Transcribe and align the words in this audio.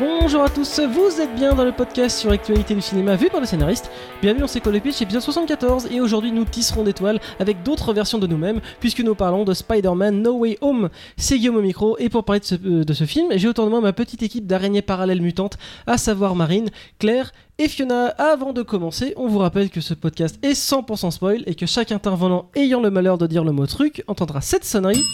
Bonjour 0.00 0.42
à 0.42 0.48
tous, 0.48 0.80
vous 0.80 1.20
êtes 1.20 1.34
bien 1.34 1.54
dans 1.54 1.64
le 1.64 1.72
podcast 1.72 2.18
sur 2.18 2.30
l'actualité 2.30 2.72
du 2.72 2.80
cinéma 2.80 3.16
vu 3.16 3.30
par 3.30 3.40
le 3.40 3.46
scénariste. 3.46 3.90
Bienvenue 4.22 4.42
dans 4.42 4.46
C'est 4.46 4.60
quoi 4.60 4.70
le 4.70 4.78
pitch, 4.78 5.02
épisode 5.02 5.22
74, 5.22 5.88
et 5.90 6.00
aujourd'hui 6.00 6.30
nous 6.30 6.44
tisserons 6.44 6.84
d'étoiles 6.84 7.18
avec 7.40 7.64
d'autres 7.64 7.92
versions 7.92 8.18
de 8.18 8.28
nous-mêmes, 8.28 8.60
puisque 8.78 9.00
nous 9.00 9.16
parlons 9.16 9.44
de 9.44 9.52
Spider-Man 9.54 10.22
No 10.22 10.34
Way 10.34 10.58
Home. 10.60 10.90
C'est 11.16 11.38
Guillaume 11.38 11.56
au 11.56 11.62
micro, 11.62 11.96
et 11.98 12.10
pour 12.10 12.22
parler 12.24 12.38
de 12.38 12.44
ce, 12.44 12.54
euh, 12.54 12.84
de 12.84 12.92
ce 12.92 13.04
film, 13.04 13.28
j'ai 13.34 13.48
autour 13.48 13.64
de 13.64 13.70
moi 13.70 13.80
ma 13.80 13.92
petite 13.92 14.22
équipe 14.22 14.46
d'araignées 14.46 14.82
parallèles 14.82 15.20
mutantes, 15.20 15.58
à 15.86 15.98
savoir 15.98 16.36
Marine, 16.36 16.70
Claire 17.00 17.32
et 17.58 17.68
Fiona. 17.68 18.06
Avant 18.18 18.52
de 18.52 18.62
commencer, 18.62 19.12
on 19.16 19.26
vous 19.26 19.38
rappelle 19.38 19.70
que 19.70 19.80
ce 19.80 19.94
podcast 19.94 20.38
est 20.42 20.52
100% 20.52 21.10
spoil, 21.10 21.42
et 21.46 21.54
que 21.54 21.66
chaque 21.66 21.92
intervenant 21.92 22.50
ayant 22.54 22.80
le 22.80 22.90
malheur 22.90 23.18
de 23.18 23.26
dire 23.26 23.44
le 23.44 23.52
mot 23.52 23.66
truc 23.66 24.04
entendra 24.06 24.40
cette 24.40 24.64
sonnerie 24.64 25.04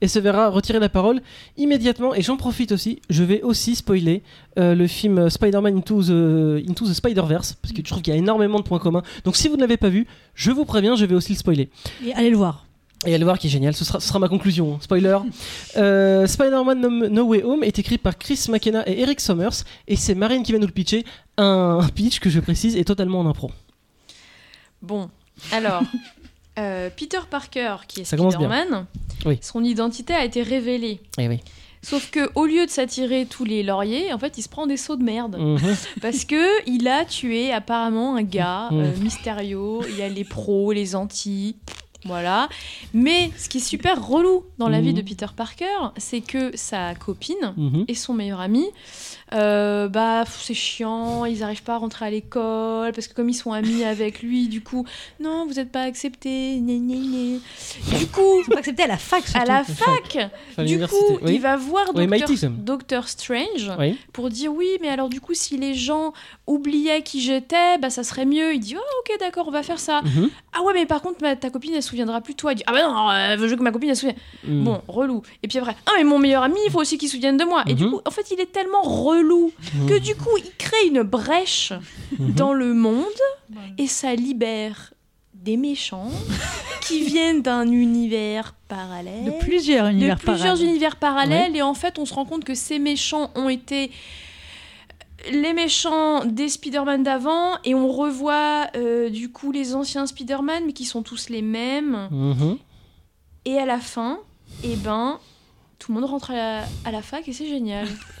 et 0.00 0.08
se 0.08 0.18
verra 0.18 0.48
retirer 0.48 0.78
la 0.78 0.88
parole 0.88 1.20
immédiatement. 1.56 2.14
Et 2.14 2.22
j'en 2.22 2.36
profite 2.36 2.72
aussi, 2.72 3.00
je 3.10 3.24
vais 3.24 3.42
aussi 3.42 3.74
spoiler 3.74 4.22
euh, 4.58 4.74
le 4.74 4.86
film 4.86 5.28
Spider-Man 5.28 5.78
Into 5.78 6.02
the, 6.02 6.68
Into 6.68 6.86
the 6.86 6.92
Spider-Verse, 6.92 7.54
parce 7.60 7.72
que 7.72 7.78
je 7.78 7.90
trouve 7.90 8.02
qu'il 8.02 8.12
y 8.12 8.16
a 8.16 8.18
énormément 8.18 8.58
de 8.58 8.64
points 8.64 8.78
communs. 8.78 9.02
Donc 9.24 9.36
si 9.36 9.48
vous 9.48 9.56
ne 9.56 9.62
l'avez 9.62 9.76
pas 9.76 9.88
vu, 9.88 10.06
je 10.34 10.50
vous 10.50 10.64
préviens, 10.64 10.94
je 10.94 11.04
vais 11.04 11.14
aussi 11.14 11.32
le 11.32 11.38
spoiler. 11.38 11.70
Et 12.06 12.12
allez 12.12 12.30
le 12.30 12.36
voir. 12.36 12.67
Et 13.06 13.14
allez 13.14 13.22
voir 13.24 13.38
qui 13.38 13.46
est 13.46 13.50
génial, 13.50 13.74
ce 13.74 13.84
sera, 13.84 14.00
ce 14.00 14.08
sera 14.08 14.18
ma 14.18 14.28
conclusion. 14.28 14.80
Spoiler. 14.80 15.18
Euh, 15.76 16.26
Spider-Man 16.26 16.80
no, 16.80 17.08
No 17.08 17.24
Way 17.26 17.44
Home 17.44 17.62
est 17.62 17.78
écrit 17.78 17.96
par 17.98 18.18
Chris 18.18 18.46
McKenna 18.48 18.88
et 18.88 19.00
Eric 19.00 19.20
Sommers, 19.20 19.64
et 19.86 19.94
c'est 19.96 20.14
Marine 20.16 20.42
qui 20.42 20.52
va 20.52 20.58
nous 20.58 20.66
le 20.66 20.72
pitcher. 20.72 21.04
Un 21.36 21.86
pitch 21.94 22.18
que 22.18 22.28
je 22.28 22.40
précise 22.40 22.76
est 22.76 22.84
totalement 22.84 23.20
en 23.20 23.26
impro. 23.26 23.50
Bon, 24.82 25.10
alors, 25.52 25.82
euh, 26.58 26.90
Peter 26.96 27.20
Parker, 27.30 27.76
qui 27.86 28.00
est. 28.00 28.04
Spider-Man, 28.04 28.86
Oui. 29.26 29.38
son 29.42 29.62
identité 29.64 30.12
a 30.14 30.24
été 30.24 30.42
révélée. 30.42 31.00
Eh 31.18 31.28
oui. 31.28 31.40
Sauf 31.82 32.10
que 32.10 32.28
au 32.34 32.44
lieu 32.46 32.66
de 32.66 32.70
s'attirer 32.70 33.24
tous 33.26 33.44
les 33.44 33.62
lauriers, 33.62 34.12
en 34.12 34.18
fait, 34.18 34.36
il 34.38 34.42
se 34.42 34.48
prend 34.48 34.66
des 34.66 34.76
sauts 34.76 34.96
de 34.96 35.04
merde. 35.04 35.36
Mhm. 35.38 35.76
Parce 36.02 36.24
que 36.24 36.68
il 36.68 36.88
a 36.88 37.04
tué 37.04 37.52
apparemment 37.52 38.16
un 38.16 38.24
gars 38.24 38.68
Mm. 38.72 38.80
euh, 38.80 38.96
mystérieux. 39.00 39.78
Il 39.88 39.96
y 39.96 40.02
a 40.02 40.08
les 40.08 40.24
pros, 40.24 40.72
les 40.72 40.96
antis. 40.96 41.56
Voilà. 42.04 42.48
Mais 42.94 43.30
ce 43.36 43.48
qui 43.48 43.58
est 43.58 43.60
super 43.60 44.06
relou 44.06 44.44
dans 44.58 44.68
la 44.68 44.78
Mhm. 44.78 44.84
vie 44.86 44.94
de 44.94 45.02
Peter 45.02 45.26
Parker, 45.36 45.90
c'est 45.96 46.20
que 46.20 46.56
sa 46.56 46.94
copine 46.94 47.54
Mhm. 47.56 47.84
et 47.88 47.94
son 47.94 48.14
meilleur 48.14 48.40
ami, 48.40 48.66
euh, 49.34 49.88
bah 49.88 50.24
c'est 50.26 50.54
chiant, 50.54 51.24
ils 51.24 51.40
n'arrivent 51.40 51.62
pas 51.62 51.74
à 51.74 51.78
rentrer 51.78 52.06
à 52.06 52.10
l'école 52.10 52.92
parce 52.92 53.08
que 53.08 53.14
comme 53.14 53.28
ils 53.28 53.34
sont 53.34 53.52
amis 53.52 53.84
avec 53.84 54.22
lui, 54.22 54.48
du 54.48 54.62
coup, 54.62 54.84
non, 55.20 55.46
vous 55.46 55.54
n'êtes 55.54 55.70
pas 55.72 55.82
acceptés. 55.82 56.56
gna, 56.60 56.74
gna, 56.74 56.96
gna. 56.96 57.98
Du 57.98 58.06
coup, 58.06 58.40
Ils 58.40 58.44
sont 58.46 58.52
pas 58.52 58.58
acceptés 58.58 58.82
à 58.84 58.86
la 58.86 58.96
fac. 58.98 59.22
à 59.34 59.44
la 59.44 59.64
fac, 59.64 60.18
du 60.66 60.78
coup, 60.86 61.18
Oui. 61.22 61.34
il 61.34 61.40
va 61.40 61.56
voir 61.56 61.86
Oui, 61.94 62.06
Docteur. 62.06 62.50
Docteur 62.50 63.08
Strange 63.08 63.70
Oui. 63.78 63.98
pour 64.12 64.30
dire 64.30 64.52
oui, 64.52 64.68
mais 64.80 64.88
alors 64.88 65.08
du 65.08 65.20
coup, 65.20 65.34
si 65.34 65.56
les 65.58 65.74
gens 65.74 66.12
oubliaient 66.46 67.02
qui 67.02 67.20
j'étais, 67.20 67.78
bah 67.78 67.90
ça 67.90 68.02
serait 68.04 68.24
mieux. 68.26 68.54
Il 68.54 68.60
dit 68.60 68.76
oh 68.76 68.82
ok 69.00 69.18
d'accord, 69.20 69.46
on 69.48 69.50
va 69.52 69.62
faire 69.62 69.78
ça. 69.78 70.00
Mhm. 70.02 70.30
Ah 70.52 70.62
ouais, 70.62 70.72
mais 70.74 70.86
par 70.86 71.02
contre, 71.02 71.18
ma- 71.22 71.36
ta 71.36 71.50
copine 71.50 71.74
elle 71.74 71.82
se 71.82 71.90
souviendra 71.90 72.20
plus 72.20 72.32
de 72.34 72.38
toi. 72.38 72.52
Il 72.52 72.56
dit 72.56 72.62
ah 72.66 72.72
bah 72.72 72.82
non, 72.82 73.10
euh, 73.10 73.36
je 73.38 73.44
veux 73.50 73.56
que 73.56 73.62
ma 73.62 73.70
copine 73.72 73.90
elle 73.90 73.96
se 73.96 74.00
souvienne. 74.00 74.18
Mhm. 74.44 74.64
Bon, 74.64 74.80
relou. 74.88 75.22
Et 75.42 75.48
puis 75.48 75.58
après, 75.58 75.76
ah 75.86 75.92
mais 75.96 76.04
mon 76.04 76.18
meilleur 76.18 76.42
ami, 76.42 76.56
il 76.66 76.70
faut 76.72 76.80
aussi 76.80 76.98
qu'il 76.98 77.08
se 77.08 77.14
souvienne 77.16 77.36
de 77.36 77.44
moi. 77.44 77.62
Et 77.66 77.74
du 77.74 77.84
Mhm. 77.84 77.90
coup, 77.90 78.00
en 78.04 78.10
fait, 78.10 78.30
il 78.30 78.40
est 78.40 78.50
tellement 78.52 78.82
relou 78.82 79.17
Mhm. 79.22 79.86
que 79.88 79.98
du 79.98 80.14
coup, 80.14 80.36
il 80.38 80.50
crée 80.58 80.86
une 80.86 81.02
brèche 81.02 81.72
Mhm. 82.18 82.32
dans 82.34 82.52
le 82.52 82.74
monde 82.74 83.04
et 83.78 83.86
ça 83.86 84.14
libère 84.14 84.92
des 85.34 85.56
méchants 85.56 86.10
qui 86.82 87.02
viennent 87.04 87.42
d'un 87.42 87.70
univers 87.70 88.54
parallèle 88.68 89.24
De 89.24 89.30
plusieurs 89.38 89.86
de 89.86 89.92
univers 89.92 90.16
plusieurs 90.18 90.38
parallèles. 90.54 90.66
univers 90.68 90.96
parallèles 90.96 91.56
et 91.56 91.62
en 91.62 91.74
fait 91.74 91.98
on 91.98 92.04
se 92.06 92.12
rend 92.14 92.24
compte 92.24 92.44
que 92.44 92.54
ces 92.54 92.78
méchants 92.78 93.30
ont 93.34 93.48
été 93.48 93.90
les 95.32 95.52
méchants 95.52 96.24
des 96.24 96.48
Spider-Man 96.48 97.02
d'avant 97.02 97.56
et 97.64 97.74
on 97.74 97.88
revoit 97.90 98.68
euh, 98.76 99.10
du 99.10 99.30
coup 99.30 99.52
les 99.52 99.74
anciens 99.74 100.06
Spider-Man 100.06 100.64
mais 100.66 100.72
qui 100.72 100.84
sont 100.84 101.02
tous 101.02 101.28
les 101.28 101.42
mêmes 101.42 102.08
Mhm. 102.10 102.56
et 103.44 103.58
à 103.58 103.66
la 103.66 103.78
fin 103.78 104.18
et 104.64 104.76
ben 104.76 105.18
tout 105.78 105.92
le 105.92 106.00
monde 106.00 106.10
rentre 106.10 106.30
à 106.32 106.34
la, 106.36 106.64
à 106.84 106.90
la 106.90 107.02
fac 107.02 107.28
et 107.28 107.32
c'est 107.32 107.48
génial. 107.48 107.86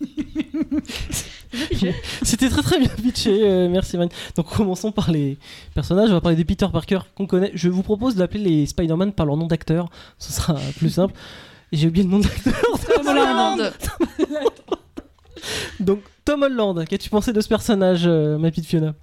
C'était 2.22 2.48
très 2.48 2.62
très 2.62 2.78
bien 2.78 2.88
pitché, 2.88 3.40
euh, 3.42 3.68
merci 3.68 3.96
Marine. 3.96 4.12
Donc 4.36 4.54
commençons 4.54 4.92
par 4.92 5.10
les 5.10 5.38
personnages, 5.74 6.10
on 6.10 6.14
va 6.14 6.20
parler 6.20 6.36
des 6.36 6.44
Peter 6.44 6.66
Parker 6.72 7.00
qu'on 7.14 7.26
connaît. 7.26 7.50
Je 7.54 7.68
vous 7.68 7.82
propose 7.82 8.14
d'appeler 8.14 8.44
les 8.44 8.66
Spider-Man 8.66 9.12
par 9.12 9.26
leur 9.26 9.36
nom 9.36 9.46
d'acteur, 9.46 9.88
ce 10.18 10.32
sera 10.32 10.54
plus 10.78 10.90
simple. 10.90 11.14
J'ai 11.72 11.88
oublié 11.88 12.04
le 12.04 12.10
nom 12.10 12.20
d'acteur. 12.20 12.54
Tom 12.86 13.06
Holland. 13.06 13.72
Donc 15.80 16.00
Tom 16.24 16.42
Holland, 16.42 16.84
qu'as-tu 16.86 17.10
pensé 17.10 17.32
de 17.32 17.40
ce 17.40 17.48
personnage, 17.48 18.02
euh, 18.06 18.38
ma 18.38 18.50
petite 18.50 18.66
Fiona? 18.66 18.94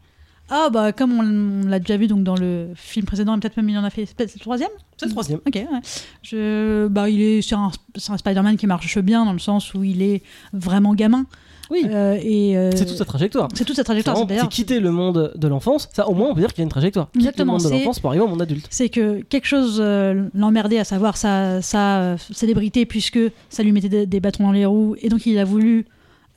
Ah 0.50 0.70
bah 0.72 0.92
comme 0.94 1.12
on, 1.14 1.66
on 1.66 1.68
l'a 1.68 1.80
déjà 1.80 1.98
vu 1.98 2.08
donc 2.08 2.24
dans 2.24 2.36
le 2.36 2.70
film 2.76 3.06
précédent 3.06 3.36
et 3.36 3.40
peut-être 3.40 3.58
même 3.58 3.68
il 3.70 3.78
en 3.78 3.84
a 3.84 3.90
fait 3.90 4.06
c'est 4.06 4.34
le 4.34 4.40
troisième? 4.40 4.70
C'est 4.98 5.06
le 5.06 5.12
troisième. 5.12 5.40
Ok. 5.46 5.56
Ouais. 5.56 5.80
Je 6.24 6.88
bah 6.88 7.10
il 7.10 7.22
est 7.22 7.42
c'est 7.42 7.56
un, 7.56 7.72
Spider-Man 8.18 8.58
qui 8.58 8.66
marche 8.68 8.98
bien 9.00 9.26
dans 9.26 9.34
le 9.34 9.40
sens 9.40 9.74
où 9.74 9.84
il 9.84 10.02
est 10.02 10.24
vraiment 10.54 10.94
gamin. 10.94 11.26
Oui, 11.70 11.82
Euh, 11.86 12.18
et 12.22 12.58
euh, 12.58 12.72
c'est 12.74 12.86
toute 12.86 12.96
sa 12.96 13.04
trajectoire. 13.04 13.50
c'est 13.54 13.66
toute 13.66 13.76
sa 13.76 13.84
trajectoire. 13.84 14.18
c'est 14.26 14.48
quitter 14.48 14.80
le 14.80 14.90
monde 14.90 15.34
de 15.36 15.48
l'enfance, 15.50 15.90
ça 15.92 16.08
au 16.08 16.14
moins 16.14 16.30
on 16.30 16.34
peut 16.34 16.40
dire 16.40 16.54
qu'il 16.54 16.60
y 16.60 16.62
a 16.62 16.64
une 16.64 16.70
trajectoire. 16.70 17.10
Exactement, 17.14 17.58
le 17.58 17.64
monde 17.64 17.72
de 17.72 17.78
l'enfance 17.78 18.00
pour 18.00 18.10
arriver 18.12 18.24
au 18.24 18.30
monde 18.30 18.42
adulte. 18.42 18.68
c'est 18.70 18.88
que 18.88 19.22
quelque 19.24 19.48
chose 19.48 19.80
euh, 19.84 20.30
l'emmerdait, 20.34 20.80
à 20.80 20.86
savoir 20.86 21.18
sa, 21.18 21.62
sa 21.62 22.16
célébrité, 22.32 22.86
puisque 22.86 23.20
ça 23.50 23.64
lui 23.64 23.74
mettait 23.74 23.90
des, 23.90 24.06
des 24.06 24.20
bâtons 24.22 24.44
dans 24.44 24.54
les 24.54 24.66
roues, 24.66 24.96
et 25.02 25.10
donc 25.10 25.26
il 25.26 25.38
a 25.40 25.44
voulu 25.44 25.86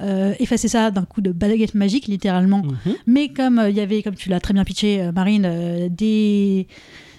euh, 0.00 0.34
effacer 0.38 0.68
ça 0.68 0.90
d'un 0.90 1.04
coup 1.04 1.20
de 1.20 1.32
baguette 1.32 1.74
magique, 1.74 2.06
littéralement. 2.06 2.62
Mhm. 2.62 2.94
Mais 3.06 3.28
comme 3.28 3.58
euh, 3.58 3.70
il 3.70 3.76
y 3.76 3.80
avait, 3.80 4.02
comme 4.02 4.14
tu 4.14 4.28
l'as 4.28 4.40
très 4.40 4.54
bien 4.54 4.64
pitché, 4.64 5.02
euh, 5.02 5.12
Marine, 5.12 5.88
des, 5.90 6.66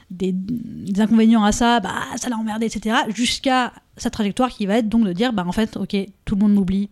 des, 0.09 0.31
des 0.33 1.01
inconvénients 1.01 1.43
à 1.43 1.51
ça, 1.51 1.79
bah, 1.79 1.93
ça 2.17 2.29
l'a 2.29 2.37
emmerdé, 2.37 2.65
etc. 2.65 2.97
Jusqu'à 3.13 3.73
sa 3.97 4.09
trajectoire 4.09 4.49
qui 4.49 4.65
va 4.65 4.77
être 4.77 4.89
donc 4.89 5.05
de 5.05 5.13
dire, 5.13 5.33
bah, 5.33 5.43
en 5.47 5.51
fait, 5.51 5.77
ok, 5.77 5.95
tout 6.25 6.35
le 6.35 6.41
monde 6.41 6.53
m'oublie, 6.53 6.89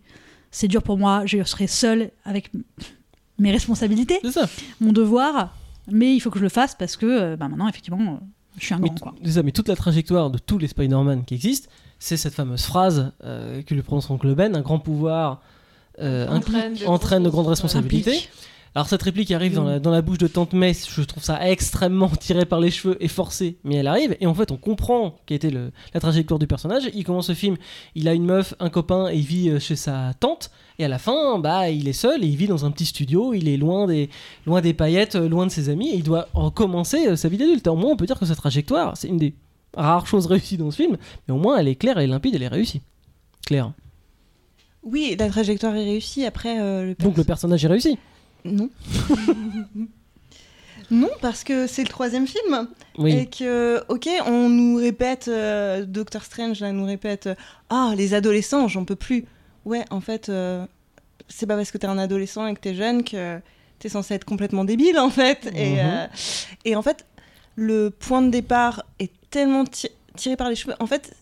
c'est 0.51 0.67
dur 0.67 0.83
pour 0.83 0.97
moi, 0.97 1.23
je 1.25 1.43
serai 1.43 1.67
seule 1.67 2.11
avec 2.23 2.51
mes 3.37 3.51
responsabilités, 3.51 4.19
ça. 4.31 4.49
mon 4.81 4.91
devoir, 4.91 5.55
mais 5.89 6.13
il 6.15 6.19
faut 6.19 6.29
que 6.29 6.39
je 6.39 6.43
le 6.43 6.49
fasse 6.49 6.75
parce 6.75 6.97
que 6.97 7.35
bah, 7.35 7.47
maintenant, 7.47 7.67
effectivement, 7.67 8.19
je 8.57 8.65
suis 8.65 8.73
un 8.73 8.79
Mais, 8.79 8.89
grand. 8.89 9.11
Quoi. 9.11 9.31
ça, 9.31 9.43
mais 9.43 9.51
toute 9.51 9.67
la 9.67 9.75
trajectoire 9.75 10.29
de 10.29 10.37
tous 10.37 10.57
les 10.57 10.67
Spider-Man 10.67 11.25
qui 11.25 11.35
existent, 11.35 11.69
c'est 11.99 12.17
cette 12.17 12.33
fameuse 12.33 12.63
phrase 12.63 13.11
euh, 13.23 13.61
que 13.61 13.73
lui 13.73 13.81
prononce 13.81 14.09
Oncle 14.09 14.33
Ben 14.35 14.55
un 14.55 14.61
grand 14.61 14.79
pouvoir 14.79 15.41
Entraîne 16.29 16.71
implique- 16.73 16.83
de 16.83 16.87
entraîne 16.87 17.23
de 17.23 17.29
grandes 17.29 17.47
responsabilités. 17.47 18.11
Alors 18.75 18.87
cette 18.87 19.01
réplique 19.01 19.31
arrive 19.31 19.55
dans 19.55 19.63
la, 19.63 19.79
dans 19.79 19.89
la 19.89 20.03
bouche 20.03 20.19
de 20.19 20.27
Tante 20.27 20.53
May, 20.53 20.73
je 20.73 21.01
trouve 21.01 21.23
ça 21.23 21.49
extrêmement 21.49 22.07
tiré 22.19 22.45
par 22.45 22.59
les 22.59 22.69
cheveux 22.69 23.03
et 23.03 23.07
forcé, 23.07 23.57
mais 23.63 23.75
elle 23.77 23.87
arrive, 23.87 24.15
et 24.21 24.27
en 24.27 24.33
fait 24.35 24.51
on 24.51 24.57
comprend 24.57 25.15
quelle 25.25 25.37
était 25.37 25.49
le- 25.49 25.71
la 25.95 25.99
trajectoire 25.99 26.37
du 26.37 26.45
personnage. 26.45 26.83
Il 26.93 27.03
commence 27.03 27.29
le 27.29 27.35
film, 27.35 27.57
il 27.95 28.07
a 28.07 28.13
une 28.13 28.25
meuf, 28.25 28.53
un 28.59 28.69
copain, 28.69 29.09
et 29.09 29.15
il 29.15 29.25
vit 29.25 29.49
euh, 29.49 29.59
chez 29.59 29.75
sa 29.75 30.13
tante, 30.19 30.51
et 30.77 30.85
à 30.85 30.87
la 30.87 30.99
fin, 30.99 31.39
bah 31.39 31.69
il 31.71 31.87
est 31.87 31.93
seul, 31.93 32.23
et 32.23 32.27
il 32.27 32.35
vit 32.35 32.45
dans 32.47 32.63
un 32.63 32.69
petit 32.69 32.85
studio, 32.85 33.33
il 33.33 33.47
est 33.49 33.57
loin 33.57 33.87
des, 33.87 34.07
loin 34.45 34.61
des 34.61 34.75
paillettes, 34.75 35.15
euh, 35.15 35.27
loin 35.27 35.47
de 35.47 35.51
ses 35.51 35.69
amis, 35.69 35.89
et 35.89 35.95
il 35.95 36.03
doit 36.03 36.27
recommencer 36.35 37.07
euh, 37.07 37.15
sa 37.15 37.27
vie 37.27 37.37
d'adulte. 37.37 37.67
Au 37.67 37.75
moins 37.75 37.91
on 37.93 37.97
peut 37.97 38.05
dire 38.05 38.19
que 38.19 38.25
sa 38.27 38.35
trajectoire, 38.35 38.95
c'est 38.95 39.07
une 39.07 39.17
des 39.17 39.33
rares 39.75 40.05
choses 40.05 40.27
réussies 40.27 40.57
dans 40.57 40.69
ce 40.69 40.75
film, 40.75 40.95
mais 41.27 41.33
au 41.33 41.37
moins 41.37 41.57
elle 41.57 41.67
est 41.67 41.75
claire, 41.75 41.97
elle 41.97 42.03
est 42.03 42.07
limpide, 42.13 42.35
elle 42.35 42.43
est 42.43 42.47
réussie. 42.47 42.81
Claire. 43.47 43.71
Oui, 44.91 45.15
la 45.19 45.29
trajectoire 45.29 45.75
est 45.75 45.83
réussie. 45.83 46.25
Après, 46.25 46.59
euh, 46.59 46.85
le 46.87 46.95
Donc 46.95 47.17
le 47.17 47.23
personnage 47.23 47.63
est 47.63 47.67
réussi. 47.67 47.97
Non. 48.45 48.69
non, 50.91 51.09
parce 51.21 51.43
que 51.43 51.67
c'est 51.67 51.83
le 51.83 51.87
troisième 51.89 52.27
film. 52.27 52.67
Oui. 52.97 53.13
Et 53.15 53.25
que, 53.27 53.83
ok, 53.89 54.07
on 54.25 54.49
nous 54.49 54.75
répète, 54.77 55.27
euh, 55.27 55.85
Doctor 55.85 56.23
Strange 56.23 56.59
là, 56.61 56.71
nous 56.71 56.85
répète 56.85 57.27
euh, 57.27 57.35
Ah, 57.69 57.93
les 57.95 58.13
adolescents, 58.13 58.67
j'en 58.67 58.85
peux 58.85 58.95
plus. 58.95 59.25
Ouais, 59.65 59.85
en 59.91 60.01
fait, 60.01 60.29
euh, 60.29 60.65
c'est 61.27 61.45
pas 61.45 61.55
parce 61.55 61.71
que 61.71 61.77
t'es 61.77 61.87
un 61.87 61.97
adolescent 61.99 62.47
et 62.47 62.55
que 62.55 62.59
t'es 62.59 62.73
jeune 62.75 63.03
que 63.03 63.39
t'es 63.77 63.89
censé 63.89 64.15
être 64.15 64.25
complètement 64.25 64.65
débile, 64.65 64.97
en 64.99 65.09
fait. 65.09 65.49
Et, 65.55 65.75
Mhm. 65.75 66.07
et 66.65 66.75
en 66.75 66.81
fait, 66.81 67.05
le 67.55 67.89
point 67.91 68.21
de 68.21 68.29
départ 68.29 68.83
est 68.99 69.11
tellement 69.29 69.65
ti- 69.65 69.89
tiré 70.15 70.35
par 70.35 70.49
les 70.49 70.55
cheveux. 70.55 70.75
En 70.79 70.87
fait, 70.87 71.13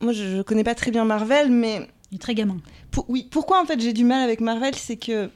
moi, 0.00 0.12
je, 0.12 0.36
je 0.36 0.42
connais 0.42 0.64
pas 0.64 0.74
très 0.74 0.90
bien 0.90 1.04
Marvel, 1.04 1.50
mais 1.50 1.88
Il 2.14 2.18
est 2.18 2.20
très 2.20 2.36
gamin. 2.36 2.58
pour- 2.92 3.06
oui, 3.10 3.26
pourquoi 3.28 3.60
en 3.60 3.64
fait 3.66 3.80
j'ai 3.80 3.92
du 3.92 4.04
mal 4.04 4.22
avec 4.22 4.40
Marvel, 4.40 4.72
c'est 4.76 4.96
que 4.96 5.28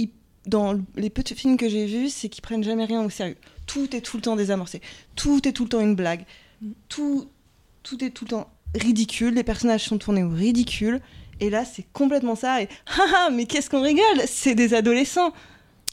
ils- 0.00 0.10
dans 0.46 0.74
les 0.96 1.10
petits 1.10 1.36
films 1.36 1.56
que 1.56 1.68
j'ai 1.68 1.86
vus, 1.86 2.08
c'est 2.08 2.28
qu'ils 2.28 2.42
prennent 2.42 2.64
jamais 2.64 2.84
rien 2.86 3.04
au 3.04 3.08
sérieux. 3.08 3.36
Tout 3.68 3.94
est 3.94 4.00
tout 4.00 4.16
le 4.16 4.22
temps 4.22 4.34
désamorcé, 4.34 4.80
tout 5.14 5.46
est 5.46 5.52
tout 5.52 5.62
le 5.62 5.68
temps 5.68 5.80
une 5.80 5.94
blague, 5.94 6.24
tout, 6.88 7.28
tout 7.84 8.02
est 8.04 8.10
tout 8.10 8.24
le 8.24 8.30
temps 8.30 8.50
ridicule. 8.74 9.34
Les 9.34 9.44
personnages 9.44 9.84
sont 9.84 9.96
tournés 9.96 10.24
au 10.24 10.30
ridicule, 10.30 11.00
et 11.38 11.50
là 11.50 11.64
c'est 11.64 11.86
complètement 11.92 12.34
ça. 12.34 12.62
Et 12.62 12.68
haha, 12.98 13.30
mais 13.30 13.46
qu'est-ce 13.46 13.70
qu'on 13.70 13.82
rigole? 13.82 14.22
C'est 14.26 14.56
des 14.56 14.74
adolescents. 14.74 15.32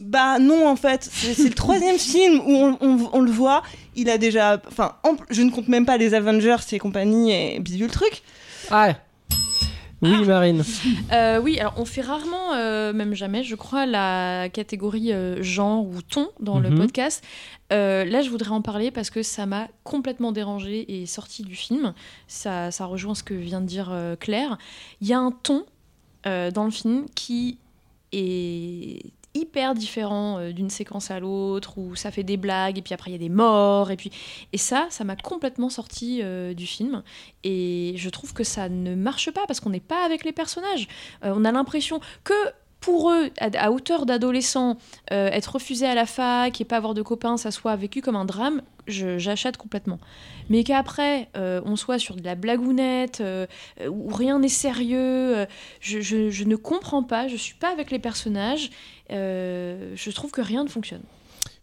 Bah 0.02 0.40
non 0.40 0.68
en 0.68 0.76
fait, 0.76 1.04
c'est 1.04 1.38
le 1.50 1.54
troisième 1.54 2.00
film 2.00 2.40
où 2.48 2.52
on, 2.52 2.78
on- 2.82 3.10
on 3.14 3.22
le 3.22 3.30
voit. 3.32 3.62
Il 3.96 4.10
a 4.10 4.18
déjà, 4.18 4.60
enfin, 4.68 4.96
en- 5.04 5.18
je 5.30 5.44
ne 5.44 5.52
compte 5.52 5.68
même 5.68 5.86
pas 5.86 5.98
les 5.98 6.16
Avengers 6.16 6.56
et 6.72 6.80
compagnie 6.80 7.32
et 7.32 7.60
bidule 7.60 7.92
truc. 7.92 8.24
Ah 8.72 8.88
ouais. 8.88 8.96
Oui, 10.06 10.26
Marine. 10.26 10.64
Euh, 11.12 11.40
oui, 11.42 11.60
alors 11.60 11.74
on 11.78 11.86
fait 11.86 12.02
rarement, 12.02 12.54
euh, 12.54 12.94
même 12.94 13.14
jamais, 13.14 13.44
je 13.44 13.56
crois, 13.56 13.86
la 13.86 14.50
catégorie 14.50 15.12
euh, 15.12 15.42
genre 15.44 15.86
ou 15.86 16.02
ton 16.02 16.30
dans 16.40 16.60
le 16.60 16.70
Mhm. 16.70 16.78
podcast. 16.80 17.24
Là, 17.72 18.22
je 18.22 18.30
voudrais 18.30 18.52
en 18.52 18.62
parler 18.62 18.92
parce 18.92 19.10
que 19.10 19.24
ça 19.24 19.46
m'a 19.46 19.68
complètement 19.84 20.32
dérangé 20.32 21.02
et 21.02 21.06
sorti 21.06 21.44
du 21.44 21.56
film. 21.56 21.94
Ça, 22.28 22.72
ça 22.72 22.86
rejoint 22.86 23.16
ce 23.16 23.24
que 23.24 23.34
vient 23.34 23.60
de 23.62 23.66
dire 23.66 23.92
Claire. 24.20 24.58
Il 25.02 25.08
y 25.08 25.14
a 25.14 25.20
un 25.20 25.32
ton 25.32 25.66
dans 26.26 26.64
le 26.66 26.72
film 26.72 27.06
qui 27.16 27.58
est 28.14 29.02
hyper 29.36 29.76
différent 29.76 30.40
euh, 30.40 30.52
d'une 30.52 30.70
séquence 30.70 31.12
à 31.12 31.20
l'autre 31.20 31.78
où 31.78 31.96
ça 31.96 32.10
fait 32.10 32.24
des 32.24 32.38
blagues 32.38 32.78
et 32.80 32.82
puis 32.82 32.94
après 32.94 33.12
il 33.12 33.14
y 33.14 33.16
a 33.16 33.20
des 33.20 33.30
morts 33.30 33.92
et 33.92 33.98
puis 33.98 34.10
et 34.54 34.58
ça 34.58 34.88
ça 34.90 35.04
m'a 35.04 35.16
complètement 35.16 35.70
sorti 35.70 36.22
euh, 36.24 36.54
du 36.54 36.66
film. 36.66 37.04
Et 37.44 37.94
je 37.98 38.10
trouve 38.10 38.34
que 38.34 38.44
ça 38.44 38.70
ne 38.70 38.96
marche 38.96 39.30
pas 39.32 39.46
parce 39.48 39.60
qu'on 39.60 39.70
n'est 39.70 39.80
pas 39.80 40.04
avec 40.04 40.24
les 40.24 40.32
personnages. 40.32 40.88
Euh, 41.24 41.34
on 41.36 41.46
a 41.46 41.52
l'impression 41.52 42.00
que 42.24 42.34
pour 42.86 43.10
eux, 43.10 43.32
à, 43.40 43.72
hauteur 43.72 44.06
d'adolescents, 44.06 44.78
euh, 45.12 45.28
être 45.32 45.54
refusé 45.54 45.88
à 45.88 45.96
la 45.96 46.06
fac 46.06 46.62
et 46.62 46.66
pas 46.66 46.78
avoir 46.78 46.94
de 46.94 47.02
copains, 47.02 47.36
ça 47.36 47.50
soit 47.50 47.76
vécu 47.76 48.00
comme 48.04 48.16
un 48.16 48.26
drame, 48.26 48.62
j'achète 48.86 49.58
complètement. 49.58 49.98
Mais 50.52 50.64
qu'après, 50.64 51.28
euh, 51.36 51.62
on 51.66 51.78
soit 51.78 51.98
sur 51.98 52.16
de 52.16 52.24
la 52.24 52.36
blagounette, 52.36 53.22
euh, 53.22 53.48
où 53.90 54.10
rien 54.14 54.38
n'est 54.38 54.50
sérieux, 54.50 55.00
euh, 55.00 55.46
je, 55.80 56.00
je- 56.00 56.44
ne 56.44 56.56
comprends 56.56 57.02
pas, 57.02 57.28
je 57.28 57.36
suis 57.38 57.56
pas 57.56 57.72
avec 57.72 57.90
les 57.90 57.98
personnages, 57.98 58.70
je 59.10 60.12
trouve 60.12 60.30
que 60.30 60.42
rien 60.42 60.64
ne 60.64 60.70
fonctionne. 60.70 61.02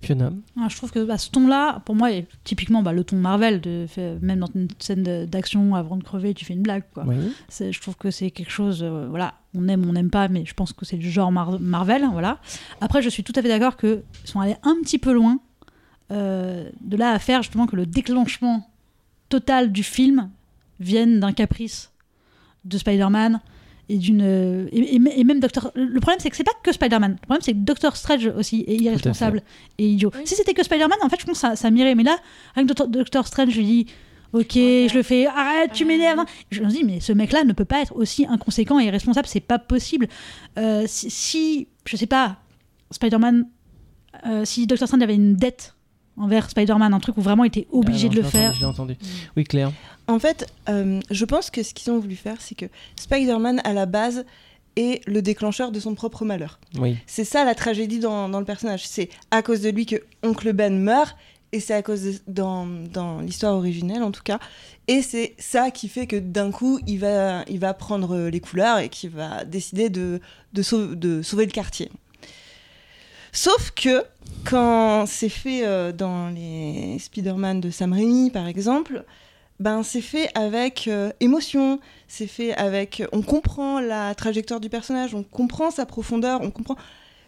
Fiona. 0.02 0.30
Ah, 0.60 0.66
je 0.68 0.76
trouve 0.76 0.90
que 0.90 1.04
bah, 1.04 1.16
ce 1.18 1.30
ton-là, 1.30 1.80
pour 1.84 1.94
moi, 1.94 2.12
est 2.12 2.26
typiquement 2.44 2.82
bah, 2.82 2.92
le 2.92 3.04
ton 3.04 3.16
Marvel. 3.16 3.60
De, 3.60 3.86
fait- 3.88 4.18
même 4.20 4.40
dans 4.40 4.50
une 4.54 4.68
scène 4.78 5.26
d'action, 5.26 5.74
avant 5.74 5.96
de 5.96 6.02
crever, 6.02 6.34
tu 6.34 6.44
fais 6.44 6.54
une 6.54 6.62
blague. 6.62 6.82
Quoi. 6.92 7.04
Oui. 7.06 7.16
C'est- 7.48 7.72
Je 7.72 7.80
trouve 7.80 7.96
que 7.96 8.10
c'est 8.10 8.30
quelque 8.30 8.50
chose, 8.50 8.82
euh, 8.82 9.06
voilà, 9.08 9.34
on 9.54 9.68
aime, 9.68 9.88
on 9.88 9.92
n'aime 9.92 10.10
pas, 10.10 10.28
mais 10.28 10.44
je 10.44 10.54
pense 10.54 10.72
que 10.72 10.84
c'est 10.84 10.96
le 10.96 11.02
genre 11.08 11.30
Mar- 11.32 11.60
Marvel, 11.60 12.04
voilà. 12.12 12.38
Après, 12.80 13.00
je 13.02 13.08
suis 13.08 13.22
tout 13.22 13.32
à 13.36 13.42
fait 13.42 13.48
d'accord 13.48 13.76
qu'ils 13.76 14.02
sont 14.24 14.40
allés 14.40 14.56
un 14.62 14.74
petit 14.82 14.98
peu 14.98 15.12
loin. 15.12 15.38
euh, 16.10 16.68
de 16.82 16.96
là 16.98 17.12
à 17.12 17.18
faire 17.18 17.42
justement 17.42 17.66
que 17.66 17.74
le 17.76 17.86
déclenchement 17.86 18.68
total 19.30 19.72
du 19.72 19.82
film 19.82 20.28
vienne 20.78 21.20
d'un 21.20 21.32
caprice 21.32 21.90
de 22.66 22.76
Spider-Man 22.76 23.40
et 23.88 23.98
d'une 23.98 24.68
et, 24.72 24.94
et- 24.96 25.20
et 25.20 25.24
même 25.24 25.40
Doctor 25.40 25.70
le 25.74 25.98
problème 26.00 26.18
c'est 26.20 26.30
que 26.30 26.36
c'est 26.36 26.44
pas 26.44 26.52
que 26.62 26.72
Spider-Man. 26.72 27.12
Le 27.20 27.26
problème 27.26 27.42
c'est 27.42 27.52
que 27.52 27.58
Doctor 27.58 27.96
Strange 27.96 28.26
aussi 28.36 28.64
est 28.66 28.76
irresponsable 28.76 29.42
et 29.78 29.88
idiot. 29.88 30.10
Oui. 30.14 30.22
si 30.24 30.34
c'était 30.36 30.54
que 30.54 30.62
Spider-Man 30.62 30.98
en 31.02 31.08
fait 31.08 31.20
je 31.20 31.26
pense 31.26 31.34
que 31.34 31.40
ça, 31.40 31.56
ça 31.56 31.70
m'irait. 31.70 31.94
Mais 31.94 32.04
là 32.04 32.16
rien 32.54 32.66
que 32.66 32.72
Doctor, 32.86 33.26
Strange 33.26 33.50
je 33.50 33.58
lui 33.58 33.66
dis 33.66 33.86
ok 34.32 34.52
je 34.54 34.94
le 34.94 35.02
fais 35.02 35.26
arrête 35.26 35.72
tu 35.72 35.84
m'énerves 35.84 36.20
hein. 36.20 36.26
je 36.50 36.62
me 36.62 36.68
dis 36.68 36.84
mais 36.84 37.00
ce 37.00 37.12
mec 37.12 37.32
là 37.32 37.44
ne 37.44 37.52
peut 37.52 37.64
pas 37.66 37.82
être 37.82 37.94
aussi 37.94 38.24
inconséquent 38.26 38.78
et 38.80 38.84
irresponsable 38.84 39.26
c'est 39.26 39.40
pas 39.40 39.58
possible. 39.58 40.08
Euh, 40.58 40.84
si, 40.86 41.10
si 41.10 41.68
je 41.86 41.96
sais 41.96 42.06
pas 42.06 42.36
Spider-Man 42.90 43.46
euh, 44.26 44.44
si 44.44 44.66
Doctor 44.66 44.86
Strange 44.88 45.02
avait 45.02 45.14
une 45.16 45.34
dette 45.36 45.74
envers 46.16 46.50
Spider-Man 46.50 46.92
un 46.94 47.00
truc 47.00 47.16
où 47.16 47.20
vraiment 47.22 47.44
il 47.44 47.48
était 47.48 47.66
obligé 47.72 48.08
Ah 48.10 48.14
non, 48.14 48.16
de 48.16 48.20
le 48.22 48.28
faire 48.28 48.52
l'ai 48.58 48.64
entendu. 48.66 48.96
Oui, 49.36 49.44
Claire. 49.44 49.72
En 50.08 50.18
fait, 50.18 50.46
euh, 50.68 51.00
je 51.10 51.24
pense 51.24 51.50
que 51.50 51.62
ce 51.62 51.72
qu'ils 51.74 51.92
ont 51.92 51.98
voulu 51.98 52.16
faire, 52.16 52.36
c'est 52.40 52.54
que 52.54 52.66
Spider-Man, 52.96 53.60
à 53.64 53.72
la 53.72 53.86
base, 53.86 54.24
est 54.76 55.06
le 55.06 55.20
déclencheur 55.22 55.70
de 55.70 55.78
son 55.80 55.94
propre 55.94 56.24
malheur. 56.24 56.58
Oui. 56.78 56.96
C'est 57.06 57.24
ça 57.24 57.44
la 57.44 57.54
tragédie 57.54 57.98
dans, 57.98 58.28
dans 58.28 58.38
le 58.38 58.44
personnage. 58.46 58.86
C'est 58.86 59.10
à 59.30 59.42
cause 59.42 59.60
de 59.60 59.68
lui 59.68 59.84
que 59.86 59.96
Oncle 60.22 60.52
Ben 60.52 60.78
meurt, 60.78 61.14
et 61.54 61.60
c'est 61.60 61.74
à 61.74 61.82
cause 61.82 62.02
de, 62.02 62.14
dans, 62.28 62.66
dans 62.66 63.20
l'histoire 63.20 63.54
originelle 63.54 64.02
en 64.02 64.10
tout 64.10 64.22
cas. 64.22 64.38
Et 64.88 65.02
c'est 65.02 65.34
ça 65.38 65.70
qui 65.70 65.88
fait 65.88 66.06
que 66.06 66.16
d'un 66.16 66.50
coup, 66.50 66.80
il 66.86 66.98
va, 66.98 67.44
il 67.48 67.58
va 67.58 67.74
prendre 67.74 68.16
les 68.28 68.40
couleurs 68.40 68.78
et 68.78 68.88
qu'il 68.88 69.10
va 69.10 69.44
décider 69.44 69.90
de, 69.90 70.20
de, 70.54 70.62
sau- 70.62 70.94
de 70.94 71.20
sauver 71.20 71.44
le 71.44 71.52
quartier. 71.52 71.90
Sauf 73.32 73.70
que 73.70 74.04
quand 74.44 75.06
c'est 75.06 75.30
fait 75.30 75.66
euh, 75.66 75.92
dans 75.92 76.28
les 76.28 76.98
Spider-Man 76.98 77.60
de 77.60 77.70
Sam 77.70 77.94
Raimi, 77.94 78.30
par 78.30 78.46
exemple, 78.46 79.04
ben 79.58 79.82
c'est 79.82 80.02
fait 80.02 80.28
avec 80.34 80.86
euh, 80.86 81.12
émotion, 81.20 81.80
c'est 82.08 82.26
fait 82.26 82.52
avec... 82.54 83.02
On 83.12 83.22
comprend 83.22 83.80
la 83.80 84.14
trajectoire 84.14 84.60
du 84.60 84.68
personnage, 84.68 85.14
on 85.14 85.22
comprend 85.22 85.70
sa 85.70 85.86
profondeur, 85.86 86.40
on 86.42 86.50
comprend... 86.50 86.76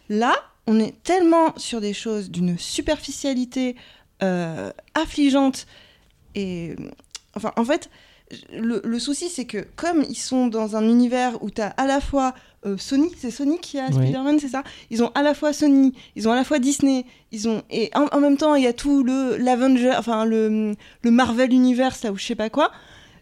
Là, 0.09 0.35
on 0.67 0.79
est 0.79 1.01
tellement 1.01 1.57
sur 1.57 1.81
des 1.81 1.93
choses 1.93 2.29
d'une 2.29 2.57
superficialité 2.57 3.75
euh, 4.21 4.71
affligeante 4.93 5.65
et... 6.35 6.75
Enfin, 7.35 7.51
en 7.57 7.65
fait, 7.65 7.89
le, 8.53 8.81
le 8.83 8.99
souci, 8.99 9.29
c'est 9.29 9.45
que 9.45 9.65
comme 9.75 10.05
ils 10.07 10.15
sont 10.15 10.47
dans 10.47 10.75
un 10.75 10.87
univers 10.87 11.41
où 11.43 11.49
tu 11.49 11.61
as 11.61 11.67
à 11.69 11.85
la 11.87 11.99
fois 11.99 12.33
euh, 12.65 12.77
Sony, 12.77 13.11
c'est 13.19 13.31
Sony 13.31 13.59
qui 13.59 13.79
a 13.79 13.87
Oui. 13.87 13.93
Spider-Man, 13.93 14.39
c'est 14.39 14.49
ça? 14.49 14.63
Ils 14.89 15.03
ont 15.03 15.11
à 15.15 15.21
la 15.21 15.33
fois 15.33 15.53
Sony, 15.53 15.93
ils 16.15 16.27
ont 16.27 16.31
à 16.31 16.35
la 16.35 16.43
fois 16.43 16.59
Disney, 16.59 17.05
ils 17.31 17.47
ont 17.47 17.63
et 17.69 17.91
en, 17.95 18.05
en 18.11 18.19
même 18.19 18.37
temps 18.37 18.55
il 18.55 18.63
y 18.63 18.67
a 18.67 18.73
tout 18.73 19.03
le 19.03 19.37
l'Avenger, 19.37 19.93
enfin 19.97 20.25
le, 20.25 20.75
le 21.01 21.11
Marvel 21.11 21.51
Universe 21.53 22.03
là 22.03 22.11
ou 22.11 22.17
je 22.17 22.25
sais 22.25 22.35
pas 22.35 22.49
quoi. 22.49 22.71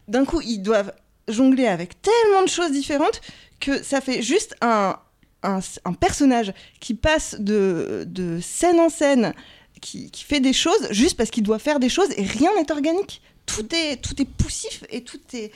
D'un 0.08 0.26
coup, 0.26 0.42
ils 0.42 0.60
doivent 0.60 0.94
jongler 1.28 1.68
avec 1.68 2.02
tellement 2.02 2.44
de 2.44 2.50
choses 2.50 2.72
différentes 2.72 3.22
que 3.60 3.82
ça 3.82 4.02
fait 4.02 4.22
juste 4.22 4.56
un, 4.62 4.98
un, 5.44 5.60
un 5.86 5.94
personnage 5.94 6.54
qui 6.82 6.94
passe 6.94 7.38
de, 7.40 8.04
de 8.08 8.40
scène 8.42 8.80
en 8.80 8.90
scène, 8.90 9.34
qui, 9.82 10.12
qui 10.12 10.24
fait 10.26 10.42
des 10.42 10.54
choses 10.54 10.88
juste 10.92 11.16
parce 11.16 11.30
qu'il 11.30 11.44
doit 11.44 11.60
faire 11.60 11.80
des 11.80 11.90
choses 11.90 12.10
et 12.18 12.24
rien 12.24 12.50
n'est 12.58 12.72
organique. 12.72 13.22
Tout 13.46 13.74
est, 13.74 13.98
tout 14.02 14.22
est 14.22 14.26
poussif 14.26 14.84
et 14.90 15.02
tout 15.04 15.20
est. 15.34 15.52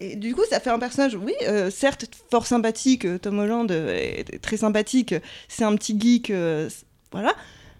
Et 0.00 0.16
du 0.16 0.34
coup, 0.34 0.42
ça 0.48 0.60
fait 0.60 0.70
un 0.70 0.78
personnage, 0.78 1.14
oui, 1.14 1.34
euh, 1.46 1.70
certes, 1.70 2.06
fort 2.30 2.46
sympathique. 2.46 3.04
euh, 3.04 3.18
Tom 3.18 3.38
Holland 3.38 3.70
euh, 3.70 3.94
est 3.94 4.40
très 4.40 4.56
sympathique. 4.56 5.14
C'est 5.48 5.64
un 5.64 5.74
petit 5.76 5.98
geek, 5.98 6.30
euh, 6.30 6.70
voilà. 7.12 7.34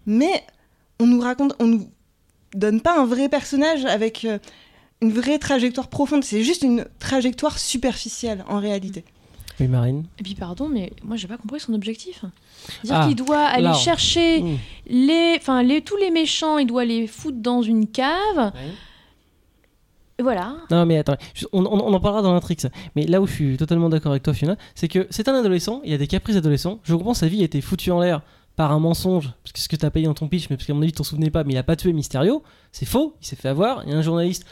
Mais 0.06 0.44
on 0.98 1.06
nous 1.06 1.20
raconte, 1.20 1.54
on 1.60 1.66
nous 1.66 1.88
donne 2.54 2.80
pas 2.82 2.98
un 2.98 3.06
vrai 3.06 3.28
personnage 3.30 3.84
avec 3.86 4.24
euh, 4.26 4.38
une 5.00 5.12
vraie 5.12 5.38
trajectoire 5.38 5.88
profonde. 5.88 6.22
C'est 6.24 6.42
juste 6.44 6.62
une 6.62 6.84
trajectoire 6.98 7.58
superficielle 7.58 8.44
en 8.48 8.58
réalité. 8.58 9.04
Oui, 9.58 9.68
Marine? 9.68 10.04
Et 10.18 10.22
puis 10.22 10.34
pardon, 10.34 10.68
mais 10.68 10.92
moi 11.04 11.16
j'ai 11.16 11.28
pas 11.28 11.36
compris 11.36 11.60
son 11.60 11.74
objectif. 11.74 12.24
Dire 12.82 12.94
Ah, 12.96 13.06
qu'il 13.06 13.14
doit 13.16 13.44
aller 13.44 13.64
là. 13.64 13.72
chercher 13.74 14.40
Mmh. 14.42 14.56
les, 14.86 15.34
enfin 15.38 15.62
les 15.62 15.82
tous 15.82 15.96
les 15.96 16.10
méchants, 16.10 16.56
il 16.58 16.66
doit 16.66 16.84
les 16.86 17.06
foutre 17.06 17.36
dans 17.38 17.60
une 17.62 17.86
cave. 17.86 18.52
Et 18.56 18.70
voilà. 20.22 20.56
Non, 20.70 20.86
mais 20.86 20.98
attends, 20.98 21.16
on, 21.52 21.64
en 21.64 22.00
parlera 22.00 22.22
dans 22.22 22.32
l'intrigue. 22.32 22.60
Mais 22.96 23.06
là 23.06 23.20
où 23.20 23.26
je 23.26 23.32
suis 23.32 23.56
totalement 23.56 23.88
d'accord 23.88 24.12
avec 24.12 24.22
toi, 24.22 24.34
Fiona, 24.34 24.56
c'est 24.74 24.88
que 24.88 25.06
c'est 25.10 25.28
un 25.28 25.34
adolescent, 25.34 25.80
il 25.84 25.90
y 25.90 25.94
a 25.94 25.98
des 25.98 26.06
caprices 26.06 26.36
adolescents. 26.36 26.80
Je 26.84 26.94
comprends, 26.94 27.14
sa 27.14 27.28
vie 27.28 27.42
a 27.42 27.44
été 27.44 27.60
foutue 27.60 27.90
en 27.90 28.00
l'air 28.00 28.22
par 28.56 28.72
un 28.72 28.78
mensonge, 28.78 29.32
parce 29.42 29.52
que 29.52 29.60
ce 29.60 29.68
que 29.68 29.76
t'as 29.76 29.90
payé 29.90 30.06
dans 30.06 30.14
ton 30.14 30.28
pitch, 30.28 30.50
mais 30.50 30.56
parce 30.56 30.66
qu'à 30.66 30.74
mon 30.74 30.82
avis, 30.82 30.92
tu 30.92 30.98
t'en 30.98 31.04
souvenais 31.04 31.30
pas, 31.30 31.44
mais 31.44 31.54
il 31.54 31.56
a 31.56 31.62
pas 31.62 31.76
tué 31.76 31.92
Mysterio, 31.92 32.42
c'est 32.72 32.86
faux, 32.86 33.16
il 33.22 33.26
s'est 33.26 33.36
fait 33.36 33.48
avoir, 33.48 33.84
il 33.84 33.90
y 33.90 33.94
a 33.94 33.96
un 33.96 34.02
journaliste. 34.02 34.44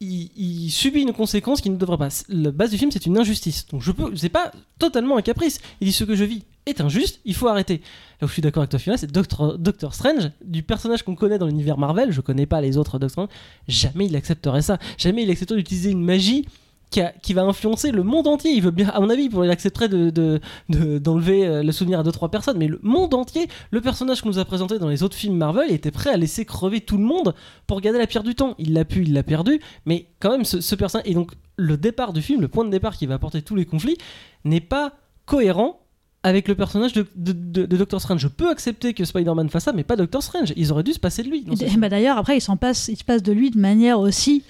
Il, 0.00 0.30
il 0.36 0.70
subit 0.70 1.02
une 1.02 1.12
conséquence 1.12 1.60
qui 1.60 1.70
ne 1.70 1.76
devrait 1.76 1.96
pas. 1.96 2.08
La 2.28 2.50
base 2.50 2.70
du 2.70 2.78
film, 2.78 2.90
c'est 2.90 3.06
une 3.06 3.18
injustice. 3.18 3.66
Donc 3.68 3.82
je 3.82 3.92
peux, 3.92 4.14
c'est 4.16 4.28
pas 4.28 4.52
totalement 4.78 5.16
un 5.16 5.22
caprice. 5.22 5.60
Il 5.80 5.86
dit 5.86 5.92
ce 5.92 6.04
que 6.04 6.14
je 6.14 6.24
vis 6.24 6.44
est 6.66 6.80
injuste, 6.80 7.20
il 7.24 7.34
faut 7.34 7.48
arrêter. 7.48 7.80
Là 8.20 8.24
où 8.24 8.28
je 8.28 8.32
suis 8.32 8.42
d'accord 8.42 8.62
avec 8.62 8.70
toi, 8.70 8.78
Fiona, 8.78 8.96
c'est 8.96 9.10
Doctor, 9.10 9.94
Strange, 9.94 10.30
du 10.44 10.62
personnage 10.62 11.02
qu'on 11.02 11.16
connaît 11.16 11.38
dans 11.38 11.46
l'univers 11.46 11.76
Marvel, 11.78 12.12
je 12.12 12.20
connais 12.20 12.46
pas 12.46 12.60
les 12.60 12.76
autres 12.76 12.98
Doctor 12.98 13.10
Strange, 13.10 13.28
jamais 13.68 14.06
il 14.06 14.14
accepterait 14.16 14.62
ça. 14.62 14.78
Jamais 14.98 15.24
il 15.24 15.30
accepterait 15.30 15.58
d'utiliser 15.58 15.90
une 15.90 16.04
magie 16.04 16.46
qui, 16.90 17.00
qui 17.22 17.32
va 17.32 17.42
influencer 17.42 17.90
le 17.90 18.02
monde 18.02 18.26
entier. 18.28 18.52
Il 18.52 18.62
veut 18.62 18.70
bien, 18.70 18.90
à 18.90 19.00
mon 19.00 19.08
avis, 19.10 19.28
il 19.32 19.50
accepterait 19.50 19.88
de, 19.88 20.10
de- 20.10 20.98
d'enlever 20.98 21.46
euh, 21.46 21.62
le 21.62 21.72
souvenir 21.72 21.98
à 21.98 22.02
deux 22.02 22.12
trois 22.12 22.30
personnes, 22.30 22.58
mais 22.58 22.68
le 22.68 22.78
monde 22.82 23.14
entier, 23.14 23.48
le 23.70 23.80
personnage 23.80 24.20
qu'on 24.20 24.28
nous 24.28 24.38
a 24.38 24.44
présenté 24.44 24.78
dans 24.78 24.88
les 24.88 25.02
autres 25.02 25.16
films 25.16 25.36
Marvel, 25.36 25.66
il 25.70 25.74
était 25.74 25.90
prêt 25.90 26.10
à 26.10 26.16
laisser 26.16 26.44
crever 26.44 26.80
tout 26.82 26.98
le 26.98 27.04
monde 27.04 27.34
pour 27.66 27.80
garder 27.80 27.98
la 27.98 28.06
pierre 28.06 28.22
du 28.22 28.34
temps. 28.34 28.54
Il 28.58 28.74
l'a 28.74 28.84
pu, 28.84 29.02
il 29.02 29.14
l'a 29.14 29.22
perdu, 29.22 29.58
mais 29.86 30.06
quand 30.20 30.30
même, 30.30 30.44
ce, 30.44 30.60
ce 30.60 30.74
personnage 30.74 31.08
et 31.08 31.14
donc 31.14 31.32
le 31.56 31.76
départ 31.76 32.12
du 32.12 32.22
film, 32.22 32.40
le 32.40 32.48
point 32.48 32.64
de 32.64 32.70
départ 32.70 32.96
qui 32.96 33.06
va 33.06 33.14
apporter 33.14 33.42
tous 33.42 33.56
les 33.56 33.64
conflits, 33.64 33.96
n'est 34.44 34.60
pas 34.60 34.92
cohérent 35.24 35.80
avec 36.24 36.46
le 36.48 36.54
personnage 36.54 36.92
de, 36.92 37.06
de, 37.16 37.32
de- 37.32 37.66
de 37.66 37.76
Doctor 37.76 38.00
Strange. 38.00 38.20
Je 38.20 38.28
peux 38.28 38.48
accepter 38.50 38.94
que 38.94 39.04
Spider-Man 39.04 39.48
fasse 39.48 39.64
ça, 39.64 39.72
mais 39.72 39.82
pas 39.84 39.96
Doctor 39.96 40.22
Strange. 40.22 40.52
Ils 40.56 40.70
auraient 40.72 40.84
dû 40.84 40.92
se 40.92 41.00
passer 41.00 41.22
de 41.22 41.28
lui. 41.28 41.44
bah 41.78 41.88
D'ailleurs, 41.88 42.16
après, 42.18 42.36
il 42.36 42.40
s'en 42.40 42.56
passe, 42.56 42.88
il 42.88 42.96
se 42.96 43.04
passe 43.04 43.22
de 43.22 43.32
lui 43.32 43.50
de 43.50 43.58
manière 43.58 43.98
aussi 43.98 44.44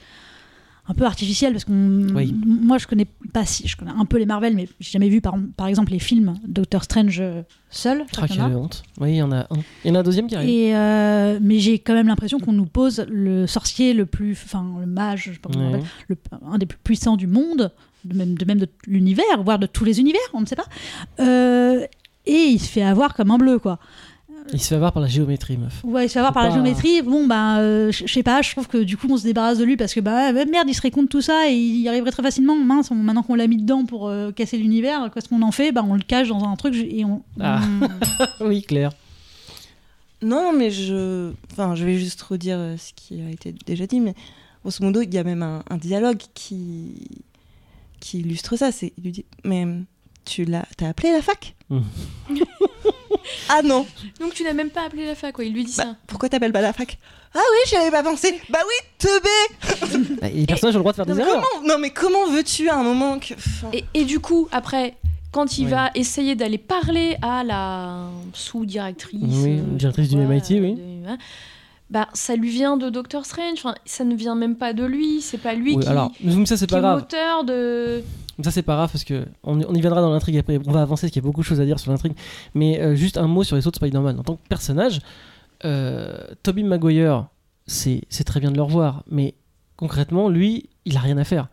un 0.88 0.94
peu 0.94 1.04
artificielle 1.04 1.52
parce 1.52 1.64
qu'on 1.64 2.08
Oui. 2.12 2.34
moi 2.44 2.76
je 2.76 2.88
connais 2.88 3.06
pas 3.32 3.46
si 3.46 3.68
je 3.68 3.76
connais 3.76 3.92
un 3.96 4.04
peu 4.04 4.18
les 4.18 4.26
Marvel 4.26 4.56
mais 4.56 4.68
j'ai 4.80 4.90
jamais 4.90 5.08
vu 5.08 5.20
par, 5.20 5.36
par 5.56 5.68
exemple 5.68 5.92
les 5.92 6.00
films 6.00 6.34
Doctor 6.44 6.82
Strange 6.82 7.20
euh, 7.20 7.42
seul 7.70 8.02
je 8.08 8.12
crois 8.16 8.24
Ah, 8.24 8.26
qu'il 8.26 8.36
y 8.36 8.40
en 8.40 8.46
a. 8.46 8.48
quelle 8.48 8.56
honte. 8.56 8.82
Oui, 9.00 9.10
il 9.12 9.16
y 9.18 9.22
en 9.22 9.30
a 9.30 9.36
un. 9.42 9.46
Il 9.84 9.88
y 9.88 9.90
en 9.92 9.94
a 9.94 10.00
un 10.00 10.02
deuxième 10.02 10.26
qui 10.26 10.34
arrive. 10.34 10.50
Et 10.50 10.74
euh, 10.74 11.38
mais 11.40 11.60
j'ai 11.60 11.78
quand 11.78 11.94
même 11.94 12.08
l'impression 12.08 12.40
qu'on 12.40 12.52
nous 12.52 12.66
pose 12.66 13.06
le 13.08 13.46
sorcier 13.46 13.94
le 13.94 14.06
plus 14.06 14.32
enfin 14.44 14.66
le 14.80 14.86
mage 14.86 15.26
je 15.28 15.32
sais 15.34 15.38
pas 15.38 15.50
comment 15.52 15.68
on 15.70 15.72
Ouais. 15.74 15.82
le- 16.08 16.16
un 16.50 16.58
des 16.58 16.66
plus 16.66 16.78
puissants 16.82 17.16
du 17.16 17.28
monde 17.28 17.70
de 18.04 18.14
même 18.16 18.34
de 18.36 18.44
même 18.44 18.58
de 18.58 18.68
l'univers 18.86 19.42
voire 19.44 19.58
de 19.58 19.66
tous 19.66 19.84
les 19.84 20.00
univers 20.00 20.20
on 20.34 20.40
ne 20.40 20.46
sait 20.46 20.56
pas 20.56 20.66
Euh, 21.20 21.86
et 22.26 22.32
il 22.54 22.58
se 22.58 22.68
fait 22.68 22.82
avoir 22.82 23.14
comme 23.14 23.30
un 23.30 23.38
bleu 23.38 23.58
quoi 23.58 23.78
Il 24.52 24.60
se 24.60 24.68
fait 24.68 24.74
avoir 24.76 24.92
par 24.92 25.02
la 25.02 25.08
géométrie, 25.08 25.56
meuf. 25.56 25.80
Ouais, 25.84 26.06
il 26.06 26.08
se 26.08 26.14
fait 26.14 26.18
avoir 26.18 26.32
par 26.32 26.42
la 26.44 26.50
géométrie. 26.50 27.00
Bon, 27.02 27.26
ben, 27.28 27.58
euh, 27.60 27.92
je 27.92 28.06
sais 28.12 28.22
pas, 28.24 28.42
je 28.42 28.50
trouve 28.50 28.66
que 28.66 28.78
du 28.78 28.96
coup, 28.96 29.06
on 29.10 29.16
se 29.16 29.22
débarrasse 29.24 29.58
de 29.58 29.64
lui 29.64 29.76
parce 29.76 29.94
que, 29.94 30.00
bah, 30.00 30.32
merde, 30.32 30.68
il 30.68 30.74
serait 30.74 30.90
con 30.90 31.02
de 31.04 31.08
tout 31.08 31.20
ça 31.20 31.48
et 31.48 31.54
il 31.54 31.80
y 31.80 31.88
arriverait 31.88 32.10
très 32.10 32.22
facilement. 32.24 32.56
Mince, 32.56 32.90
on- 32.90 32.96
maintenant 32.96 33.22
qu'on 33.22 33.36
l'a 33.36 33.46
mis 33.46 33.56
dedans 33.56 33.84
pour 33.86 34.08
euh, 34.08 34.32
casser 34.32 34.56
l'univers, 34.58 35.10
qu'est-ce 35.14 35.28
qu'on 35.28 35.42
en 35.42 35.52
fait? 35.52 35.70
Bah, 35.72 35.84
on 35.88 35.94
le 35.94 36.02
cache 36.02 36.28
dans 36.28 36.42
un 36.44 36.56
truc 36.56 36.74
et 36.74 37.04
on. 37.04 37.22
Ah. 37.40 37.60
on- 38.40 38.46
oui, 38.48 38.62
Claire. 38.62 38.90
Non, 40.22 40.52
mais 40.52 40.70
je. 40.70 41.32
Enfin, 41.52 41.74
je 41.74 41.84
vais 41.84 41.98
juste 41.98 42.20
redire 42.22 42.56
euh, 42.58 42.76
ce 42.76 42.92
qui 42.94 43.20
a 43.20 43.30
été 43.30 43.54
déjà 43.66 43.86
dit, 43.86 44.00
mais 44.00 44.14
grosso 44.62 44.82
modo, 44.84 45.02
il 45.02 45.12
y 45.12 45.18
a 45.18 45.24
même 45.24 45.42
un, 45.42 45.62
un 45.70 45.76
dialogue 45.76 46.20
qui. 46.34 47.08
Qui 48.02 48.18
illustre 48.20 48.56
ça. 48.56 48.70
C'est, 48.72 48.92
il 48.98 49.04
lui 49.04 49.12
dit 49.12 49.24
Mais 49.44 49.66
tu 50.26 50.44
l'as. 50.44 50.66
T'as 50.76 50.88
appelé 50.88 51.10
la 51.12 51.22
fac? 51.22 51.54
Mm. 51.70 51.80
Ah 53.48 53.62
non 53.62 53.86
Donc 54.20 54.34
tu 54.34 54.42
n'as 54.42 54.52
même 54.52 54.70
pas 54.70 54.84
appelé 54.86 55.06
la 55.06 55.14
fac, 55.14 55.32
quoi. 55.34 55.44
Il 55.44 55.52
lui 55.52 55.64
dit 55.64 55.74
Bah, 55.76 55.84
ça. 55.84 55.96
Pourquoi 56.06 56.28
t'appelles 56.28 56.52
pas 56.52 56.60
la 56.60 56.72
fac? 56.72 56.98
Ah 57.34 57.38
oui, 57.38 57.58
j'y 57.68 57.76
avais 57.76 57.90
pas 57.90 58.02
pensé 58.02 58.38
Bah 58.50 58.58
oui, 58.66 58.88
teubé 58.98 60.28
Et 60.28 60.40
les 60.40 60.46
personnages 60.46 60.74
ont 60.76 60.80
le 60.80 60.82
droit 60.82 60.92
de 60.92 60.96
faire 60.96 61.06
non, 61.06 61.14
des 61.14 61.22
mais 61.22 61.28
erreurs. 61.28 61.42
comment, 61.52 61.66
non, 61.66 61.78
mais 61.78 61.90
comment 61.90 62.26
veux-tu 62.30 62.68
à 62.68 62.76
un 62.76 62.82
moment 62.82 63.18
que. 63.18 63.34
enfin, 63.34 63.68
Et, 63.72 63.84
et 63.94 64.04
du 64.04 64.20
coup, 64.20 64.48
après, 64.52 64.96
quand 65.30 65.56
il 65.58 65.64
Oui. 65.64 65.70
va 65.70 65.90
essayer 65.94 66.34
d'aller 66.34 66.58
parler 66.58 67.16
à 67.22 67.42
la 67.44 68.08
sous-directrice, 68.34 69.20
Oui, 69.22 69.58
euh, 69.60 69.76
directrice 69.76 70.08
du 70.10 70.16
quoi, 70.16 70.24
MIT, 70.26 70.60
oui. 70.60 70.74
de- 70.74 71.08
hein, 71.08 71.18
bah, 71.92 72.08
ça 72.14 72.34
lui 72.34 72.48
vient 72.50 72.76
de 72.76 72.90
Doctor 72.90 73.24
Strange. 73.26 73.58
Enfin, 73.58 73.74
ça 73.84 74.02
ne 74.04 74.14
vient 74.16 74.34
même 74.34 74.56
pas 74.56 74.72
de 74.72 74.84
lui. 74.84 75.20
C'est 75.20 75.38
pas 75.38 75.54
lui 75.54 75.76
Oui, 75.76 75.82
qui, 75.82 75.88
alors, 75.88 76.10
mais 76.24 76.46
ça 76.46 76.56
c'est 76.56 76.66
qui 76.66 76.72
pas 76.72 76.78
est 76.78 76.82
grave. 76.82 76.98
l'auteur 77.00 77.44
de. 77.44 78.02
Ça 78.42 78.50
c'est 78.50 78.62
pas 78.62 78.74
grave 78.76 78.90
parce 78.90 79.04
que 79.04 79.26
on, 79.44 79.60
on 79.60 79.74
y 79.74 79.80
viendra 79.80 80.00
dans 80.00 80.10
l'intrigue 80.10 80.38
après. 80.38 80.58
On 80.66 80.72
va 80.72 80.80
avancer 80.82 81.02
parce 81.02 81.12
qu'il 81.12 81.22
y 81.22 81.24
a 81.24 81.28
beaucoup 81.28 81.42
de 81.42 81.46
choses 81.46 81.60
à 81.60 81.66
dire 81.66 81.78
sur 81.78 81.92
l'intrigue. 81.92 82.14
Mais 82.54 82.80
euh, 82.80 82.94
juste 82.96 83.18
un 83.18 83.26
mot 83.28 83.44
sur 83.44 83.56
les 83.56 83.66
autres 83.66 83.76
Spider-Man. 83.76 84.18
En 84.18 84.22
tant 84.22 84.36
que 84.36 84.48
personnage, 84.48 85.00
euh, 85.66 86.16
Tobey 86.42 86.62
Maguire, 86.62 87.26
c'est 87.66 88.00
c'est 88.08 88.24
très 88.24 88.40
bien 88.40 88.50
de 88.50 88.56
le 88.56 88.62
revoir, 88.62 89.04
mais 89.10 89.34
concrètement, 89.76 90.28
lui, 90.30 90.70
il 90.86 90.96
a 90.96 91.00
rien 91.00 91.18
à 91.18 91.24
faire. 91.24 91.48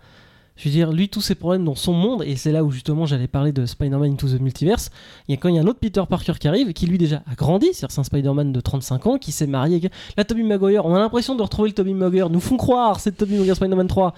Je 0.62 0.66
veux 0.68 0.72
dire, 0.72 0.92
lui, 0.92 1.08
tous 1.08 1.22
ses 1.22 1.36
problèmes 1.36 1.64
dans 1.64 1.74
son 1.76 1.94
monde, 1.94 2.22
et 2.26 2.36
c'est 2.36 2.52
là 2.52 2.66
où 2.66 2.70
justement 2.72 3.06
j'allais 3.06 3.30
parler 3.30 3.54
de 3.54 3.66
Spider-Man 3.66 4.12
Into 4.12 4.28
the 4.28 4.42
Multiverse, 4.42 4.90
il 5.30 5.32
y 5.32 5.34
a 5.34 5.38
quand 5.38 5.48
il 5.48 5.56
y 5.56 5.58
a 5.58 5.62
un 5.62 5.68
autre 5.68 5.80
Peter 5.80 6.04
Parker 6.10 6.34
qui 6.38 6.50
arrive, 6.50 6.74
qui 6.74 6.86
lui 6.86 6.98
déjà 6.98 7.24
a 7.32 7.36
grandi, 7.36 7.68
c'est-à-dire 7.72 7.92
c'est 7.92 8.02
un 8.02 8.04
Spider-Man 8.04 8.52
de 8.52 8.60
35 8.60 9.08
ans, 9.08 9.18
qui 9.18 9.32
s'est 9.32 9.48
marié. 9.48 9.82
Là, 10.18 10.26
Tobey 10.26 10.44
Maguire, 10.44 10.86
on 10.86 10.94
a 10.94 11.00
l'impression 11.00 11.34
de 11.36 11.42
retrouver 11.42 11.70
le 11.70 11.76
Tobey 11.76 11.94
Maguire, 11.94 12.30
nous 12.30 12.42
font 12.42 12.58
croire, 12.58 13.00
c'est 13.00 13.14
Tobey 13.16 13.38
Maguire 13.38 13.56
Spider-Man 13.56 13.88
3. 13.88 14.14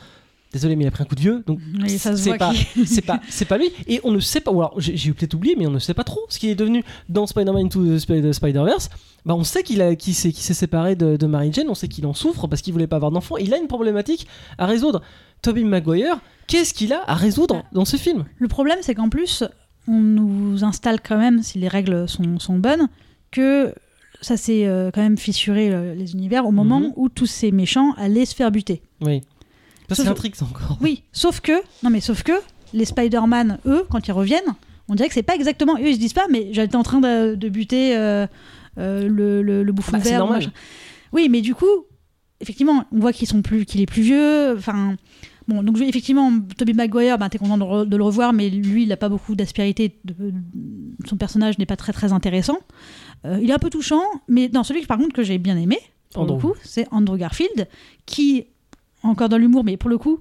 Désolé, 0.51 0.75
mais 0.75 0.83
il 0.83 0.87
a 0.87 0.91
pris 0.91 1.03
un 1.03 1.05
coup 1.05 1.15
de 1.15 1.21
vieux, 1.21 1.43
donc 1.47 1.59
c'est 2.17 2.31
pas, 2.37 2.51
qu'il- 2.53 2.85
c'est 2.87 3.01
pas, 3.01 3.21
c'est 3.29 3.45
pas 3.45 3.57
lui. 3.57 3.71
Et 3.87 4.01
on 4.03 4.11
ne 4.11 4.19
sait 4.19 4.41
pas, 4.41 4.51
ou 4.51 4.59
alors 4.59 4.73
j'ai 4.81 4.97
j'ai 4.97 5.13
peut-être 5.13 5.33
oublié, 5.35 5.55
mais 5.57 5.65
on 5.65 5.71
ne 5.71 5.79
sait 5.79 5.93
pas 5.93 6.03
trop 6.03 6.19
ce 6.27 6.39
qu'il 6.39 6.49
est 6.49 6.55
devenu 6.55 6.83
dans 7.07 7.25
Spider-Man 7.25 7.67
Into 7.67 7.85
the 7.85 7.95
Sp- 7.97 8.21
the 8.29 8.33
Spider-Verse. 8.33 8.89
Bah, 9.25 9.33
on 9.37 9.45
sait 9.45 9.63
qu'il 9.63 9.81
a, 9.81 9.95
qu'il 9.95 10.13
s'est, 10.13 10.31
qu'il 10.33 10.41
s'est 10.43 10.53
séparé 10.55 10.95
de, 10.97 11.15
de 11.15 11.25
Mary 11.27 11.51
Jane, 11.53 11.69
on 11.69 11.75
sait 11.75 11.87
qu'il 11.87 12.05
en 12.05 12.13
souffre 12.13 12.47
parce 12.47 12.61
qu'il 12.61 12.73
voulait 12.73 12.87
pas 12.87 12.97
avoir 12.97 13.11
d'enfant. 13.11 13.37
Il 13.37 13.53
a 13.53 13.57
une 13.59 13.67
problématique 13.67 14.27
à 14.57 14.65
résoudre. 14.65 15.01
Tobey 15.41 15.63
Maguire, 15.63 16.19
qu'est-ce 16.47 16.73
qu'il 16.73 16.93
a 16.93 17.03
à 17.09 17.15
résoudre 17.15 17.63
dans 17.71 17.85
ce 17.85 17.97
film? 17.97 18.25
Le 18.37 18.47
problème, 18.47 18.79
c'est 18.81 18.95
qu'en 18.95 19.09
plus, 19.09 19.43
on 19.87 19.99
nous 19.99 20.63
installe 20.63 20.99
quand 21.01 21.17
même, 21.17 21.41
si 21.43 21.57
les 21.59 21.67
règles 21.67 22.07
sont, 22.07 22.39
sont 22.39 22.57
bonnes, 22.59 22.87
que 23.31 23.73
ça 24.21 24.37
s'est 24.37 24.67
euh, 24.67 24.91
quand 24.93 25.01
même 25.01 25.17
fissuré 25.17 25.71
euh, 25.73 25.95
les 25.95 26.13
univers 26.13 26.45
au 26.45 26.51
moment 26.51 26.79
Mhm. 26.81 26.93
où 26.95 27.09
tous 27.09 27.25
ces 27.25 27.51
méchants 27.51 27.93
allaient 27.97 28.25
se 28.25 28.35
faire 28.35 28.51
buter. 28.51 28.81
Oui. 29.01 29.21
Ça, 29.89 29.95
c'est 29.95 30.03
Sauf- 30.03 30.07
l'intrigue, 30.09 30.35
ça 30.35 30.45
encore. 30.45 30.77
Oui, 30.79 31.03
sauf 31.11 31.39
que, 31.41 31.53
non 31.83 31.89
mais 31.89 31.99
sauf 32.01 32.21
que, 32.23 32.33
les 32.73 32.85
Spider-Man, 32.85 33.57
eux, 33.65 33.83
quand 33.89 34.07
ils 34.07 34.11
reviennent, 34.11 34.55
on 34.87 34.95
dirait 34.95 35.07
que 35.09 35.13
c'est 35.15 35.23
pas 35.23 35.35
exactement, 35.35 35.75
eux 35.77 35.87
ils 35.87 35.95
se 35.95 35.99
disent 35.99 36.13
pas, 36.13 36.27
mais 36.29 36.49
j'étais 36.53 36.75
en 36.75 36.83
train 36.83 37.01
de, 37.01 37.35
de 37.35 37.49
buter 37.49 37.97
euh, 37.97 38.27
euh, 38.77 39.07
le, 39.09 39.41
le, 39.41 39.63
le 39.63 39.71
bouffon 39.73 39.93
Bah, 39.93 39.99
c'est 40.03 40.11
vert. 40.11 40.19
normal. 40.19 40.51
Oui, 41.11 41.27
mais 41.29 41.41
du 41.41 41.55
coup, 41.55 41.65
effectivement, 42.39 42.85
on 42.93 42.99
voit 42.99 43.11
qu'ils 43.11 43.27
sont 43.27 43.41
plus, 43.41 43.65
qu'il 43.65 43.81
est 43.81 43.85
plus 43.85 44.01
vieux. 44.03 44.55
Enfin, 44.57 44.95
bon, 45.47 45.63
donc 45.63 45.79
effectivement, 45.81 46.31
Tobey 46.57 46.73
Maguire, 46.73 47.17
ben, 47.17 47.29
t'es 47.29 47.37
content 47.37 47.57
de, 47.57 47.63
re- 47.63 47.85
de 47.87 47.97
le 47.97 48.03
revoir, 48.03 48.33
mais 48.33 48.49
lui, 48.49 48.83
il 48.83 48.91
a 48.91 48.97
pas 48.97 49.09
beaucoup 49.09 49.35
d'aspérité. 49.35 49.99
son 51.05 51.17
personnage 51.17 51.57
n'est 51.57 51.65
pas 51.65 51.77
très 51.77 51.93
très 51.93 52.13
intéressant. 52.13 52.57
Euh, 53.25 53.39
il 53.41 53.49
est 53.49 53.53
un 53.53 53.59
peu 53.59 53.69
touchant, 53.69 54.03
mais 54.27 54.49
dans 54.49 54.63
celui 54.63 54.85
par 54.85 54.97
contre 54.97 55.13
que 55.13 55.23
j'ai 55.23 55.37
bien 55.37 55.57
aimé, 55.57 55.77
pour 56.13 56.23
Andrew. 56.23 56.35
le 56.35 56.41
coup, 56.41 56.53
c'est 56.63 56.87
Andrew 56.91 57.17
Garfield, 57.17 57.67
qui 58.05 58.45
encore 59.03 59.29
dans 59.29 59.37
l'humour, 59.37 59.63
mais 59.63 59.77
pour 59.77 59.89
le 59.89 59.97
coup. 59.97 60.19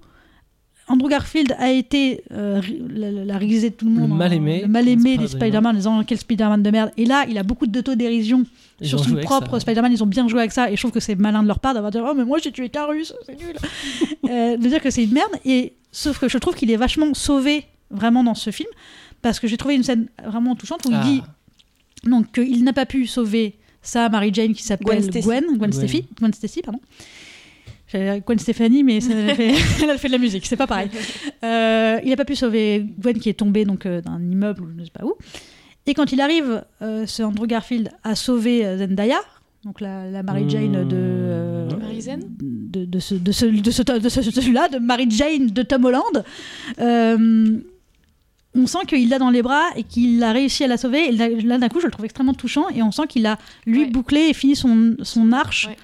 Andrew 0.90 1.08
Garfield 1.08 1.54
a 1.58 1.70
été 1.70 2.22
euh, 2.32 2.60
la, 2.90 3.10
la- 3.10 3.24
la 3.24 3.38
risée 3.38 3.70
de 3.70 3.74
tout 3.76 3.86
le 3.86 3.92
Le 3.94 4.00
monde, 4.00 4.16
mal 4.18 4.32
hein, 4.32 4.36
aimé 4.36 4.60
le 4.62 4.68
mal 4.68 4.88
aimé 4.88 5.16
des 5.18 5.28
Spider-Man. 5.28 5.74
En 5.74 5.78
disant 5.78 6.04
quel 6.04 6.18
Spider-Man 6.18 6.62
de 6.62 6.70
merde. 6.70 6.90
Et 6.96 7.04
là, 7.06 7.24
il 7.28 7.38
a 7.38 7.42
beaucoup 7.42 7.66
d'autodérision 7.66 8.44
sur 8.82 9.02
son 9.04 9.14
propre. 9.16 9.58
Spider-Man, 9.58 9.92
ils 9.92 10.02
ont 10.02 10.06
bien 10.06 10.26
joué 10.28 10.40
avec 10.40 10.52
ça 10.52 10.70
et 10.70 10.76
je 10.76 10.80
trouve 10.80 10.90
que 10.92 11.00
c'est 11.00 11.14
malin 11.14 11.42
de 11.42 11.48
leur 11.48 11.58
part 11.60 11.74
d'avoir 11.74 11.92
dit 11.92 11.98
oh 12.02 12.12
mais 12.16 12.24
moi 12.24 12.38
j'ai 12.42 12.52
tué 12.52 12.68
qu'un 12.68 12.86
russe, 12.86 13.12
c'est 13.26 13.38
nul. 13.38 13.56
Euh, 14.30 14.56
de 14.56 14.68
dire 14.68 14.80
que 14.80 14.90
c'est 14.90 15.02
une 15.02 15.12
merde 15.12 15.32
et 15.44 15.72
sauf 15.90 16.18
que 16.20 16.28
je 16.28 16.38
trouve 16.38 16.54
qu'il 16.54 16.70
est 16.70 16.76
vachement 16.76 17.14
sauvé 17.14 17.64
vraiment 17.90 18.22
dans 18.22 18.34
ce 18.36 18.50
film 18.50 18.68
parce 19.22 19.40
que 19.40 19.48
j'ai 19.48 19.56
trouvé 19.56 19.74
une 19.74 19.82
scène 19.82 20.06
vraiment 20.24 20.54
touchante 20.54 20.84
où 20.86 20.90
Ah. 20.92 21.02
il 21.04 21.10
dit 21.10 21.22
donc 22.08 22.30
qu'il 22.32 22.62
n'a 22.62 22.72
pas 22.72 22.86
pu 22.86 23.06
sauver 23.08 23.56
sa 23.82 24.08
Mary 24.08 24.30
Jane 24.32 24.52
qui 24.52 24.62
s'appelle 24.62 24.86
Gwen. 25.00 25.10
Gwen, 25.10 25.44
Gwen, 25.46 25.58
Gwen. 25.58 25.72
Stacy, 25.72 26.04
Gwen 26.20 26.32
Stacy, 26.32 26.62
pardon. 26.62 26.80
J'avais 27.92 28.20
Gwen 28.24 28.38
Stéphanie, 28.38 28.84
mais 28.84 29.00
ça, 29.00 29.12
elle, 29.14 29.30
a 29.30 29.34
fait, 29.34 29.52
elle 29.82 29.90
a 29.90 29.98
fait 29.98 30.08
de 30.08 30.12
la 30.12 30.18
musique, 30.18 30.46
c'est 30.46 30.56
pas 30.56 30.66
pareil. 30.66 30.88
Euh, 31.42 31.98
il 32.04 32.10
n'a 32.10 32.16
pas 32.16 32.24
pu 32.24 32.36
sauver 32.36 32.86
Gwen 33.00 33.18
qui 33.18 33.28
est 33.28 33.34
tombée 33.34 33.64
donc 33.64 33.84
euh, 33.86 34.00
d'un 34.00 34.20
immeuble 34.22 34.62
ou 34.62 34.68
je 34.68 34.80
ne 34.80 34.84
sais 34.84 34.90
pas 34.90 35.04
où. 35.04 35.14
Et 35.86 35.94
quand 35.94 36.12
il 36.12 36.20
arrive, 36.20 36.64
euh, 36.82 37.06
ce 37.06 37.22
Andrew 37.22 37.46
Garfield 37.46 37.90
a 38.04 38.14
sauvé 38.14 38.64
euh, 38.64 38.78
Zendaya, 38.78 39.18
donc 39.64 39.80
la, 39.80 40.08
la 40.10 40.22
Mary 40.22 40.48
Jane 40.48 40.86
de, 40.88 41.66
de, 42.70 42.84
de 42.84 42.98
ce, 43.00 43.14
de, 43.14 43.32
ce, 43.32 43.46
de, 43.46 43.70
ce, 43.70 43.82
de 43.82 44.08
ce- 44.08 44.22
celui-là, 44.30 44.68
de 44.68 44.78
Mary 44.78 45.06
Jane 45.10 45.46
de 45.48 45.62
Tom 45.62 45.84
Holland. 45.84 46.24
Euh, 46.78 47.58
on 48.54 48.66
sent 48.66 48.78
qu'il 48.88 49.08
l'a 49.08 49.18
dans 49.18 49.30
les 49.30 49.42
bras 49.42 49.64
et 49.76 49.82
qu'il 49.84 50.22
a 50.22 50.32
réussi 50.32 50.64
à 50.64 50.66
la 50.66 50.76
sauver. 50.76 51.08
Et 51.08 51.12
là, 51.12 51.28
là, 51.28 51.58
d'un 51.58 51.68
coup, 51.68 51.80
je 51.80 51.86
le 51.86 51.92
trouve 51.92 52.04
extrêmement 52.04 52.34
touchant 52.34 52.68
et 52.74 52.82
on 52.82 52.90
sent 52.90 53.04
qu'il 53.08 53.26
a, 53.26 53.38
lui, 53.66 53.80
Ouais. 53.84 53.90
bouclé 53.90 54.28
et 54.30 54.32
fini 54.34 54.56
son, 54.56 54.96
son 55.02 55.32
arche 55.32 55.68
Ouais. 55.68 55.76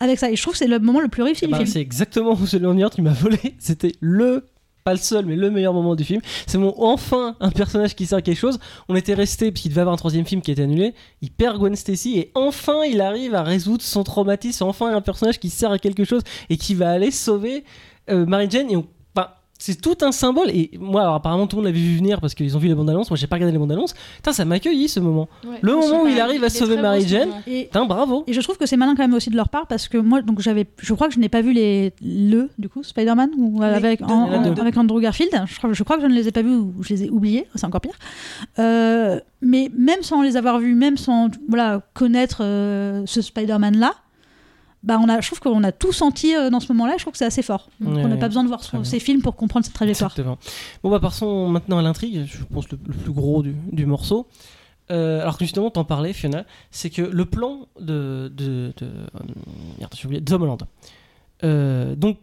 Avec 0.00 0.18
ça. 0.18 0.30
Et 0.30 0.36
je 0.36 0.42
trouve 0.42 0.52
que 0.54 0.58
c'est 0.58 0.66
le 0.66 0.78
moment 0.78 1.00
le 1.00 1.08
plus 1.08 1.22
réussi 1.22 1.44
Eh 1.44 1.46
du 1.46 1.52
ben, 1.52 1.58
film. 1.58 1.68
c'est 1.70 1.80
exactement 1.80 2.32
où 2.32 2.66
en 2.66 2.76
hier 2.76 2.90
tu 2.90 3.02
m'as 3.02 3.12
volé. 3.12 3.38
C'était 3.58 3.92
le 4.00 4.46
pas 4.82 4.92
le 4.94 4.98
seul, 4.98 5.26
mais 5.26 5.36
le 5.36 5.50
meilleur 5.50 5.74
moment 5.74 5.94
du 5.94 6.04
film. 6.04 6.22
C'est 6.46 6.56
mon 6.56 6.74
enfin 6.78 7.36
un 7.40 7.50
personnage 7.50 7.94
qui 7.94 8.06
sert 8.06 8.16
à 8.18 8.22
quelque 8.22 8.38
chose. 8.38 8.58
On 8.88 8.96
était 8.96 9.12
resté 9.12 9.50
parce 9.52 9.60
qu'il 9.60 9.70
devait 9.72 9.82
avoir 9.82 9.92
un 9.92 9.98
troisième 9.98 10.24
film 10.24 10.40
qui 10.40 10.50
été 10.52 10.62
annulé. 10.62 10.94
Il 11.20 11.30
perd 11.30 11.58
Gwen 11.58 11.76
Stacy 11.76 12.18
et 12.18 12.30
enfin 12.34 12.82
il 12.88 13.02
arrive 13.02 13.34
à 13.34 13.42
résoudre 13.42 13.82
son 13.82 14.02
traumatisme. 14.04 14.64
Enfin 14.64 14.94
un 14.96 15.02
personnage 15.02 15.38
qui 15.38 15.50
sert 15.50 15.70
à 15.70 15.78
quelque 15.78 16.04
chose 16.04 16.22
et 16.48 16.56
qui 16.56 16.74
va 16.74 16.90
aller 16.92 17.10
sauver 17.10 17.62
euh, 18.08 18.24
Mary 18.24 18.46
Jane. 18.48 18.70
Et 18.70 18.76
on- 18.76 18.86
c'est 19.62 19.80
tout 19.80 19.96
un 20.00 20.10
symbole. 20.10 20.48
Et 20.50 20.70
moi, 20.80 21.02
alors, 21.02 21.14
apparemment, 21.14 21.46
tout 21.46 21.56
le 21.56 21.62
monde 21.62 21.66
l'avait 21.72 21.78
vu 21.84 21.96
venir 21.96 22.20
parce 22.20 22.34
qu'ils 22.34 22.56
ont 22.56 22.58
vu 22.58 22.66
les 22.68 22.74
bandes 22.74 22.88
annonces. 22.90 23.10
Moi, 23.10 23.16
j'ai 23.18 23.26
pas 23.26 23.36
regardé 23.36 23.52
les 23.52 23.58
bandes 23.58 23.70
annonces. 23.72 23.94
Putain, 24.16 24.32
ça 24.32 24.44
m'a 24.44 24.54
accueilli 24.56 24.88
ce 24.88 24.98
moment. 25.00 25.28
Ouais. 25.44 25.58
Le 25.60 25.74
moment 25.74 26.02
où 26.02 26.06
il 26.08 26.18
arrive 26.18 26.42
à 26.42 26.48
sauver 26.50 26.74
très 26.74 26.82
Mary 26.82 27.00
beau, 27.00 27.04
ce 27.04 27.08
Jane. 27.10 27.28
moment. 27.28 27.42
Et, 27.46 27.64
Putain, 27.66 27.84
bravo. 27.84 28.24
et 28.26 28.32
je 28.32 28.40
trouve 28.40 28.56
que 28.56 28.66
c'est 28.66 28.76
malin 28.76 28.94
quand 28.96 29.02
même 29.02 29.14
aussi 29.14 29.30
de 29.30 29.36
leur 29.36 29.48
part 29.50 29.66
parce 29.66 29.86
que 29.86 29.98
moi, 29.98 30.22
donc 30.22 30.40
j'avais, 30.40 30.66
je 30.78 30.94
crois 30.94 31.08
que 31.08 31.14
je 31.14 31.20
n'ai 31.20 31.28
pas 31.28 31.42
vu 31.42 31.52
les 31.52 31.92
le 32.02 32.48
du 32.58 32.68
coup 32.68 32.82
Spider-Man 32.82 33.30
ou 33.36 33.62
avec, 33.62 34.00
en- 34.02 34.06
en 34.32 34.54
avec 34.56 34.76
Andrew 34.76 34.98
Garfield. 35.00 35.30
Je 35.46 35.58
crois, 35.58 35.72
je 35.72 35.82
crois 35.84 35.96
que 35.96 36.02
je 36.02 36.08
ne 36.08 36.14
les 36.14 36.26
ai 36.26 36.32
pas 36.32 36.42
vus 36.42 36.56
ou 36.56 36.72
je 36.80 36.88
les 36.94 37.04
ai 37.04 37.10
oubliés. 37.10 37.46
C'est 37.54 37.66
encore 37.66 37.82
pire. 37.82 37.94
Euh, 38.58 39.20
mais 39.42 39.70
même 39.76 40.02
sans 40.02 40.22
les 40.22 40.36
avoir 40.36 40.58
vus, 40.58 40.74
même 40.74 40.96
sans 40.96 41.28
voilà 41.48 41.82
connaître 41.94 42.38
euh, 42.42 43.02
ce 43.06 43.20
Spider-Man 43.22 43.76
là. 43.76 43.92
Bah 44.82 44.98
on 45.02 45.08
a, 45.10 45.20
je 45.20 45.26
trouve 45.26 45.40
qu'on 45.40 45.62
a 45.62 45.72
tout 45.72 45.92
senti 45.92 46.34
euh, 46.34 46.48
dans 46.48 46.60
ce 46.60 46.72
moment-là. 46.72 46.94
Je 46.96 47.02
trouve 47.02 47.12
que 47.12 47.18
c'est 47.18 47.26
assez 47.26 47.42
fort. 47.42 47.68
Donc 47.80 47.96
Ouais, 47.96 48.04
on 48.04 48.08
n'a 48.08 48.16
pas 48.16 48.28
besoin 48.28 48.42
de 48.44 48.48
voir 48.48 48.64
son- 48.64 48.82
ces 48.82 48.98
films 48.98 49.20
pour 49.20 49.36
comprendre 49.36 49.64
cette 49.66 49.74
trajectoire. 49.74 50.10
Exactement. 50.12 50.38
Bon, 50.82 50.88
bah, 50.90 51.00
passons 51.00 51.48
maintenant 51.48 51.78
à 51.78 51.82
l'intrigue, 51.82 52.24
je 52.26 52.42
pense 52.44 52.68
le, 52.70 52.78
le 52.86 52.94
plus 52.94 53.12
gros 53.12 53.42
du, 53.42 53.54
du 53.72 53.84
morceau. 53.84 54.26
Euh, 54.90 55.20
alors 55.20 55.36
que 55.38 55.44
justement, 55.44 55.70
t'en 55.70 55.84
parlais, 55.84 56.12
Fiona, 56.14 56.44
c'est 56.70 56.88
que 56.90 57.02
le 57.02 57.24
plan 57.26 57.68
de. 57.78 58.32
de, 58.34 58.72
de 58.78 58.86
euh, 58.86 59.06
merde, 59.78 59.92
j'ai 59.96 60.06
oublié, 60.06 60.20
de 60.20 60.24
Tom 60.30 60.42
Holland. 60.42 60.62
Euh, 61.44 61.94
donc, 61.94 62.18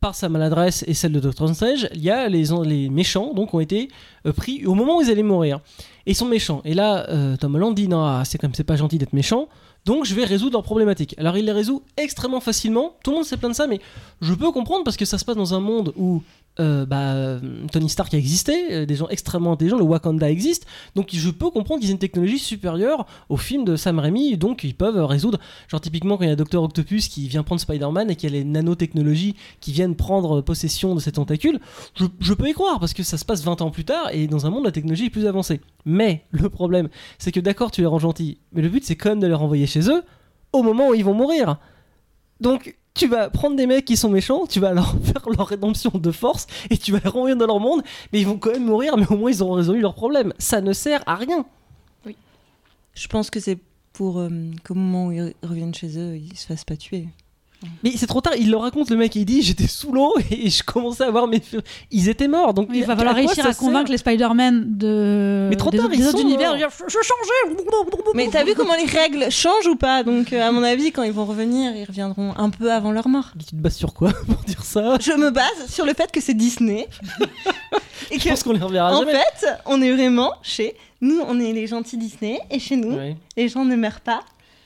par 0.00 0.14
sa 0.14 0.28
maladresse 0.28 0.84
et 0.88 0.94
celle 0.94 1.12
de 1.12 1.20
Doctor 1.20 1.48
Strange, 1.54 1.88
il 1.94 2.00
y 2.02 2.10
a 2.10 2.28
les, 2.28 2.44
les 2.64 2.88
méchants 2.90 3.32
donc, 3.34 3.54
ont 3.54 3.60
été 3.60 3.88
euh, 4.26 4.32
pris 4.32 4.66
au 4.66 4.74
moment 4.74 4.98
où 4.98 5.02
ils 5.02 5.10
allaient 5.10 5.22
mourir. 5.22 5.60
Et 6.06 6.10
ils 6.12 6.14
sont 6.16 6.26
méchants. 6.26 6.60
Et 6.64 6.74
là, 6.74 7.06
Tom 7.38 7.54
Holland 7.54 7.74
dit 7.74 7.86
Non, 7.88 8.04
ah, 8.04 8.22
c'est 8.24 8.36
comme 8.38 8.52
c'est 8.54 8.64
pas 8.64 8.76
gentil 8.76 8.98
d'être 8.98 9.12
méchant. 9.12 9.48
Donc 9.84 10.04
je 10.04 10.14
vais 10.14 10.24
résoudre 10.24 10.52
leurs 10.54 10.62
problématiques. 10.62 11.14
Alors 11.18 11.36
il 11.36 11.44
les 11.44 11.52
résout 11.52 11.82
extrêmement 11.96 12.40
facilement. 12.40 12.96
Tout 13.02 13.10
le 13.10 13.16
monde 13.16 13.24
s'est 13.24 13.36
plaint 13.36 13.50
de 13.52 13.56
ça, 13.56 13.66
mais 13.66 13.80
je 14.20 14.32
peux 14.34 14.52
comprendre 14.52 14.84
parce 14.84 14.96
que 14.96 15.04
ça 15.04 15.18
se 15.18 15.24
passe 15.24 15.36
dans 15.36 15.54
un 15.54 15.60
monde 15.60 15.92
où 15.96 16.22
euh, 16.60 16.84
bah, 16.84 17.40
Tony 17.70 17.88
Stark 17.88 18.12
a 18.12 18.18
existé, 18.18 18.72
euh, 18.72 18.86
des 18.86 18.94
gens 18.94 19.08
extrêmement 19.08 19.52
intelligents, 19.52 19.78
le 19.78 19.84
Wakanda 19.84 20.30
existe, 20.30 20.66
donc 20.94 21.08
je 21.12 21.30
peux 21.30 21.50
comprendre 21.50 21.80
qu'ils 21.80 21.88
aient 21.88 21.94
une 21.94 21.98
technologie 21.98 22.38
supérieure 22.38 23.06
au 23.30 23.38
film 23.38 23.64
de 23.64 23.76
Sam 23.76 23.98
Raimi, 23.98 24.36
donc 24.36 24.62
ils 24.62 24.74
peuvent 24.74 25.02
résoudre, 25.04 25.38
genre 25.68 25.80
typiquement 25.80 26.18
quand 26.18 26.24
il 26.24 26.28
y 26.28 26.32
a 26.32 26.36
Docteur 26.36 26.62
Octopus 26.62 27.08
qui 27.08 27.26
vient 27.28 27.42
prendre 27.42 27.60
Spider-Man 27.60 28.10
et 28.10 28.16
qu'il 28.16 28.30
y 28.30 28.36
a 28.36 28.38
les 28.38 28.44
nanotechnologies 28.44 29.34
qui 29.60 29.72
viennent 29.72 29.96
prendre 29.96 30.42
possession 30.42 30.94
de 30.94 31.00
ces 31.00 31.12
tentacules, 31.12 31.58
je, 31.94 32.04
je 32.20 32.34
peux 32.34 32.48
y 32.48 32.52
croire 32.52 32.78
parce 32.80 32.92
que 32.92 33.02
ça 33.02 33.16
se 33.16 33.24
passe 33.24 33.42
20 33.42 33.62
ans 33.62 33.70
plus 33.70 33.84
tard 33.84 34.10
et 34.12 34.26
dans 34.26 34.44
un 34.44 34.50
monde 34.50 34.64
la 34.64 34.72
technologie 34.72 35.06
est 35.06 35.10
plus 35.10 35.26
avancée. 35.26 35.60
Mais 35.86 36.24
le 36.32 36.50
problème, 36.50 36.88
c'est 37.18 37.32
que 37.32 37.40
d'accord, 37.40 37.70
tu 37.70 37.80
les 37.80 37.86
rends 37.86 37.98
gentils, 37.98 38.38
mais 38.52 38.62
le 38.62 38.68
but 38.68 38.84
c'est 38.84 38.96
quand 38.96 39.08
même 39.08 39.20
de 39.20 39.26
les 39.26 39.34
renvoyer 39.34 39.66
chez 39.66 39.88
eux 39.90 40.02
au 40.52 40.62
moment 40.62 40.88
où 40.88 40.94
ils 40.94 41.04
vont 41.04 41.14
mourir. 41.14 41.56
Donc 42.40 42.76
tu 42.94 43.06
vas 43.08 43.30
prendre 43.30 43.56
des 43.56 43.66
mecs 43.66 43.84
qui 43.84 43.96
sont 43.96 44.10
méchants, 44.10 44.46
tu 44.46 44.60
vas 44.60 44.72
leur 44.72 44.94
faire 45.04 45.28
leur 45.36 45.46
rédemption 45.46 45.90
de 45.94 46.10
force 46.10 46.46
et 46.70 46.76
tu 46.76 46.92
vas 46.92 47.00
les 47.02 47.08
renvoyer 47.08 47.36
dans 47.36 47.46
leur 47.46 47.60
monde, 47.60 47.82
mais 48.12 48.20
ils 48.20 48.26
vont 48.26 48.38
quand 48.38 48.52
même 48.52 48.64
mourir, 48.66 48.96
mais 48.96 49.06
au 49.10 49.16
moins 49.16 49.30
ils 49.30 49.42
auront 49.42 49.54
résolu 49.54 49.80
leur 49.80 49.94
problème. 49.94 50.32
Ça 50.38 50.60
ne 50.60 50.72
sert 50.72 51.02
à 51.06 51.16
rien. 51.16 51.44
Je 52.94 53.08
pense 53.08 53.30
que 53.30 53.40
c'est 53.40 53.58
pour 53.94 54.18
euh, 54.18 54.28
qu'au 54.64 54.74
moment 54.74 55.06
où 55.06 55.12
ils 55.12 55.34
reviennent 55.42 55.74
chez 55.74 55.98
eux, 55.98 56.16
ils 56.16 56.36
se 56.36 56.46
fassent 56.46 56.64
pas 56.64 56.76
tuer. 56.76 57.08
Mais 57.82 57.92
c'est 57.96 58.06
trop 58.06 58.20
tard, 58.20 58.34
il 58.38 58.50
le 58.50 58.56
raconte, 58.56 58.90
le 58.90 58.96
mec, 58.96 59.14
il 59.16 59.24
dit 59.24 59.42
j'étais 59.42 59.66
sous 59.66 59.92
l'eau 59.92 60.14
et 60.30 60.50
je 60.50 60.62
commençais 60.62 61.04
à 61.04 61.10
voir 61.10 61.26
mes. 61.26 61.40
Ils 61.90 62.08
étaient 62.08 62.28
morts, 62.28 62.54
donc. 62.54 62.68
Oui, 62.70 62.78
il 62.78 62.84
va 62.84 62.96
falloir 62.96 63.14
réussir 63.14 63.46
à 63.46 63.54
convaincre 63.54 63.90
les 63.90 63.98
Spider-Man 63.98 64.64
de 64.78 65.46
Mais 65.50 65.56
trop 65.56 65.70
des, 65.70 65.78
tard, 65.78 65.86
autres- 65.86 65.94
ils 65.94 66.00
des 66.00 66.08
autres 66.08 66.18
sont 66.18 66.24
univers. 66.24 66.48
morts. 66.50 66.54
de 66.54 66.58
dire, 66.58 66.68
Je, 66.70 66.84
je 66.92 66.98
changeais 67.02 67.64
Mais 68.14 68.28
t'as 68.28 68.44
vu 68.44 68.54
comment 68.54 68.74
les 68.74 68.84
règles 68.84 69.30
changent 69.30 69.66
ou 69.66 69.76
pas? 69.76 70.02
Donc, 70.02 70.32
euh, 70.32 70.46
à 70.46 70.52
mon 70.52 70.62
avis, 70.62 70.92
quand 70.92 71.02
ils 71.02 71.12
vont 71.12 71.24
revenir, 71.24 71.74
ils 71.76 71.84
reviendront 71.84 72.34
un 72.36 72.50
peu 72.50 72.72
avant 72.72 72.92
leur 72.92 73.08
mort. 73.08 73.30
Tu 73.38 73.46
te 73.46 73.54
bases 73.56 73.76
sur 73.76 73.94
quoi 73.94 74.12
pour 74.26 74.42
dire 74.44 74.64
ça? 74.64 74.96
Je 75.00 75.12
me 75.12 75.30
base 75.30 75.68
sur 75.68 75.84
le 75.84 75.94
fait 75.94 76.10
que 76.12 76.20
c'est 76.20 76.34
Disney. 76.34 76.88
et 78.10 78.18
Je 78.18 78.24
que, 78.24 78.28
pense 78.30 78.42
qu'on 78.42 78.52
les 78.52 78.60
reverra 78.60 78.94
en 78.96 79.00
jamais. 79.00 79.12
fait, 79.12 79.46
on 79.66 79.80
est 79.82 79.92
vraiment 79.92 80.32
chez. 80.42 80.74
Nous, 81.00 81.20
on 81.26 81.40
est 81.40 81.52
les 81.52 81.66
gentils 81.66 81.96
Disney. 81.96 82.38
Et 82.50 82.58
chez 82.58 82.76
nous, 82.76 82.94
Ouais. 82.96 83.16
les 83.36 83.48
gens 83.48 83.64
ne 83.64 83.74
meurent 83.76 84.00
pas. 84.00 84.20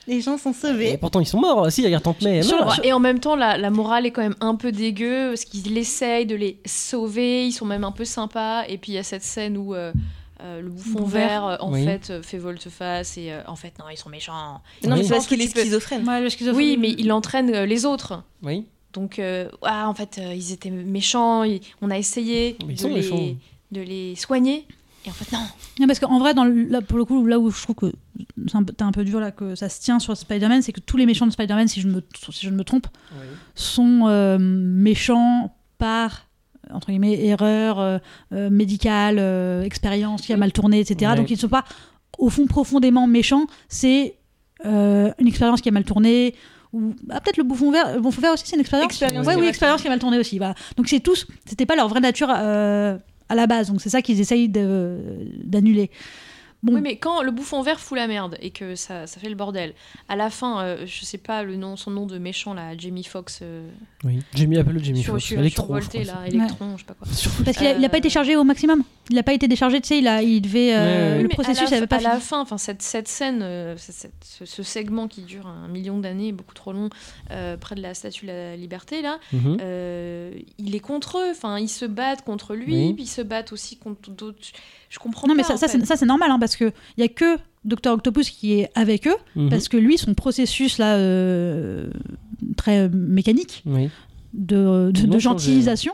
Les 0.07 0.21
gens 0.21 0.37
sont 0.37 0.51
Et 0.51 0.53
sauvés. 0.53 0.97
pourtant, 0.97 1.19
ils 1.19 1.25
sont 1.25 1.39
morts. 1.39 1.69
Si, 1.71 1.83
regarde 1.85 2.03
Tante 2.03 2.21
May. 2.21 2.41
Et 2.83 2.93
en 2.93 2.99
même 2.99 3.19
temps, 3.19 3.35
la, 3.35 3.57
la 3.57 3.69
morale 3.69 4.05
est 4.05 4.11
quand 4.11 4.21
même 4.21 4.35
un 4.39 4.55
peu 4.55 4.71
dégueu, 4.71 5.29
parce 5.29 5.43
qu'ils 5.45 5.77
essayent 5.77 6.25
de 6.25 6.35
les 6.35 6.59
sauver, 6.65 7.45
ils 7.45 7.51
sont 7.51 7.65
même 7.65 7.83
un 7.83 7.91
peu 7.91 8.05
sympas. 8.05 8.63
Et 8.67 8.77
puis 8.77 8.93
il 8.93 8.95
y 8.95 8.99
a 8.99 9.03
cette 9.03 9.23
scène 9.23 9.57
où 9.57 9.75
euh, 9.75 9.91
euh, 10.41 10.61
le 10.61 10.69
bouffon 10.69 11.03
vert, 11.03 11.45
euh, 11.45 11.55
en 11.59 11.73
Oui. 11.73 11.83
fait, 11.83 12.09
euh, 12.09 12.21
fait 12.23 12.37
volte-face, 12.37 13.17
et 13.17 13.31
euh, 13.33 13.41
en 13.47 13.55
fait, 13.55 13.73
non, 13.79 13.85
ils 13.91 13.97
sont 13.97 14.09
méchants. 14.09 14.61
Non, 14.83 14.91
Oui. 14.93 14.97
mais 14.99 15.03
c'est 15.03 15.09
parce 15.09 15.27
qu'il 15.27 15.41
est 15.41 15.47
schizophrène. 15.47 16.07
Ouais, 16.07 16.21
le 16.21 16.29
schizophrénie. 16.29 16.71
Oui, 16.71 16.77
mais 16.79 16.91
il 16.97 17.11
entraîne 17.11 17.53
euh, 17.53 17.65
les 17.65 17.85
autres. 17.85 18.23
Oui. 18.43 18.65
Donc, 18.93 19.19
euh, 19.19 19.49
ah, 19.63 19.89
en 19.89 19.93
fait, 19.93 20.17
euh, 20.19 20.33
ils 20.33 20.53
étaient 20.53 20.69
méchants, 20.71 21.43
ils- 21.43 21.59
on 21.81 21.91
a 21.91 21.97
essayé 21.97 22.55
Mais 22.65 22.73
ils 22.73 22.75
de 22.77 22.81
sont 22.81 22.87
les, 22.87 22.95
méchants. 22.95 23.35
de 23.73 23.81
les 23.81 24.15
soigner. 24.15 24.65
Et 25.07 25.09
en 25.09 25.13
fait, 25.13 25.31
non. 25.31 25.39
Non, 25.79 25.87
parce 25.87 25.99
qu'en 25.99 26.19
vrai, 26.19 26.33
dans 26.33 26.43
le- 26.43 26.63
là, 26.65 26.81
pour 26.81 26.97
le 26.97 27.05
coup, 27.05 27.25
là 27.25 27.39
où 27.39 27.49
je 27.49 27.61
trouve 27.63 27.75
que 27.75 27.91
c'est 28.47 28.55
un, 28.57 28.63
peu- 28.63 28.73
t'es 28.73 28.83
un 28.83 28.91
peu 28.91 29.03
dur, 29.05 29.19
là, 29.19 29.31
que 29.31 29.55
ça 29.55 29.69
se 29.69 29.79
tient 29.79 29.99
sur 29.99 30.15
Spider-Man, 30.17 30.61
c'est 30.61 30.73
que 30.73 30.79
tous 30.81 30.97
les 30.97 31.05
méchants 31.05 31.25
de 31.25 31.31
Spider-Man, 31.31 31.67
si 31.67 31.79
je, 31.81 31.87
ne 31.87 31.93
me, 31.95 32.03
si 32.31 32.45
je 32.45 32.51
ne 32.51 32.57
me 32.57 32.63
trompe, 32.63 32.87
sont 33.55 34.03
euh, 34.07 34.37
méchants 34.39 35.55
par 35.77 36.25
entre 36.73 36.87
guillemets 36.87 37.25
erreur 37.25 37.79
euh, 37.79 37.97
euh, 38.33 38.49
médicale, 38.49 39.17
euh, 39.19 39.63
expérience 39.63 40.21
qui 40.23 40.33
a 40.33 40.37
mal 40.37 40.51
tourné, 40.51 40.81
etc. 40.81 41.11
Ouais. 41.11 41.17
Donc 41.17 41.29
ils 41.29 41.35
ne 41.35 41.39
sont 41.39 41.47
pas 41.47 41.63
au 42.17 42.29
fond 42.29 42.45
profondément 42.45 43.07
méchants. 43.07 43.45
C'est 43.69 44.17
euh, 44.65 45.09
une 45.19 45.27
expérience 45.27 45.61
qui 45.61 45.69
a 45.69 45.71
mal 45.71 45.85
tourné. 45.85 46.35
Ou 46.73 46.93
ah, 47.09 47.21
peut-être 47.21 47.37
le 47.37 47.43
bouffon 47.45 47.71
vert. 47.71 47.95
Le 47.95 48.01
bouffon 48.01 48.19
vert 48.19 48.33
aussi, 48.33 48.43
c'est 48.45 48.55
une 48.57 48.59
expérience. 48.61 48.89
Expérience 48.91 49.25
Ouais, 49.25 49.31
qui 49.33 49.35
a 49.35 49.35
oui, 49.35 49.41
mal 49.43 49.49
expérience 49.49 49.81
qui 49.81 49.87
a 49.87 49.89
mal 49.91 49.99
tourné 49.99 50.17
aussi. 50.19 50.39
Donc 50.75 50.87
c'est 50.89 50.99
tous. 50.99 51.25
C'était 51.45 51.65
pas 51.65 51.77
leur 51.77 51.87
vraie 51.87 52.01
nature 52.01 52.27
euh, 52.35 52.97
à 53.29 53.35
la 53.35 53.47
base. 53.47 53.69
Donc 53.69 53.81
c'est 53.81 53.89
ça 53.89 54.01
qu'ils 54.01 54.19
essayent 54.19 54.49
d'annuler. 54.49 55.89
Bon. 56.67 56.75
Oui, 56.75 56.81
mais 56.81 56.97
quand 56.97 57.21
le 57.23 57.31
bouffon 57.31 57.61
vert 57.61 57.79
fout 57.79 57.97
la 57.97 58.07
merde 58.07 58.37
et 58.41 58.51
que 58.51 58.75
ça, 58.75 59.07
ça 59.07 59.19
fait 59.19 59.29
le 59.29 59.35
bordel, 59.35 59.73
à 60.09 60.15
la 60.15 60.29
fin, 60.29 60.61
euh, 60.61 60.85
je 60.85 61.05
sais 61.05 61.17
pas 61.17 61.43
le 61.43 61.55
nom, 61.55 61.77
son 61.77 61.91
nom 61.91 62.05
de 62.05 62.17
méchant 62.17 62.53
là, 62.53 62.77
Jamie 62.77 63.03
Foxx, 63.05 63.39
euh, 63.41 63.69
Oui. 64.03 64.19
Jamie 64.35 64.57
appelle 64.57 64.73
le 64.75 64.83
Jamie 64.83 65.01
sur, 65.01 65.13
Foxx. 65.13 65.25
sur, 65.25 65.39
Electro, 65.39 65.63
je 65.77 65.81
survolté 65.85 66.03
crois, 66.09 66.21
là, 66.23 66.27
Electron, 66.27 66.73
je 66.75 66.81
sais 66.81 66.85
pas 66.87 66.93
quoi. 66.93 67.07
Parce 67.45 67.57
qu'il 67.57 67.67
a, 67.67 67.85
a 67.85 67.89
pas 67.89 67.97
été 67.97 68.07
Euh, 68.07 68.11
chargé 68.11 68.35
au 68.35 68.43
maximum. 68.43 68.83
Il 69.09 69.15
n'a 69.15 69.23
pas 69.23 69.31
été 69.33 69.47
déchargé, 69.47 69.79
tu 69.79 69.87
sais, 69.87 69.99
il, 69.99 70.07
a, 70.07 70.21
il 70.21 70.41
devait. 70.41 70.73
euh, 70.75 70.77
Ouais, 70.77 70.85
ouais. 71.11 71.11
Oui, 71.17 71.21
Le 71.23 71.27
mais 71.29 71.33
processus 71.33 71.61
à 71.67 71.71
la, 71.71 71.71
n'avait 71.77 71.87
pas 71.87 71.95
à 71.97 72.01
la 72.01 72.19
fin, 72.19 72.41
enfin 72.41 72.57
cette, 72.57 72.81
cette 72.81 73.07
scène, 73.07 73.39
euh, 73.41 73.75
cette- 73.77 74.11
ce, 74.25 74.45
ce 74.45 74.63
segment 74.63 75.07
qui 75.07 75.21
dure 75.21 75.47
un 75.47 75.69
million 75.69 75.97
d'années, 75.99 76.33
beaucoup 76.33 76.53
trop 76.53 76.73
long, 76.73 76.89
euh, 77.31 77.55
près 77.55 77.75
de 77.75 77.81
la 77.81 77.93
Statue 77.93 78.25
de 78.25 78.31
la 78.31 78.55
Liberté 78.57 79.01
là, 79.01 79.19
Mhm. 79.31 79.57
euh, 79.61 80.31
il 80.57 80.75
est 80.75 80.79
contre 80.81 81.19
eux. 81.19 81.31
Enfin, 81.31 81.57
ils 81.59 81.69
se 81.69 81.85
battent 81.85 82.23
contre 82.25 82.53
lui, 82.55 82.75
Oui. 82.87 82.93
puis 82.93 83.03
ils 83.03 83.07
se 83.07 83.21
battent 83.21 83.53
aussi 83.53 83.77
contre 83.77 84.09
d'autres. 84.11 84.39
Je 84.89 84.99
comprends 84.99 85.27
Non, 85.27 85.35
mais 85.35 85.43
pas. 85.43 85.49
ça, 85.49 85.53
en 85.55 85.57
ça, 85.57 85.85
ça, 85.85 85.95
c'est 85.97 86.05
normal, 86.05 86.31
hein, 86.31 86.39
parce 86.39 86.55
qu'il 86.55 86.71
n'y 86.97 87.03
a 87.03 87.07
que 87.09 87.37
Dr. 87.65 87.91
Octopus 87.91 88.29
qui 88.29 88.53
est 88.59 88.69
avec 88.75 89.07
eux, 89.07 89.15
Mhm. 89.35 89.49
parce 89.49 89.67
que 89.67 89.77
lui, 89.77 89.97
son 89.97 90.13
processus 90.13 90.77
là, 90.77 90.95
euh, 90.95 91.89
très 92.55 92.79
euh, 92.79 92.89
mécanique 92.93 93.63
Oui. 93.65 93.89
de, 94.33 94.91
de, 94.93 95.01
l'ont 95.01 95.07
de 95.15 95.19
changé. 95.19 95.19
gentillisation. 95.19 95.93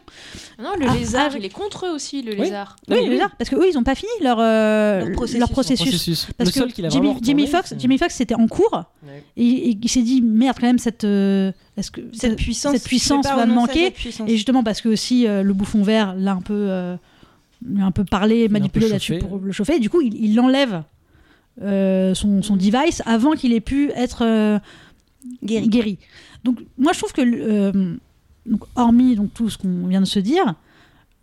Non, 0.60 0.72
le 0.80 0.86
Ah, 0.88 0.96
lézard, 0.96 1.30
ah, 1.34 1.38
il 1.38 1.46
est 1.46 1.50
contre 1.50 1.86
eux 1.88 1.92
aussi, 1.92 2.22
le 2.22 2.34
Oui. 2.34 2.42
lézard. 2.42 2.76
Non, 2.88 2.96
oui, 2.96 3.02
mais 3.02 3.08
le 3.08 3.14
lézard, 3.14 3.32
parce 3.38 3.50
que 3.50 3.56
eux, 3.56 3.68
ils 3.70 3.74
n'ont 3.76 3.84
pas 3.84 3.96
fini 3.96 4.12
leur, 4.22 4.38
euh, 4.40 5.00
Leur 5.00 5.08
leur 5.10 5.16
processus. 5.50 5.50
processus. 5.50 5.80
Processus. 5.90 6.28
Parce 6.38 6.50
le 6.54 6.62
seul 6.62 6.74
que 6.74 6.82
a 6.86 6.90
Jimmy, 6.90 7.14
Jimmy 7.22 7.48
Fox, 7.48 7.74
Jimmy 7.78 7.98
Fox, 7.98 8.14
c'était 8.16 8.36
en 8.36 8.48
cours, 8.48 8.84
Ouais. 9.08 9.24
et, 9.38 9.70
et 9.72 9.78
il 9.82 9.90
s'est 9.90 10.02
dit 10.04 10.22
merde 10.22 10.58
quand 10.60 10.68
même 10.68 10.78
cette, 10.80 11.04
euh, 11.06 11.52
est-ce 11.78 11.90
que 11.90 12.02
Cette 12.14 12.36
puissance, 12.36 12.74
cette 12.74 12.84
puissance 12.84 13.24
sais 13.26 13.32
pas 13.32 13.38
va 13.38 13.46
me 13.46 13.54
non, 13.54 13.62
manquer. 13.62 13.86
cette 13.86 13.94
puissance. 13.96 14.30
Et 14.30 14.36
justement 14.36 14.64
parce 14.64 14.82
que 14.82 14.90
aussi 14.90 15.26
euh, 15.28 15.42
le 15.42 15.54
bouffon 15.54 15.82
vert 15.82 16.14
l'a 16.18 16.34
un 16.34 16.42
peu, 16.42 16.54
euh, 16.70 16.96
un 17.80 17.92
peu 17.92 18.04
parlé, 18.06 18.48
manipulé 18.50 18.88
là-dessus 18.90 19.20
pour 19.20 19.38
le 19.40 19.52
chauffer. 19.52 19.76
Et 19.76 19.80
du 19.80 19.90
coup, 19.90 20.02
il 20.02 20.36
l'enlève 20.36 20.84
euh, 21.62 22.14
son, 22.16 22.42
son 22.42 22.56
device 22.56 23.02
avant 23.06 23.32
qu'il 23.34 23.54
ait 23.54 23.62
pu 23.62 23.92
être 23.96 24.24
euh, 24.26 24.60
Guéri. 25.44 25.68
guéri. 25.70 25.98
Donc 26.44 26.60
moi, 26.78 26.92
je 26.94 27.00
trouve 27.00 27.14
que 27.14 27.22
euh, 27.22 27.96
donc, 28.46 28.62
hormis 28.76 29.16
donc 29.16 29.34
tout 29.34 29.50
ce 29.50 29.58
qu'on 29.58 29.88
vient 29.88 30.02
de 30.02 30.06
se 30.06 30.20
dire, 30.20 30.56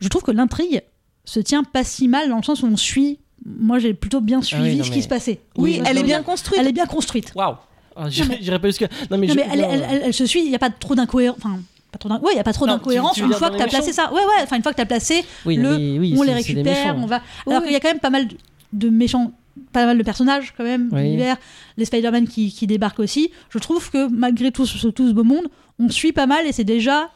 je 0.00 0.09
trouve 0.09 0.22
que 0.22 0.31
l'intrigue 0.31 0.83
se 1.24 1.40
tient 1.40 1.64
pas 1.64 1.85
si 1.85 2.09
mal 2.09 2.29
dans 2.29 2.37
le 2.38 2.42
sens 2.42 2.62
où 2.62 2.66
on 2.66 2.76
suit. 2.76 3.18
Moi, 3.44 3.79
j'ai 3.79 3.94
plutôt 3.94 4.20
bien 4.20 4.42
suivi 4.42 4.62
Ah 4.62 4.66
oui, 4.70 4.76
non, 4.76 4.85
ce 4.85 4.90
mais- 4.90 4.96
qui 4.96 5.03
se 5.03 5.09
passait. 5.09 5.40
Oui, 5.57 5.81
elle 5.87 5.96
est 5.98 6.03
bien 6.03 6.22
construite. 6.22 6.61
Elle 6.61 6.68
est 6.68 6.72
bien 6.72 6.87
construite. 6.87 7.33
Waouh 7.35 7.57
Ah, 7.96 8.09
J'irai 8.09 8.59
pas 8.59 8.68
jusqu'à. 8.68 8.88
Non, 9.11 9.18
mais, 9.18 9.26
Non, 9.26 9.33
je- 9.35 9.38
mais 9.38 9.46
elle, 9.53 9.61
non, 9.61 9.68
elle- 9.70 9.87
elle- 9.90 10.03
elle 10.07 10.14
se 10.14 10.26
suit, 10.26 10.42
il 10.44 10.48
n'y 10.48 10.55
a 10.55 10.59
pas 10.59 10.70
trop 10.70 10.94
d'incohérence. 10.94 11.38
Enfin, 11.42 11.59
pas 11.92 11.98
trop 11.98 12.09
d'in- 12.09 12.20
ouais, 12.20 12.33
il 12.33 12.37
y 12.37 12.40
a 12.40 12.44
pas 12.44 12.53
trop 12.53 12.66
d'incohérence 12.66 13.16
une 13.18 13.33
fois 13.33 13.50
que 13.50 13.57
tu 13.57 13.62
as 13.62 13.66
placé 13.66 13.92
ça. 13.92 14.12
Ouais, 14.12 14.20
ouais, 14.20 14.42
enfin, 14.42 14.57
une 14.57 14.62
fois 14.62 14.72
que 14.72 14.76
tu 14.76 14.83
as 14.83 14.87
placé, 14.87 15.24
oui, 15.46 15.57
le- 15.57 15.76
mais 15.79 15.98
oui, 15.98 16.14
on 16.18 16.22
les 16.22 16.33
récupère, 16.35 16.96
on 16.96 17.07
va. 17.07 17.22
Alors 17.46 17.61
Oui. 17.61 17.66
qu'il 17.66 17.72
y 17.72 17.76
a 17.76 17.81
quand 17.81 17.88
même 17.88 18.00
pas 18.00 18.11
mal 18.11 18.29
de 18.72 18.88
méchants, 18.88 19.33
pas 19.72 19.85
mal 19.87 19.98
de 19.98 20.03
personnages 20.03 20.55
quand 20.57 20.64
même, 20.64 20.88
Oui. 20.92 21.03
l'univers, 21.03 21.37
les 21.76 21.85
Spider-Man 21.85 22.29
qui, 22.29 22.53
qui 22.53 22.66
débarquent 22.66 23.00
aussi. 23.00 23.31
Je 23.50 23.59
trouve 23.59 23.90
que 23.90 24.09
malgré 24.09 24.53
tout 24.53 24.66
ce, 24.66 24.88
tout 24.88 25.09
ce 25.09 25.12
beau 25.12 25.24
monde, 25.24 25.48
on 25.79 25.88
suit 25.88 26.12
pas 26.12 26.26
mal 26.26 26.46
et 26.46 26.53
c'est 26.53 26.64
déjà 26.64 27.11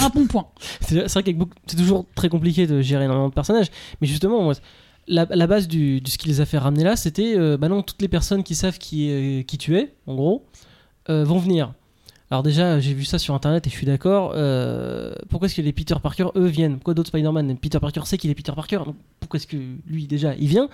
un 0.00 0.08
bon 0.08 0.26
point. 0.26 0.46
C'est 0.80 1.06
vrai 1.12 1.32
beaucoup- 1.32 1.52
c'est 1.66 1.76
toujours 1.76 2.06
très 2.14 2.28
compliqué 2.28 2.66
de 2.66 2.80
gérer 2.80 3.04
énormément 3.04 3.28
de 3.28 3.34
personnages, 3.34 3.66
mais 4.00 4.06
justement, 4.06 4.42
moi, 4.42 4.54
la, 5.08 5.26
la 5.30 5.46
base 5.46 5.68
du, 5.68 6.00
de 6.00 6.08
ce 6.08 6.16
qui 6.18 6.28
les 6.28 6.40
a 6.40 6.46
fait 6.46 6.58
ramener 6.58 6.84
là, 6.84 6.96
c'était 6.96 7.34
euh, 7.36 7.56
bah 7.56 7.68
non, 7.68 7.82
toutes 7.82 8.00
les 8.02 8.08
personnes 8.08 8.42
qui 8.42 8.54
savent 8.54 8.78
qui, 8.78 9.10
euh, 9.10 9.42
qui 9.42 9.58
tu 9.58 9.76
es, 9.76 9.92
en 10.06 10.14
gros, 10.14 10.46
euh, 11.10 11.24
vont 11.24 11.38
venir. 11.38 11.72
Alors 12.30 12.42
déjà, 12.42 12.80
j'ai 12.80 12.92
vu 12.92 13.04
ça 13.04 13.18
sur 13.18 13.34
internet 13.34 13.66
et 13.66 13.70
je 13.70 13.74
suis 13.76 13.86
d'accord. 13.86 14.32
euh, 14.34 15.14
pourquoi 15.28 15.46
est-ce 15.46 15.54
que 15.54 15.62
les 15.62 15.72
Peter 15.72 15.94
Parker, 16.02 16.26
eux, 16.34 16.46
viennent? 16.46 16.74
Pourquoi 16.74 16.94
d'autres 16.94 17.08
Spider-Man 17.10 17.56
Peter 17.58 17.78
Parker 17.78 18.00
sait 18.04 18.18
qu'il 18.18 18.30
est 18.30 18.34
Peter 18.34 18.52
Parker, 18.54 18.78
donc 18.84 18.96
pourquoi 19.20 19.38
est-ce 19.38 19.46
que 19.46 19.56
lui, 19.86 20.06
déjà, 20.06 20.34
il 20.34 20.48
vient? 20.48 20.68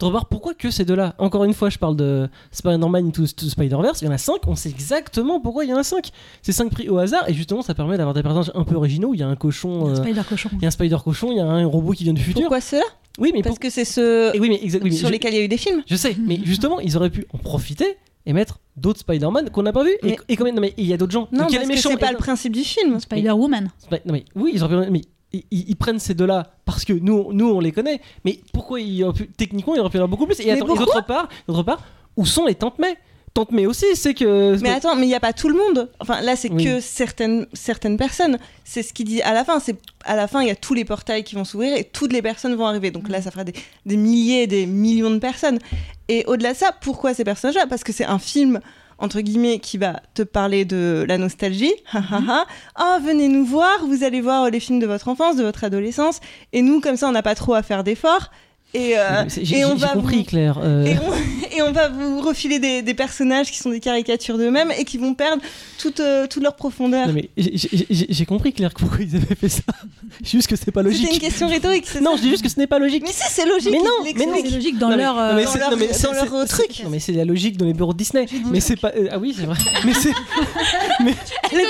D'autre 0.00 0.26
pourquoi 0.30 0.54
que 0.54 0.70
ces 0.70 0.84
deux-là? 0.84 1.14
Encore 1.18 1.42
une 1.44 1.54
fois, 1.54 1.70
je 1.70 1.78
parle 1.78 1.96
de 1.96 2.28
Spider-Man 2.52 3.08
Into 3.08 3.26
Spider-Verse, 3.26 4.00
il 4.02 4.04
y 4.04 4.08
en 4.08 4.12
a 4.12 4.18
5, 4.18 4.36
on 4.46 4.54
sait 4.54 4.68
exactement 4.70 5.40
pourquoi 5.40 5.64
il 5.64 5.70
y 5.70 5.74
en 5.74 5.76
a 5.76 5.82
5. 5.82 6.10
C'est 6.42 6.52
5 6.52 6.70
pris 6.70 6.88
au 6.88 6.98
hasard, 6.98 7.28
et 7.28 7.34
justement, 7.34 7.62
ça 7.62 7.74
permet 7.74 7.96
d'avoir 7.96 8.14
des 8.14 8.22
personnages 8.22 8.52
un 8.54 8.62
peu 8.64 8.76
originaux. 8.76 9.12
Il 9.14 9.18
y 9.20 9.24
a 9.24 9.28
un 9.28 9.34
cochon, 9.36 9.88
euh, 9.88 9.94
Spider 9.96 10.22
cochon. 10.28 10.50
il 10.52 10.62
y 10.62 10.64
a 10.64 10.68
un 10.68 10.70
spider 10.72 10.98
cochon, 11.04 11.32
il 11.32 11.38
y 11.38 11.40
a 11.40 11.46
un 11.46 11.66
robot 11.66 11.92
qui 11.92 12.04
vient 12.04 12.12
du 12.12 12.22
futur. 12.22 12.42
Pourquoi 12.42 12.60
cela 12.60 12.82
oui, 13.20 13.30
mais 13.34 13.42
Parce 13.42 13.56
pour- 13.56 13.60
que 13.60 13.70
c'est 13.70 13.84
ce 13.84 14.32
et 14.36 14.38
oui, 14.38 14.60
oui, 14.80 14.92
sur 14.92 15.08
je, 15.08 15.12
lesquels 15.12 15.32
il 15.34 15.38
y 15.38 15.40
a 15.40 15.44
eu 15.44 15.48
des 15.48 15.56
films. 15.56 15.82
je 15.88 15.96
sais, 15.96 16.16
mais 16.24 16.38
justement, 16.44 16.78
ils 16.78 16.96
auraient 16.96 17.10
pu 17.10 17.26
en 17.34 17.38
profiter 17.38 17.96
et 18.26 18.32
mettre 18.32 18.58
d'autres 18.76 19.00
Spider-Man 19.00 19.50
qu'on 19.50 19.62
n'a 19.62 19.72
pas 19.72 19.84
vu. 19.84 19.90
Et, 20.02 20.06
Mais- 20.10 20.16
et 20.28 20.36
quand 20.36 20.44
même, 20.44 20.54
non, 20.54 20.60
mais 20.60 20.74
il 20.76 20.86
y 20.86 20.92
a 20.92 20.96
d'autres 20.96 21.12
gens. 21.12 21.28
Non, 21.32 21.44
Donc, 21.44 21.50
parce 21.52 21.62
que 21.62 21.68
méchants. 21.68 21.90
c'est 21.90 21.96
pas 21.96 22.12
le 22.12 22.18
principe 22.18 22.52
du 22.52 22.62
film. 22.62 22.98
Spider-Woman. 23.00 23.68
Spi- 23.78 24.00
non, 24.04 24.12
mais 24.12 24.24
oui, 24.34 24.52
ils 24.54 24.62
auraient 24.64 24.84
pu- 24.86 24.90
mais 24.90 25.02
ils, 25.32 25.42
ils- 25.50 25.70
ils 25.70 25.76
prennent 25.76 25.98
ces 25.98 26.14
deux-là 26.14 26.52
parce 26.64 26.84
que 26.84 26.92
nous, 26.92 27.32
nous, 27.32 27.48
on 27.50 27.60
les 27.60 27.72
connaît. 27.72 28.00
Mais 28.24 28.40
pourquoi 28.52 28.80
ils 28.80 29.02
auraient 29.04 29.14
pu- 29.14 29.28
techniquement, 29.28 29.74
il 29.74 29.80
aurait 29.80 29.90
pu 29.90 29.96
y 29.96 30.00
en 30.00 30.04
avoir 30.04 30.10
beaucoup 30.10 30.26
plus. 30.26 30.38
Et, 30.40 30.50
attends, 30.50 30.66
et 30.66 30.78
d'autre 30.78 31.04
part, 31.06 31.28
part, 31.64 31.82
où 32.16 32.26
sont 32.26 32.46
les 32.46 32.54
tantes 32.54 32.78
May? 32.78 32.96
Tante 33.38 33.52
May 33.52 33.66
aussi, 33.66 33.86
c'est 33.94 34.14
que. 34.14 34.60
Mais 34.60 34.70
attends, 34.70 34.96
mais 34.96 35.04
il 35.04 35.08
n'y 35.10 35.14
a 35.14 35.20
pas 35.20 35.32
tout 35.32 35.48
le 35.48 35.54
monde. 35.54 35.88
Enfin, 36.00 36.20
là, 36.22 36.34
c'est 36.34 36.50
Oui. 36.50 36.64
que 36.64 36.80
certaines, 36.80 37.46
certaines 37.52 37.96
personnes. 37.96 38.36
C'est 38.64 38.82
ce 38.82 38.92
qu'il 38.92 39.06
dit 39.06 39.22
à 39.22 39.32
la 39.32 39.44
fin. 39.44 39.60
C'est 39.60 39.76
à 40.04 40.16
la 40.16 40.26
fin, 40.26 40.42
il 40.42 40.48
y 40.48 40.50
a 40.50 40.56
tous 40.56 40.74
les 40.74 40.84
portails 40.84 41.22
qui 41.22 41.36
vont 41.36 41.44
s'ouvrir 41.44 41.76
et 41.76 41.84
toutes 41.84 42.12
les 42.12 42.20
personnes 42.20 42.56
vont 42.56 42.66
arriver. 42.66 42.90
Donc 42.90 43.08
là, 43.08 43.22
ça 43.22 43.30
fera 43.30 43.44
des, 43.44 43.52
des 43.86 43.96
milliers, 43.96 44.48
des 44.48 44.66
millions 44.66 45.10
de 45.12 45.18
personnes. 45.18 45.60
Et 46.08 46.24
au-delà 46.26 46.52
de 46.52 46.58
ça, 46.58 46.72
pourquoi 46.80 47.14
ces 47.14 47.22
personnages-là? 47.22 47.68
Parce 47.68 47.84
que 47.84 47.92
c'est 47.92 48.06
un 48.06 48.18
film 48.18 48.58
entre 48.98 49.20
guillemets 49.20 49.60
qui 49.60 49.78
va 49.78 50.02
te 50.14 50.22
parler 50.22 50.64
de 50.64 51.04
la 51.06 51.16
nostalgie. 51.16 51.72
Ha, 51.92 51.98
ha, 52.10 52.20
ha. 52.28 52.46
Ah, 52.74 52.98
venez 53.04 53.28
nous 53.28 53.44
voir. 53.44 53.86
Vous 53.86 54.02
allez 54.02 54.20
voir 54.20 54.50
les 54.50 54.58
films 54.58 54.80
de 54.80 54.86
votre 54.86 55.06
enfance, 55.06 55.36
de 55.36 55.44
votre 55.44 55.62
adolescence. 55.62 56.18
Et 56.52 56.60
nous, 56.62 56.80
comme 56.80 56.96
ça, 56.96 57.08
on 57.08 57.12
n'a 57.12 57.22
pas 57.22 57.36
trop 57.36 57.54
à 57.54 57.62
faire 57.62 57.84
d'efforts. 57.84 58.32
Et, 58.74 58.98
euh, 58.98 59.24
C'est- 59.28 59.42
et 59.50 59.64
on 59.64 59.76
va 59.76 59.88
compris, 59.88 60.18
vous- 60.18 60.24
Claire. 60.24 60.58
euh, 60.62 60.84
et 60.84 60.96
on, 60.98 61.56
et 61.56 61.62
on 61.62 61.72
va 61.72 61.88
vous 61.88 62.20
refiler 62.20 62.58
des, 62.58 62.82
des 62.82 62.92
personnages 62.92 63.50
qui 63.50 63.56
sont 63.56 63.70
des 63.70 63.80
caricatures 63.80 64.36
d'eux-mêmes 64.36 64.70
et 64.78 64.84
qui 64.84 64.98
vont 64.98 65.14
perdre 65.14 65.42
toute, 65.78 66.00
euh, 66.00 66.26
toute 66.26 66.42
leur 66.42 66.54
profondeur. 66.54 67.06
Non, 67.06 67.14
mais 67.14 67.30
j'ai- 67.38 68.26
compris, 68.26 68.52
Claire, 68.52 68.72
pourquoi 68.76 68.98
ils 69.00 69.16
avaient 69.16 69.34
fait 69.34 69.48
ça. 69.48 69.62
juste 70.22 70.48
que 70.48 70.56
c'est 70.56 70.70
pas 70.70 70.82
logique. 70.82 71.10
une 71.10 71.18
question 71.18 71.48
rhétorique, 71.48 71.84
c'est 71.86 72.02
Non, 72.02 72.10
ça 72.12 72.16
je 72.18 72.22
dis 72.24 72.28
juste 72.28 72.42
que 72.42 72.50
ce 72.50 72.58
n'est 72.58 72.66
pas 72.66 72.78
logique. 72.78 73.02
Mais 73.06 73.12
si, 73.12 73.22
c'est 73.30 73.46
logique. 73.46 73.72
Mais 73.72 73.78
non, 73.78 73.84
mais 74.04 74.12
non. 74.12 74.34
C'est 74.44 74.50
logique 74.54 74.78
dans 74.78 74.90
Non, 74.90 74.96
leur. 74.96 75.14
non, 75.14 75.20
euh, 75.20 75.34
mais 75.36 75.44
dans 75.44 75.50
c'est- 75.52 75.58
leur- 75.60 75.70
non, 75.70 75.76
mais 75.78 75.86
dans 75.88 75.92
c'est- 75.94 76.12
leur 76.12 76.24
c'est- 76.46 76.46
truc. 76.54 76.66
c'est- 76.70 76.84
Non, 76.84 76.90
mais 76.90 77.00
c'est 77.00 77.12
la 77.12 77.24
logique 77.24 77.56
dans 77.56 77.64
les 77.64 77.72
bureaux 77.72 77.94
de 77.94 77.98
Disney. 77.98 78.26
Mais 78.50 78.60
c'est 78.60 78.76
pas. 78.76 78.92
ah 79.10 79.18
oui, 79.18 79.34
c'est 79.34 79.46
vrai. 79.46 79.56
Mais 79.86 79.94
c'est. 79.94 80.12
Mais, 81.04 81.14
Elle 81.52 81.60
était- 81.60 81.68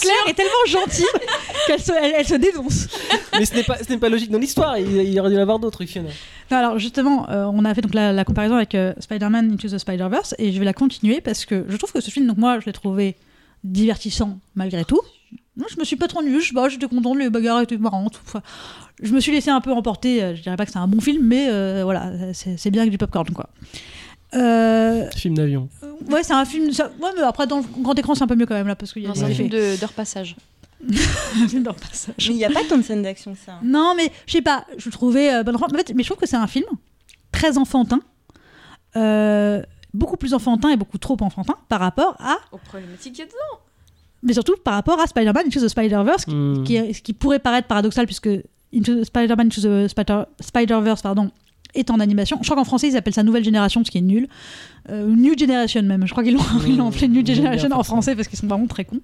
Claire 0.00 0.14
est 0.28 0.34
tellement 0.34 0.50
gentille 0.66 1.04
qu'elle 1.66 1.80
se, 1.80 1.92
elle, 1.92 2.12
elle 2.18 2.26
se 2.26 2.34
dénonce. 2.34 2.86
mais 3.38 3.44
ce 3.44 3.54
n'est 3.54 3.62
pas, 3.62 3.76
ce 3.78 3.90
n'est 3.92 3.98
pas 3.98 4.08
logique 4.08 4.30
dans 4.30 4.38
l'histoire. 4.38 4.78
Il, 4.78 4.90
il 4.90 5.20
aurait 5.20 5.28
dû 5.30 5.36
y 5.36 5.38
en 5.38 5.42
avoir 5.42 5.58
d'autres, 5.58 5.84
Fiona. 5.84 6.08
Non, 6.50 6.56
alors 6.56 6.78
justement, 6.78 7.28
euh, 7.30 7.44
on 7.52 7.64
a 7.64 7.74
fait 7.74 7.80
donc 7.80 7.94
la, 7.94 8.12
la 8.12 8.24
comparaison 8.24 8.56
avec 8.56 8.74
euh, 8.74 8.92
Spider-Man 8.98 9.52
Into 9.52 9.68
the 9.68 9.78
Spider-Verse 9.78 10.34
et 10.38 10.52
je 10.52 10.58
vais 10.58 10.64
la 10.64 10.72
continuer 10.72 11.20
parce 11.20 11.44
que 11.44 11.64
je 11.68 11.76
trouve 11.76 11.92
que 11.92 12.00
ce 12.00 12.10
film, 12.10 12.26
donc 12.26 12.38
moi, 12.38 12.58
je 12.60 12.66
l'ai 12.66 12.72
trouvé 12.72 13.16
divertissant 13.64 14.38
malgré 14.54 14.84
tout. 14.84 15.00
Moi, 15.56 15.66
je 15.72 15.78
me 15.78 15.84
suis 15.84 15.96
pas 15.96 16.08
trop 16.08 16.20
ennuyée, 16.20 16.40
je 16.40 16.54
pas, 16.54 16.68
j'étais 16.68 16.86
contente, 16.88 17.18
les 17.18 17.28
bagarres 17.30 17.60
étaient 17.60 17.76
marrantes. 17.78 18.20
Enfin, 18.26 18.40
je 19.02 19.12
me 19.12 19.20
suis 19.20 19.30
laissé 19.32 19.50
un 19.50 19.60
peu 19.60 19.72
emporter, 19.72 20.22
euh, 20.22 20.34
je 20.34 20.42
dirais 20.42 20.56
pas 20.56 20.64
que 20.66 20.72
c'est 20.72 20.78
un 20.78 20.88
bon 20.88 21.00
film, 21.00 21.24
mais 21.26 21.46
euh, 21.50 21.82
voilà, 21.84 22.12
c'est 22.32 22.56
c'est 22.56 22.70
bien 22.70 22.82
avec 22.82 22.90
du 22.92 22.98
popcorn 22.98 23.28
quoi. 23.30 23.48
Euh, 24.34 25.08
Film 25.16 25.34
d'avion. 25.34 25.68
ouais, 26.08 26.22
c'est 26.22 26.32
un 26.32 26.44
film. 26.44 26.70
ça- 26.72 26.90
ouais, 27.02 27.10
mais 27.16 27.22
après, 27.22 27.46
dans 27.46 27.58
le 27.58 27.64
grand 27.82 27.94
écran, 27.98 28.14
c'est 28.14 28.22
un 28.22 28.28
peu 28.28 28.36
mieux 28.36 28.46
quand 28.46 28.54
même 28.54 28.68
là 28.68 28.76
parce 28.76 28.92
qu'il 28.92 29.02
y 29.02 29.06
a 29.06 29.08
Non, 29.08 29.14
des 29.14 29.20
C'est 29.20 29.24
un 29.26 29.28
effets. 29.28 29.36
film 29.36 29.48
de- 29.48 29.80
d'heure 29.80 29.92
passage. 29.92 30.36
Mais 32.18 32.24
il 32.26 32.36
n'y 32.36 32.44
a 32.44 32.50
pas 32.50 32.64
tant 32.68 32.78
de 32.78 32.82
scènes 32.82 33.02
d'action 33.02 33.32
que 33.34 33.38
ça. 33.38 33.58
Non, 33.62 33.94
mais 33.96 34.10
je 34.26 34.32
sais 34.32 34.42
pas, 34.42 34.64
je 34.78 34.88
trouvais. 34.90 35.32
euh, 35.32 35.42
en 35.52 35.68
fait, 35.68 35.92
mais 35.94 36.02
je 36.02 36.08
trouve 36.08 36.20
que 36.20 36.26
c'est 36.26 36.36
un 36.36 36.46
film 36.46 36.66
très 37.32 37.58
enfantin. 37.58 38.00
euh, 38.96 39.62
beaucoup 39.92 40.16
plus 40.16 40.34
enfantin 40.34 40.70
et 40.70 40.76
beaucoup 40.76 40.98
trop 40.98 41.16
enfantin 41.20 41.54
par 41.68 41.80
rapport 41.80 42.16
à. 42.18 42.36
Aux 42.52 42.58
problématiques 42.58 43.14
qu'il 43.14 43.20
y 43.20 43.22
a 43.22 43.26
dedans. 43.26 43.60
Mais 44.22 44.32
surtout 44.34 44.54
par 44.62 44.74
rapport 44.74 45.00
à 45.00 45.06
Spider-Man 45.06 45.46
Into 45.46 45.60
the 45.60 45.68
Spider-Verse, 45.68 46.24
qui- 46.26 46.34
Hmm. 46.34 46.64
qui, 46.64 46.76
est- 46.76 46.92
ce 46.92 47.02
qui 47.02 47.12
pourrait 47.12 47.38
paraître 47.38 47.66
paradoxal 47.68 48.06
puisque 48.06 48.28
Into 48.74 49.02
Spider-Man 49.04 49.46
Into 49.46 49.60
the 49.62 49.88
Spider- 49.88 50.24
Spider-Verse 50.40 51.02
pardon, 51.02 51.30
est 51.74 51.90
en 51.90 52.00
animation. 52.00 52.38
Je 52.40 52.46
crois 52.46 52.56
qu'en 52.56 52.64
français 52.64 52.88
ils 52.88 52.96
appellent 52.96 53.14
ça 53.14 53.22
Nouvelle 53.22 53.44
Génération, 53.44 53.84
ce 53.84 53.90
qui 53.90 53.98
est 53.98 54.02
nul. 54.02 54.28
Euh, 54.88 55.06
New 55.14 55.36
Generation 55.38 55.82
même. 55.82 56.06
Je 56.06 56.12
crois 56.12 56.24
qu'ils 56.24 56.34
l'ont 56.34 56.42
l'ont 56.76 56.88
appelé 56.88 57.08
New 57.08 57.24
Generation 57.24 57.68
en 57.72 57.78
ça. 57.78 57.84
français 57.84 58.14
parce 58.16 58.28
qu'ils 58.28 58.38
sont 58.38 58.46
vraiment 58.46 58.66
très 58.66 58.84
cons. 58.84 59.00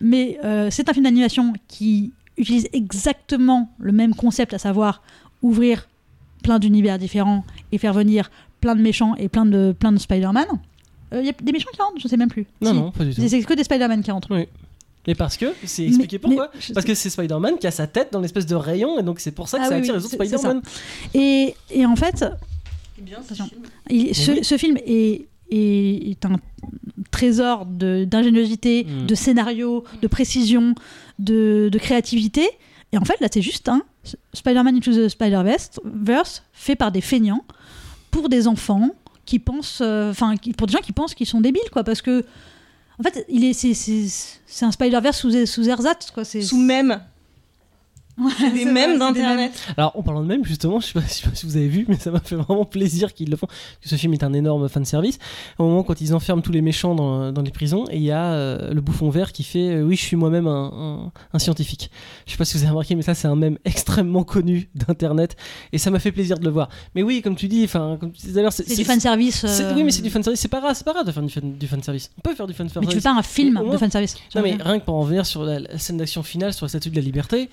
Mais 0.00 0.38
euh, 0.44 0.68
c'est 0.70 0.88
un 0.88 0.92
film 0.92 1.04
d'animation 1.04 1.52
qui 1.68 2.12
utilise 2.38 2.68
exactement 2.72 3.70
le 3.78 3.92
même 3.92 4.14
concept, 4.14 4.54
à 4.54 4.58
savoir 4.58 5.02
ouvrir 5.42 5.88
plein 6.42 6.58
d'univers 6.58 6.98
différents 6.98 7.44
et 7.72 7.78
faire 7.78 7.92
venir 7.92 8.30
plein 8.60 8.74
de 8.74 8.80
méchants 8.82 9.14
et 9.16 9.28
plein 9.28 9.44
de, 9.44 9.74
plein 9.78 9.92
de 9.92 9.98
Spider-Man. 9.98 10.46
Il 11.14 11.26
y 11.26 11.28
a 11.28 11.32
des 11.42 11.52
méchants 11.52 11.68
qui 11.74 11.80
rentrent 11.82 12.00
Je 12.00 12.08
sais 12.08 12.16
même 12.16 12.30
plus. 12.30 12.46
Non, 12.62 12.70
Si. 12.70 12.76
non, 12.76 12.90
pas 12.90 13.04
du 13.04 13.14
tout. 13.14 13.20
C'est 13.20 13.28
c'est 13.28 13.42
que 13.42 13.52
des 13.52 13.64
Spider-Man 13.64 14.02
qui 14.02 14.10
rentrent. 14.10 14.46
Et 15.06 15.14
parce 15.16 15.36
que, 15.36 15.46
c'est 15.64 15.84
expliqué 15.86 16.16
Mais- 16.16 16.20
pourquoi. 16.20 16.50
mais 16.54 16.74
Parce 16.74 16.86
que 16.86 16.94
c'est 16.94 17.10
Spider-man 17.10 17.58
qui 17.58 17.66
a 17.66 17.70
sa 17.72 17.86
tête 17.88 18.12
dans 18.12 18.20
l'espèce 18.20 18.46
de 18.46 18.54
rayon, 18.54 18.98
et 19.00 19.02
donc 19.02 19.18
c'est 19.20 19.32
pour 19.32 19.48
ça 19.48 19.58
que 19.58 19.64
Ah 19.64 19.68
ça 19.68 19.74
attire 19.76 19.94
oui, 19.94 19.98
les 20.00 20.04
autres 20.06 20.14
Spider-Man. 20.14 20.62
Et, 21.14 21.54
et 21.70 21.84
en 21.86 21.96
fait, 21.96 22.24
bien 22.98 23.18
il- 23.90 24.14
ce, 24.14 24.30
oui. 24.30 24.44
ce 24.44 24.56
film 24.56 24.76
est, 24.86 25.26
est, 25.50 26.10
est 26.10 26.24
un 26.24 26.36
trésor 27.10 27.66
de- 27.66 28.04
d'ingéniosité, 28.04 28.84
Mm. 28.84 29.06
de 29.06 29.14
scénario, 29.14 29.84
de 30.00 30.06
précision, 30.06 30.74
de, 31.18 31.68
de 31.70 31.78
créativité. 31.78 32.48
Et 32.92 32.98
en 32.98 33.04
fait, 33.04 33.18
là, 33.20 33.28
c'est 33.32 33.42
juste 33.42 33.68
un 33.68 33.82
Spider-Man 34.34 34.76
Into 34.76 34.92
the 34.92 35.08
Spider-Verse 35.08 35.80
verse 35.84 36.42
fait 36.52 36.76
par 36.76 36.92
des 36.92 37.00
feignants 37.00 37.44
pour 38.10 38.28
des 38.28 38.46
enfants 38.46 38.90
qui 39.24 39.38
pensent, 39.38 39.80
euh, 39.82 40.10
enfin, 40.10 40.34
pour 40.56 40.66
des 40.66 40.72
gens 40.74 40.80
qui 40.80 40.92
pensent 40.92 41.14
qu'ils 41.14 41.26
sont 41.26 41.40
débiles, 41.40 41.70
quoi, 41.72 41.82
parce 41.84 42.02
que. 42.02 42.24
En 42.98 43.02
fait, 43.02 43.24
il 43.28 43.44
est, 43.44 43.52
c'est, 43.52 43.74
c'est, 43.74 44.06
c'est 44.46 44.64
un 44.64 44.70
Spider-Verse 44.70 45.18
sous, 45.18 45.46
sous 45.46 45.68
ersatz, 45.68 46.10
quoi. 46.10 46.24
C'est, 46.24 46.42
Sous 46.42 46.58
même. 46.58 47.00
C'est 48.38 48.50
des 48.50 48.64
d'internet. 48.64 49.52
Alors, 49.76 49.96
en 49.96 50.02
parlant 50.02 50.20
de 50.22 50.26
même, 50.26 50.44
justement, 50.44 50.80
je 50.80 50.86
sais, 50.86 50.92
pas, 50.92 51.00
je 51.06 51.12
sais 51.12 51.28
pas 51.28 51.34
si 51.34 51.46
vous 51.46 51.56
avez 51.56 51.68
vu, 51.68 51.84
mais 51.88 51.96
ça 51.96 52.10
m'a 52.10 52.20
fait 52.20 52.36
vraiment 52.36 52.64
plaisir 52.64 53.14
qu'ils 53.14 53.30
le 53.30 53.36
font. 53.36 53.46
Que 53.46 53.88
ce 53.88 53.96
film 53.96 54.12
est 54.12 54.22
un 54.22 54.32
énorme 54.32 54.68
fan 54.68 54.84
service. 54.84 55.18
Au 55.58 55.64
moment 55.64 55.82
quand 55.82 56.00
ils 56.00 56.14
enferment 56.14 56.42
tous 56.42 56.52
les 56.52 56.62
méchants 56.62 56.94
dans, 56.94 57.32
dans 57.32 57.42
les 57.42 57.50
prisons, 57.50 57.84
et 57.90 57.96
il 57.96 58.02
y 58.02 58.10
a 58.10 58.32
euh, 58.32 58.72
le 58.74 58.80
bouffon 58.80 59.08
vert 59.10 59.32
qui 59.32 59.44
fait 59.44 59.70
euh, 59.70 59.82
Oui, 59.82 59.96
je 59.96 60.02
suis 60.02 60.16
moi-même 60.16 60.46
un, 60.46 60.70
un- 60.72 61.12
un 61.32 61.38
scientifique. 61.38 61.90
Je 62.26 62.32
sais 62.32 62.36
pas 62.38 62.44
si 62.44 62.56
vous 62.56 62.62
avez 62.62 62.70
remarqué, 62.70 62.94
mais 62.94 63.02
ça, 63.02 63.14
c'est 63.14 63.28
un 63.28 63.36
mème 63.36 63.58
extrêmement 63.64 64.24
connu 64.24 64.68
d'internet. 64.74 65.36
Et 65.72 65.78
ça 65.78 65.90
m'a 65.90 65.98
fait 65.98 66.12
plaisir 66.12 66.38
de 66.38 66.44
le 66.44 66.50
voir. 66.50 66.68
Mais 66.94 67.02
oui, 67.02 67.22
comme 67.22 67.36
tu 67.36 67.48
dis, 67.48 67.64
enfin, 67.64 67.96
comme 67.98 68.12
tu 68.12 68.26
disais 68.26 68.42
l'heure, 68.42 68.52
C'est 68.52 68.76
du 68.76 68.84
fanservice. 68.84 69.46
c'est- 69.46 69.62
euh, 69.64 69.74
Oui, 69.74 69.84
mais 69.84 69.90
c'est 69.90 70.02
du 70.02 70.10
fanservice. 70.10 70.40
C'est 70.40 70.48
pas 70.48 70.60
grave, 70.60 70.74
c'est 70.76 70.84
pas 70.84 70.92
grave 70.92 71.06
de 71.06 71.12
faire 71.12 71.22
du, 71.22 71.30
fan, 71.32 71.52
du 71.58 71.66
fanservice. 71.66 72.10
On 72.18 72.20
peut 72.20 72.34
faire 72.34 72.46
du 72.46 72.54
fanservice. 72.54 72.86
Mais 72.88 72.92
tu 72.92 72.96
veux 72.98 73.02
pas 73.02 73.18
un 73.18 73.22
film 73.22 73.58
de 73.70 73.76
fanservice 73.78 74.14
tu 74.14 74.36
Non 74.36 74.42
mais 74.44 74.56
rien 74.60 74.78
que 74.78 74.84
pour 74.84 74.94
en 74.96 75.00
revenir 75.00 75.24
sur 75.26 75.42
la, 75.44 75.60
la 75.60 75.78
scène 75.78 75.96
d'action 75.96 76.22
finale, 76.22 76.52
sur 76.52 76.64
la 76.66 76.68
statue 76.68 76.90
de 76.90 76.96
la 76.96 77.02
liberté, 77.02 77.48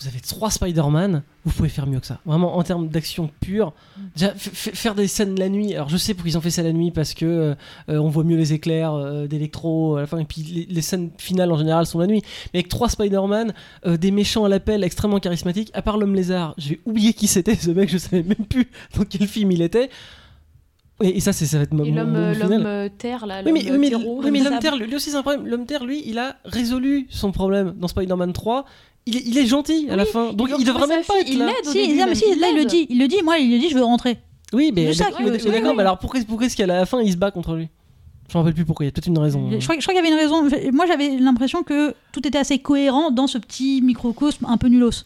vous 0.00 0.08
avez 0.08 0.20
trois 0.20 0.50
Spider-Man, 0.50 1.22
vous 1.44 1.52
pouvez 1.52 1.68
faire 1.68 1.86
mieux 1.86 2.00
que 2.00 2.06
ça. 2.06 2.20
Vraiment 2.24 2.56
en 2.56 2.62
termes 2.62 2.88
d'action 2.88 3.30
pure. 3.40 3.74
Déjà, 4.16 4.32
faire 4.34 4.94
des 4.94 5.06
scènes 5.06 5.38
la 5.38 5.48
nuit, 5.50 5.74
alors 5.74 5.90
je 5.90 5.98
sais 5.98 6.14
pourquoi 6.14 6.30
ils 6.30 6.38
ont 6.38 6.40
fait 6.40 6.50
ça 6.50 6.62
la 6.62 6.72
nuit, 6.72 6.90
parce 6.90 7.12
que 7.12 7.26
euh, 7.26 7.54
euh, 7.90 7.98
on 7.98 8.08
voit 8.08 8.24
mieux 8.24 8.36
les 8.36 8.54
éclairs 8.54 8.94
euh, 8.94 9.26
d'électro 9.26 9.96
à 9.96 10.00
la 10.00 10.06
fin, 10.06 10.18
et 10.18 10.24
puis 10.24 10.42
les, 10.42 10.66
les 10.74 10.82
scènes 10.82 11.10
finales 11.18 11.52
en 11.52 11.58
général 11.58 11.84
sont 11.86 11.98
la 11.98 12.06
nuit. 12.06 12.22
Mais 12.54 12.60
avec 12.60 12.68
trois 12.68 12.88
Spider-Man, 12.88 13.52
euh, 13.86 13.96
des 13.98 14.10
méchants 14.10 14.44
à 14.44 14.48
l'appel 14.48 14.84
extrêmement 14.84 15.20
charismatiques, 15.20 15.70
à 15.74 15.82
part 15.82 15.98
l'homme 15.98 16.14
lézard, 16.14 16.54
j'ai 16.56 16.80
oublié 16.86 17.12
qui 17.12 17.26
c'était 17.26 17.54
ce 17.54 17.70
mec, 17.70 17.90
je 17.90 17.98
savais 17.98 18.22
même 18.22 18.46
plus 18.48 18.70
dans 18.96 19.04
quel 19.04 19.28
film 19.28 19.52
il 19.52 19.60
était. 19.60 19.90
Et, 21.02 21.16
et 21.16 21.20
ça, 21.20 21.32
c'est 21.32 21.46
ça 21.46 21.56
va 21.56 21.62
être 21.64 21.72
mon, 21.72 21.84
l'homme 21.84 22.14
euh, 22.16 22.34
euh, 22.40 22.88
terre, 22.96 23.26
là. 23.26 23.42
Oui, 23.44 23.52
mais, 23.52 23.62
l'homme, 23.62 23.78
mais- 24.32 24.58
terre, 24.60 24.76
lui 24.76 24.94
aussi, 24.94 25.10
c'est 25.10 25.16
un 25.16 25.22
problème. 25.22 25.46
L'homme 25.46 25.66
terre, 25.66 25.84
lui, 25.84 26.02
il 26.06 26.18
a 26.18 26.36
résolu 26.44 27.06
son 27.10 27.32
problème 27.32 27.74
dans 27.78 27.88
Spider-Man 27.88 28.32
3. 28.32 28.66
Il 29.06 29.16
est, 29.16 29.22
il 29.26 29.38
est 29.38 29.46
gentil 29.46 29.88
à 29.90 29.96
la 29.96 30.04
fin. 30.04 30.32
Donc 30.32 30.50
il 30.58 30.64
devrait 30.64 30.86
même 30.86 31.04
pas 31.04 31.18
être 31.20 31.28
il 31.28 31.38
là. 31.38 31.46
l'aide 31.46 31.66
au 31.66 31.70
Si, 31.72 31.78
début, 31.86 31.92
non, 31.94 31.98
mais 32.00 32.06
même, 32.06 32.14
si, 32.14 32.24
il 32.30 32.38
là 32.40 32.48
il 32.50 32.56
le 32.56 32.64
dit, 32.64 32.86
il 32.90 32.98
le 32.98 33.08
dit, 33.08 33.22
moi 33.24 33.38
il 33.38 33.50
le 33.50 33.58
dit, 33.58 33.70
je 33.70 33.74
veux 33.74 33.82
rentrer. 33.84 34.18
Oui, 34.52 34.72
mais, 34.74 34.92
d'accord, 34.94 35.16
qu'il 35.18 35.50
mais- 35.50 35.80
alors 35.80 35.98
pourquoi, 35.98 36.20
pourquoi 36.26 36.46
est-ce 36.46 36.56
qu'à 36.56 36.66
la 36.66 36.84
fin 36.84 37.00
il 37.00 37.12
se 37.12 37.16
bat 37.16 37.30
contre 37.30 37.54
lui 37.54 37.68
Je 38.28 38.36
me 38.36 38.40
rappelle 38.42 38.54
plus 38.54 38.64
pourquoi. 38.64 38.84
Il 38.84 38.88
y 38.88 38.90
a 38.90 38.92
peut-être 38.92 39.06
une 39.06 39.18
raison. 39.18 39.48
Je 39.50 39.56
crois, 39.64 39.76
je 39.78 39.80
crois 39.82 39.94
qu'il 39.94 40.04
y 40.04 40.06
avait 40.06 40.08
une 40.08 40.14
raison. 40.14 40.72
Moi 40.72 40.86
j'avais 40.86 41.16
l'impression 41.18 41.62
que 41.62 41.94
tout 42.12 42.26
était 42.26 42.38
assez 42.38 42.58
cohérent 42.58 43.10
dans 43.10 43.26
ce 43.26 43.38
petit 43.38 43.80
microcosme 43.82 44.44
un 44.46 44.56
peu 44.58 44.68
nulos. 44.68 45.04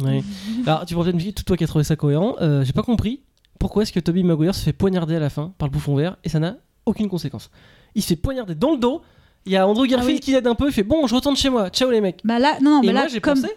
Ouais. 0.00 0.22
Alors 0.66 0.86
tu 0.86 0.94
pourrais 0.94 1.06
peut-être 1.06 1.16
me 1.16 1.20
dire, 1.20 1.34
tout 1.34 1.44
toi 1.44 1.56
qui 1.56 1.64
as 1.64 1.68
trouvé 1.68 1.84
ça 1.84 1.96
cohérent, 1.96 2.36
euh, 2.40 2.64
j'ai 2.64 2.72
pas 2.72 2.82
compris 2.82 3.20
pourquoi 3.58 3.82
est-ce 3.82 3.92
que 3.92 4.00
Toby 4.00 4.24
Maguire 4.24 4.54
se 4.54 4.62
fait 4.62 4.72
poignarder 4.72 5.16
à 5.16 5.20
la 5.20 5.30
fin 5.30 5.52
par 5.58 5.68
le 5.68 5.72
bouffon 5.72 5.94
vert 5.94 6.16
et 6.24 6.28
ça 6.28 6.38
n'a 6.38 6.56
aucune 6.86 7.08
conséquence. 7.08 7.50
Il 7.94 8.02
se 8.02 8.08
fait 8.08 8.16
poignarder 8.16 8.54
dans 8.54 8.72
le 8.72 8.78
dos. 8.78 9.02
Il 9.46 9.52
y 9.52 9.56
a 9.56 9.66
Andrew 9.68 9.86
Garfield 9.86 10.10
Ah 10.10 10.14
oui. 10.14 10.20
qui 10.20 10.32
l'aide 10.32 10.46
un 10.46 10.54
peu. 10.54 10.66
Il 10.68 10.72
fait 10.72 10.82
bon, 10.82 11.06
je 11.06 11.14
retourne 11.14 11.36
chez 11.36 11.50
moi. 11.50 11.68
Ciao 11.70 11.90
les 11.90 12.00
mecs. 12.00 12.20
Bah 12.24 12.38
là, 12.38 12.56
non, 12.62 12.70
non, 12.76 12.82
et 12.82 12.86
mais 12.86 12.92
moi 12.92 13.02
là, 13.02 13.08
j'ai 13.08 13.20
comme. 13.20 13.34
pensé 13.40 13.54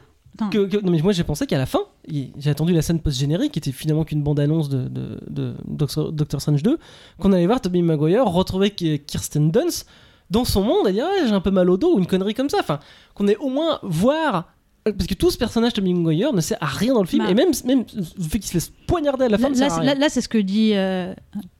que, 0.51 0.65
que- 0.67 0.77
non 0.85 0.91
mais 0.91 1.01
moi 1.01 1.13
j'ai 1.13 1.23
pensé 1.23 1.47
qu'à 1.47 1.57
la 1.57 1.65
fin, 1.65 1.79
j'ai 2.07 2.49
attendu 2.49 2.71
la 2.73 2.83
scène 2.83 2.99
post-générique 2.99 3.53
qui 3.53 3.59
était 3.59 3.71
finalement 3.71 4.03
qu'une 4.03 4.21
bande-annonce 4.21 4.69
de, 4.69 4.87
de, 4.87 5.19
de 5.29 5.55
Doctor, 5.65 6.11
Doctor 6.11 6.39
Strange 6.41 6.61
2, 6.61 6.77
qu'on 7.17 7.31
allait 7.33 7.47
voir 7.47 7.59
Tobey 7.59 7.81
Maguire 7.81 8.23
retrouver 8.25 8.69
Ki- 8.69 8.99
Kirsten 8.99 9.49
Dunst 9.49 9.87
dans 10.29 10.45
son 10.45 10.61
monde 10.61 10.87
et 10.89 10.91
dire 10.91 11.05
Ouais, 11.05 11.25
j'ai 11.27 11.33
un 11.33 11.41
peu 11.41 11.49
mal 11.49 11.69
au 11.71 11.77
dos 11.77 11.95
ou 11.95 11.99
une 11.99 12.05
connerie 12.05 12.35
comme 12.35 12.49
ça. 12.49 12.57
Enfin, 12.59 12.79
qu'on 13.15 13.27
ait 13.27 13.37
au 13.37 13.49
moins 13.49 13.79
voir. 13.81 14.53
Parce 14.83 15.07
que 15.07 15.15
tout 15.15 15.31
ce 15.31 15.37
personnage 15.39 15.73
Tobey 15.73 15.91
Maguire 15.93 16.31
ne 16.33 16.39
sert 16.41 16.57
à 16.61 16.65
rien 16.67 16.93
dans 16.93 17.01
le 17.01 17.07
film 17.07 17.23
Bah. 17.25 17.31
et 17.31 17.33
même, 17.33 17.49
même 17.65 17.83
le 17.95 18.23
fait 18.23 18.37
qu'il 18.39 18.47
se 18.49 18.53
laisse 18.53 18.71
poignarder 18.87 19.25
à 19.25 19.29
la 19.29 19.37
fin 19.39 19.49
Là, 19.49 19.83
là- 19.83 19.95
là, 19.95 20.07
c'est 20.09 20.21
ce 20.21 20.29
que 20.29 20.37
dit 20.37 20.73
euh, 20.75 21.13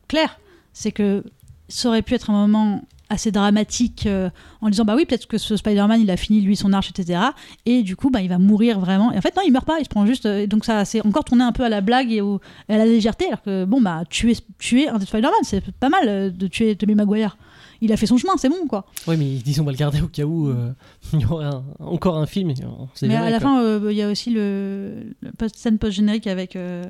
Claire, 0.07 0.39
c'est 0.73 0.91
que 0.91 1.23
ça 1.67 1.89
aurait 1.89 2.03
pu 2.03 2.13
être 2.13 2.29
un 2.29 2.45
moment 2.47 2.83
assez 3.10 3.32
dramatique 3.32 4.06
euh, 4.06 4.30
en 4.62 4.70
disant 4.70 4.84
bah 4.84 4.96
oui 4.96 5.06
peut-être 5.06 5.28
que 5.28 5.38
ce 5.38 5.56
Spider-Man 5.56 6.02
il 6.02 6.12
a 6.12 6.17
fini 6.17 6.41
lui 6.41 6.56
son 6.58 6.74
arche 6.74 6.89
etc 6.91 7.22
et 7.65 7.82
du 7.84 7.96
coup 7.96 8.10
bah 8.10 8.22
il 8.22 8.28
va 8.30 8.38
mourir 8.38 8.80
vraiment 8.82 9.12
et 9.13 9.17
en 9.17 9.22
fait 9.22 9.34
non 9.36 9.43
il 9.46 9.52
meurt 9.52 9.65
pas 9.65 9.80
il 9.80 9.86
se 9.86 9.89
prend 9.89 10.06
juste 10.06 10.26
euh, 10.26 10.39
et 10.39 10.48
donc 10.48 10.65
ça 10.65 10.84
c'est 10.86 11.06
encore 11.06 11.24
tourné 11.24 11.43
un 11.43 11.52
peu 11.54 11.63
à 11.63 11.70
la 11.70 11.80
blague 11.82 12.12
et, 12.12 12.20
au- 12.22 12.41
et 12.67 12.74
à 12.74 12.78
la 12.78 12.86
légèreté 12.86 13.26
alors 13.28 13.41
que 13.41 13.63
bon 13.65 13.80
bah 13.80 14.04
tuer 14.10 14.36
tuer 14.60 14.89
un 14.89 15.00
Spider-Man 15.00 15.39
c'est 15.43 15.63
pas 15.72 15.89
mal 15.89 16.04
euh, 16.08 16.30
de 16.30 16.48
tuer 16.48 16.76
Tobey 16.76 16.96
Maguire 16.96 17.38
il 17.80 17.91
a 17.93 17.98
fait 17.98 18.08
son 18.08 18.17
chemin 18.17 18.34
c'est 18.38 18.50
bon 18.50 18.65
quoi 18.67 18.88
Oui, 19.08 19.15
mais 19.17 19.26
disons, 19.36 19.62
on 19.62 19.65
va 19.67 19.72
le 19.72 19.78
garder 19.78 20.02
au 20.02 20.08
cas 20.08 20.24
où 20.24 20.48
euh, 20.50 20.72
il 21.13 21.22
y 21.22 21.26
aurait 21.26 21.46
un- 21.46 21.63
encore 21.80 22.17
un 22.17 22.26
film. 22.26 22.52
On 22.65 22.88
mais 23.04 23.15
à 23.15 23.30
la 23.30 23.39
quoi. 23.39 23.50
fin 23.50 23.62
euh, 23.62 23.88
il 23.91 23.96
y 23.96 24.02
a 24.02 24.10
aussi 24.10 24.32
le, 24.32 25.13
le 25.22 25.32
post 25.34 25.56
scène 25.58 25.78
post 25.78 25.93
générique 25.96 26.26
avec 26.26 26.56
euh, 26.56 26.84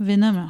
Venom. 0.00 0.48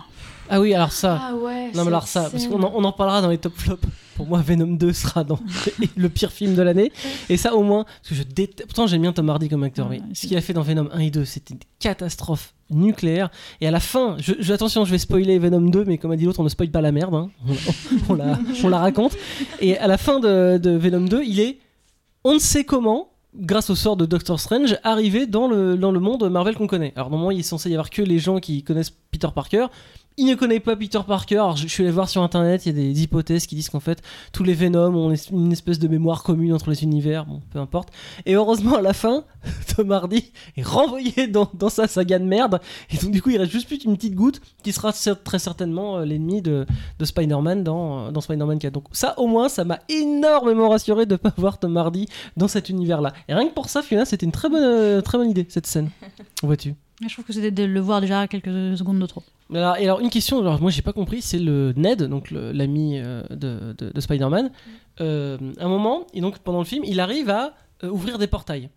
Ah 0.49 0.61
oui, 0.61 0.73
alors 0.75 0.93
ça. 0.93 1.21
Ah 1.23 1.35
ouais. 1.35 1.71
Non 1.75 1.83
mais 1.83 1.89
alors 1.89 2.07
ça, 2.09 2.31
parce 2.31 2.47
qu'on 2.47 2.63
en, 2.63 2.73
on 2.75 2.85
en 2.85 2.93
parlera 2.93 3.21
dans 3.21 3.29
les 3.29 3.37
top 3.39 3.53
flops. 3.55 3.87
Pour 4.16 4.27
moi, 4.27 4.40
Venom 4.42 4.66
2 4.77 4.92
sera 4.92 5.24
dans 5.24 5.38
le 5.96 6.09
pire 6.09 6.31
film 6.33 6.55
de 6.55 6.62
l'année. 6.62 6.92
Et 7.29 7.37
ça, 7.37 7.55
au 7.55 7.62
moins, 7.62 7.85
parce 7.85 8.09
que 8.11 8.14
je 8.14 8.22
déteste. 8.22 8.64
Pourtant, 8.66 8.87
j'aime 8.87 9.03
bien 9.03 9.12
Tom 9.12 9.29
Hardy 9.29 9.48
comme 9.48 9.62
acteur, 9.64 9.88
mais 9.88 10.00
ce 10.12 10.27
qu'il 10.27 10.37
a 10.37 10.40
fait 10.40 10.53
dans 10.53 10.62
Venom 10.62 10.88
1 10.92 10.98
et 11.00 11.11
2, 11.11 11.24
c'était 11.24 11.55
une 11.55 11.61
catastrophe 11.81 12.55
nucléaire. 12.70 13.31
Et 13.61 13.66
à 13.68 13.70
la 13.70 13.81
fin, 13.81 14.16
je, 14.18 14.33
je- 14.38 14.53
attention, 14.53 14.85
je 14.85 14.90
vais 14.90 14.98
spoiler 14.98 15.38
Venom 15.38 15.61
2, 15.68 15.85
mais 15.85 15.98
comme 15.98 16.12
a 16.12 16.16
dit 16.16 16.24
l'autre, 16.24 16.40
on 16.40 16.44
ne 16.44 16.48
spoil 16.48 16.70
pas 16.70 16.81
la 16.81 16.92
merde. 16.92 17.14
hein. 17.14 17.31
On, 17.48 17.55
on 18.12 18.14
la, 18.14 18.38
on 18.62 18.68
la 18.68 18.79
raconte. 18.79 19.16
Et 19.61 19.77
à 19.79 19.87
la 19.87 19.98
fin 19.98 20.20
de, 20.20 20.59
de 20.59 20.70
Venom 20.70 21.07
2, 21.07 21.22
il 21.24 21.40
est, 21.40 21.59
on 22.24 22.35
ne 22.35 22.38
sait 22.38 22.64
comment, 22.64 23.09
grâce 23.37 23.68
au 23.68 23.74
sort 23.74 23.96
de 23.96 24.07
Doctor 24.07 24.38
Strange, 24.40 24.79
arriver 24.85 25.27
dans 25.27 25.48
le, 25.48 25.77
dans 25.77 25.90
le 25.90 26.00
monde 26.00 26.29
Marvel 26.31 26.55
qu'on 26.55 26.66
connaît. 26.68 26.92
Alors 26.96 27.11
normalement, 27.11 27.31
il 27.33 27.40
est 27.40 27.42
censé 27.42 27.68
y 27.68 27.72
avoir 27.74 27.90
que 27.90 28.00
les 28.00 28.18
gens 28.18 28.38
qui 28.38 28.62
connaissent 28.62 28.92
Peter 29.11 29.29
Parker. 29.35 29.66
Il 30.16 30.27
ne 30.27 30.37
connaît 30.37 30.61
pas 30.61 30.77
Peter 30.77 31.00
Parker. 31.05 31.35
Alors, 31.37 31.57
je, 31.57 31.64
je 31.64 31.72
suis 31.72 31.83
allé 31.83 31.92
voir 31.92 32.09
sur 32.09 32.22
internet, 32.22 32.66
il 32.66 32.68
y 32.68 32.70
a 32.70 32.92
des 32.92 33.03
hypothèses 33.03 33.46
qui 33.46 33.57
disent 33.57 33.68
qu'en 33.68 33.81
fait, 33.81 34.00
tous 34.33 34.44
les 34.44 34.55
Venom 34.55 34.94
ont 34.94 35.14
une 35.33 35.50
espèce 35.50 35.81
de 35.81 35.88
mémoire 35.88 36.22
commune 36.22 36.53
entre 36.53 36.70
les 36.70 36.85
univers. 36.85 37.27
Bon, 37.27 37.42
peu 37.50 37.59
importe. 37.59 37.88
Et 38.24 38.35
heureusement, 38.35 38.77
à 38.77 38.83
la 38.83 38.92
fin, 38.92 39.24
Tom 39.77 39.90
Hardy 39.90 40.31
est 40.57 40.62
renvoyé 40.62 41.27
dans, 41.27 41.50
dans 41.55 41.68
sa 41.68 41.88
saga 41.88 42.20
de 42.20 42.24
merde. 42.24 42.61
Et 42.90 42.96
donc, 42.98 43.11
du 43.11 43.22
coup, 43.22 43.31
il 43.31 43.38
reste 43.38 43.50
juste 43.50 43.66
plus 43.66 43.79
qu'une 43.79 43.96
petite 43.96 44.14
goutte 44.14 44.40
qui 44.62 44.72
sera 44.72 44.92
très 44.92 45.40
certainement 45.40 45.98
euh, 45.98 46.05
l'ennemi 46.05 46.42
de, 46.42 46.64
de 46.98 47.05
Spider-Man 47.05 47.64
dans, 47.64 48.07
euh, 48.07 48.11
dans 48.12 48.20
Spider-Man 48.20 48.61
4. 48.61 48.72
Donc, 48.72 48.85
ça, 48.92 49.18
au 49.18 49.27
moins, 49.27 49.48
ça 49.48 49.64
m'a 49.64 49.81
énormément 49.88 50.68
rassuré 50.68 51.07
de 51.07 51.12
ne 51.12 51.16
pas 51.16 51.33
voir 51.37 51.59
Tom 51.59 51.77
Hardy 51.77 52.07
dans 52.37 52.46
cet 52.48 52.68
univers-là. 52.68 53.12
Et 53.29 53.35
rien 53.35 53.48
que 53.48 53.55
pour 53.55 53.68
ça, 53.68 53.83
finalement, 53.83 54.07
c'était 54.07 54.27
une 54.27 54.33
très 54.33 54.48
bonne, 54.48 54.62
euh, 54.62 55.00
très 55.00 55.18
bonne 55.18 55.31
idée, 55.31 55.46
cette 55.48 55.66
scène. 55.66 55.90
Vois-tu 56.44 56.74
Je 57.00 57.12
trouve 57.12 57.24
que 57.24 57.33
c'était 57.33 57.50
de 57.50 57.64
le 57.64 57.80
voir 57.80 58.00
déjà 58.00 58.26
quelques 58.28 58.76
secondes 58.78 59.00
de 59.00 59.07
trop. 59.07 59.22
alors, 59.52 59.76
et 59.76 59.85
alors, 59.85 60.00
une 60.00 60.11
question, 60.11 60.40
alors 60.40 60.61
moi 60.61 60.70
j'ai 60.70 60.83
pas 60.83 60.92
compris, 60.92 61.20
c'est 61.22 61.38
le 61.38 61.72
Ned, 61.76 62.04
donc 62.04 62.30
l'ami 62.30 62.98
euh, 62.98 63.22
de, 63.30 63.74
de- 63.76 63.90
de 63.90 64.00
Spider-Man. 64.00 64.50
Euh, 65.00 65.37
un 65.59 65.68
moment, 65.68 66.07
et 66.14 66.20
donc 66.20 66.38
pendant 66.38 66.61
le 66.61 66.64
film, 66.64 66.85
il 66.87 67.00
arrive 67.00 67.30
à 67.30 67.54
euh, 67.83 67.88
ouvrir 67.90 68.18
des 68.18 68.26
portails. 68.28 68.68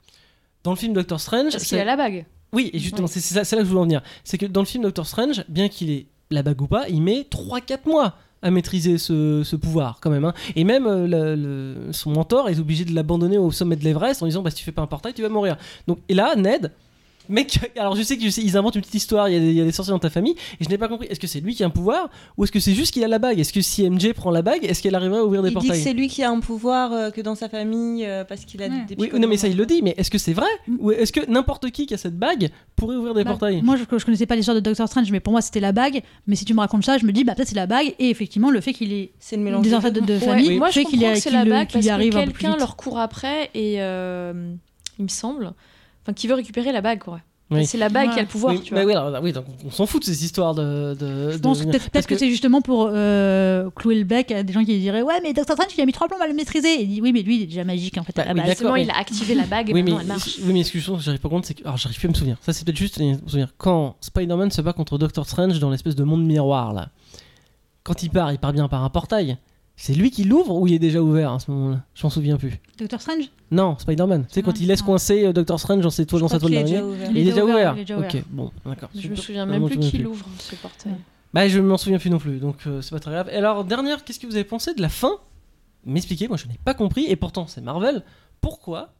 Dans 0.64 0.72
le 0.72 0.78
film 0.78 0.94
Doctor 0.94 1.20
Strange, 1.20 1.52
Parce 1.52 1.64
qu'il 1.66 1.78
a 1.78 1.86
la 1.86 1.96
bague. 1.96 2.26
oui, 2.54 2.72
et 2.74 2.80
justement, 2.80 3.04
Oui. 3.06 3.12
c'est 3.14 3.20
c'est 3.20 3.36
ça- 3.36 3.44
c'est 3.44 3.56
là 3.56 3.62
que 3.62 3.66
je 3.66 3.70
voulais 3.70 3.82
en 3.82 3.86
venir. 3.86 4.02
C'est 4.24 4.38
que 4.40 4.48
dans 4.48 4.62
le 4.62 4.66
film 4.66 4.84
Doctor 4.84 5.06
Strange, 5.06 5.44
bien 5.48 5.70
qu'il 5.70 5.92
ait 5.92 6.08
la 6.32 6.42
bague 6.44 6.62
ou 6.62 6.68
pas, 6.68 6.90
il 6.90 7.02
met 7.04 7.22
3-4 7.30 7.88
mois 7.88 8.16
à 8.42 8.50
maîtriser 8.52 8.98
ce, 8.98 9.44
ce 9.46 9.56
pouvoir 9.56 10.00
quand 10.02 10.10
même. 10.10 10.26
hein. 10.26 10.34
Et 10.56 10.64
même 10.64 10.88
euh, 10.88 11.08
le- 11.08 11.36
le- 11.36 11.94
son 11.94 12.12
mentor 12.12 12.50
est 12.50 12.60
obligé 12.60 12.84
de 12.84 12.94
l'abandonner 12.94 13.38
au 13.38 13.52
sommet 13.52 13.76
de 13.76 13.84
l'Everest 13.84 14.22
en 14.24 14.26
disant 14.26 14.42
bah, 14.42 14.50
si 14.50 14.58
tu 14.58 14.64
fais 14.64 14.72
pas 14.72 14.82
un 14.82 14.88
portail, 14.88 15.14
tu 15.14 15.22
vas 15.22 15.30
mourir. 15.30 15.56
Donc, 15.88 16.00
et 16.10 16.14
là, 16.16 16.36
Ned. 16.36 16.72
Mec, 17.30 17.60
alors 17.78 17.96
je 17.96 18.02
sais 18.04 18.18
qu'ils 18.18 18.58
inventent 18.58 18.76
une 18.76 18.82
petite 18.82 18.96
histoire, 18.96 19.30
il 19.30 19.34
y, 19.34 19.38
a 19.38 19.40
des, 19.40 19.48
il 19.50 19.54
y 19.56 19.62
a 19.62 19.66
des 19.66 19.72
sorciers 19.72 19.92
dans 19.92 20.00
ta 20.00 20.10
famille, 20.10 20.36
et 20.60 20.64
je 20.64 20.70
n'ai 20.70 20.78
pas 20.78 20.88
compris, 20.88 21.08
est-ce 21.08 21.20
que 21.20 21.28
c'est 21.28 21.40
lui 21.40 21.56
qui 21.56 21.64
a 21.64 21.68
un 21.68 21.72
pouvoir, 21.72 22.10
ou 22.38 22.44
est-ce 22.44 22.52
que 22.52 22.60
c'est 22.60 22.74
juste 22.74 22.94
qu'il 22.94 23.04
a 23.04 23.08
la 23.08 23.20
bague? 23.20 23.40
Est-ce 23.40 23.54
que 23.54 23.62
si 23.62 23.90
MJ 23.90 24.14
prend 24.14 24.32
la 24.32 24.42
bague, 24.42 24.64
est-ce 24.66 24.82
qu'elle 24.82 24.96
arriverait 24.96 25.20
à 25.20 25.24
ouvrir 25.26 25.42
des 25.44 25.50
Il 25.50 25.52
dit 25.52 25.56
que 25.56 25.68
portails? 25.68 25.82
c'est 25.84 25.94
lui 25.94 26.08
qui 26.08 26.24
a 26.24 26.30
un 26.30 26.40
pouvoir 26.40 26.92
euh, 26.94 27.10
que 27.12 27.22
dans 27.22 27.36
sa 27.36 27.50
famille 27.50 28.06
euh, 28.06 28.24
parce 28.24 28.46
qu'il 28.46 28.62
a 28.64 28.68
Ouais. 28.68 28.86
des 28.88 28.96
Oui, 28.98 29.10
non 29.20 29.28
mais 29.28 29.38
ça 29.38 29.48
il 29.48 29.56
le 29.58 29.66
dit, 29.66 29.82
mais 29.82 29.94
est-ce 29.98 30.10
que 30.12 30.18
c'est 30.18 30.34
vrai? 30.34 30.48
Ou 30.80 30.92
est-ce 30.92 31.12
que 31.12 31.30
n'importe 31.30 31.70
qui 31.72 31.86
qui 31.86 31.94
a 31.94 31.98
cette 31.98 32.18
bague 32.18 32.50
pourrait 32.76 32.96
ouvrir 32.96 33.14
des 33.14 33.24
Bah, 33.24 33.32
portails? 33.32 33.62
Moi, 33.62 33.76
je, 33.78 33.84
je 33.98 34.06
connaissais 34.06 34.26
pas 34.26 34.36
l'histoire 34.36 34.56
de 34.56 34.60
Doctor 34.62 34.88
Strange, 34.88 35.12
mais 35.12 35.20
pour 35.20 35.32
moi, 35.32 35.42
c'était 35.42 35.60
la 35.60 35.72
bague. 35.72 36.02
Mais 36.28 36.36
si 36.36 36.46
tu 36.46 36.54
me 36.54 36.60
racontes 36.60 36.84
ça, 36.86 36.98
je 36.98 37.06
me 37.06 37.12
dis, 37.12 37.24
bah 37.24 37.34
peut-être 37.36 37.48
c'est 37.50 37.56
la 37.56 37.68
bague. 37.68 37.94
Et 38.00 38.10
effectivement, 38.10 38.52
le 38.52 38.62
fait 38.62 38.74
qu'il 38.74 38.92
ait 38.94 39.12
C'est 39.20 39.38
le 39.38 39.44
mélange 39.44 39.64
des 39.64 39.74
ancêtres 39.74 40.00
de, 40.02 40.06
de 40.06 40.14
Ouais, 40.14 40.20
famille 40.20 40.58
moi 40.58 40.70
je 40.70 40.80
fait 40.80 40.86
qu'il 40.86 41.00
y 41.00 41.02
que 41.02 41.90
arrive 41.90 42.14
quelqu'un 42.14 42.58
leur 42.58 42.76
court 42.76 43.00
après 43.00 43.50
et 43.54 43.76
euh, 43.82 44.52
il 45.00 45.04
me 45.04 45.10
semble, 45.10 45.54
enfin 46.08 46.14
qui 46.14 46.28
veut 46.28 46.36
récupérer 46.36 46.72
la 46.72 46.82
bague 46.82 47.00
quoi. 47.00 47.20
Oui. 47.50 47.66
C'est 47.66 47.78
la 47.78 47.88
bague 47.88 48.10
Ouais. 48.10 48.14
qui 48.14 48.20
a 48.20 48.24
le 48.24 48.28
pouvoir, 48.28 48.54
oui, 48.54 48.60
tu 48.62 48.74
bah 48.74 48.82
vois. 48.84 48.92
oui, 48.92 48.98
alors, 48.98 49.24
oui, 49.24 49.32
donc 49.32 49.46
on 49.66 49.72
s'en 49.72 49.86
fout 49.86 50.02
de 50.02 50.06
ces 50.06 50.26
histoires 50.26 50.54
de. 50.54 50.96
de- 51.00 51.32
Je 51.32 51.38
de- 51.38 51.42
pense 51.42 51.62
que 51.62 51.66
peut-être 51.78 52.06
que, 52.06 52.18
c'est 52.18 52.28
justement 52.30 52.60
pour 52.60 52.90
euh, 52.92 53.70
clouer 53.74 53.96
le 53.96 54.04
bec 54.04 54.32
à 54.34 54.44
des 54.44 54.52
gens 54.52 54.66
qui 54.66 54.78
diraient 54.78 55.02
Ouais, 55.02 55.22
mais 55.24 55.32
Doctor 55.32 55.56
Strange, 55.56 55.72
il 55.78 55.80
a 55.82 55.86
mis 55.86 55.94
trois 55.94 56.10
plombs 56.10 56.20
à 56.22 56.28
le 56.28 56.34
maîtriser. 56.34 56.68
Et 56.68 56.82
il 56.82 56.90
dit 56.90 57.02
Oui, 57.02 57.14
mais 57.14 57.22
lui, 57.22 57.38
il 57.38 57.42
est 57.44 57.46
déjà 57.46 57.64
magique 57.64 57.98
en 57.98 58.04
fait. 58.04 58.14
Bah, 58.18 58.26
oui, 58.36 58.42
mais- 58.74 58.84
il 58.84 58.90
a 58.92 58.98
activé 58.98 59.34
la 59.34 59.46
bague 59.46 59.70
et 59.70 59.74
Oui 59.74 59.82
mais, 59.82 59.92
elle 59.98 60.08
marche. 60.08 60.40
oui, 60.44 60.52
mais 60.52 60.60
excuse-moi, 60.60 61.00
j'arrive 61.02 61.22
pas 61.22 61.30
compte, 61.30 61.46
c'est 61.46 61.54
que. 61.54 61.64
Alors, 61.64 61.78
j'arrive 61.78 61.98
plus 61.98 62.08
à 62.08 62.10
me 62.10 62.16
souvenir. 62.16 62.38
Ça, 62.42 62.52
c'est 62.52 62.66
peut-être 62.66 62.76
juste 62.78 63.00
me 63.00 63.14
souvenir. 63.26 63.54
Quand 63.58 63.96
Spider-Man 64.02 64.52
se 64.52 64.62
bat 64.62 64.74
contre 64.74 64.98
Doctor 64.98 65.26
Strange 65.26 65.58
dans 65.60 65.70
l'espèce 65.70 65.96
de 65.96 66.04
monde 66.04 66.26
miroir, 66.26 66.74
là, 66.74 66.90
quand 67.84 68.04
il 68.04 68.10
part, 68.10 68.34
il 68.34 68.40
part 68.40 68.52
bien 68.52 68.68
par 68.68 68.84
un 68.84 68.90
portail. 68.90 69.38
C'est 69.80 69.94
lui 69.94 70.10
qui 70.10 70.24
l'ouvre 70.24 70.56
ou 70.56 70.66
il 70.68 70.74
est 70.74 70.80
déjà 70.80 71.02
ouvert 71.04 71.34
à 71.34 71.40
ce 71.40 71.52
moment-là? 71.52 71.84
Je 71.94 72.04
m'en 72.04 72.10
souviens 72.10 72.38
plus. 72.38 72.60
Doctor 72.80 73.00
Strange? 73.00 73.30
Non, 73.52 73.78
Spider-Man. 73.78 74.26
C'est 74.28 74.42
quand 74.42 74.60
il 74.60 74.68
laisse 74.68 74.82
coincer 74.82 75.26
euh, 75.26 75.34
Dr. 75.34 75.60
Strange 75.60 75.82
dans, 75.84 75.92
ses 75.92 76.06
toiles, 76.08 76.22
dans 76.24 76.28
sa 76.28 76.40
toile 76.40 76.54
d'araignée. 76.54 76.82
Il 77.12 77.18
est 77.20 77.24
déjà 77.26 77.46
ouvert. 77.46 77.74
il 77.76 77.82
est 77.82 77.84
déjà 77.84 77.98
ouvert. 77.98 78.10
Ok, 78.16 78.24
bon, 78.32 78.52
d'accord. 78.66 78.90
Je 78.96 79.08
me 79.08 79.16
souviens 79.16 79.46
même 79.46 79.66
plus 79.68 79.78
qui 79.78 80.00
l'ouvre 80.00 80.26
ce 80.40 80.56
portail. 80.56 80.94
Bah, 81.34 81.48
je 81.48 81.60
m'en 81.60 81.78
souviens 81.78 82.00
plus 82.00 82.10
non 82.10 82.18
plus, 82.18 82.40
donc 82.40 82.56
euh, 82.66 82.82
c'est 82.82 82.90
pas 82.92 83.00
très 83.00 83.12
grave. 83.12 83.30
Et 83.32 83.36
alors, 83.36 83.64
dernière, 83.66 84.04
qu'est-ce 84.04 84.20
que 84.20 84.26
vous 84.26 84.34
avez 84.36 84.44
pensé 84.46 84.74
de 84.74 84.82
la 84.82 84.90
fin? 84.90 85.12
M'expliquez, 85.86 86.28
moi 86.28 86.38
je 86.38 86.48
n'ai 86.48 86.58
pas 86.66 86.74
compris, 86.74 87.06
et 87.08 87.16
pourtant 87.16 87.46
c'est 87.48 87.62
Marvel. 87.62 88.04
Pourquoi, 88.42 88.94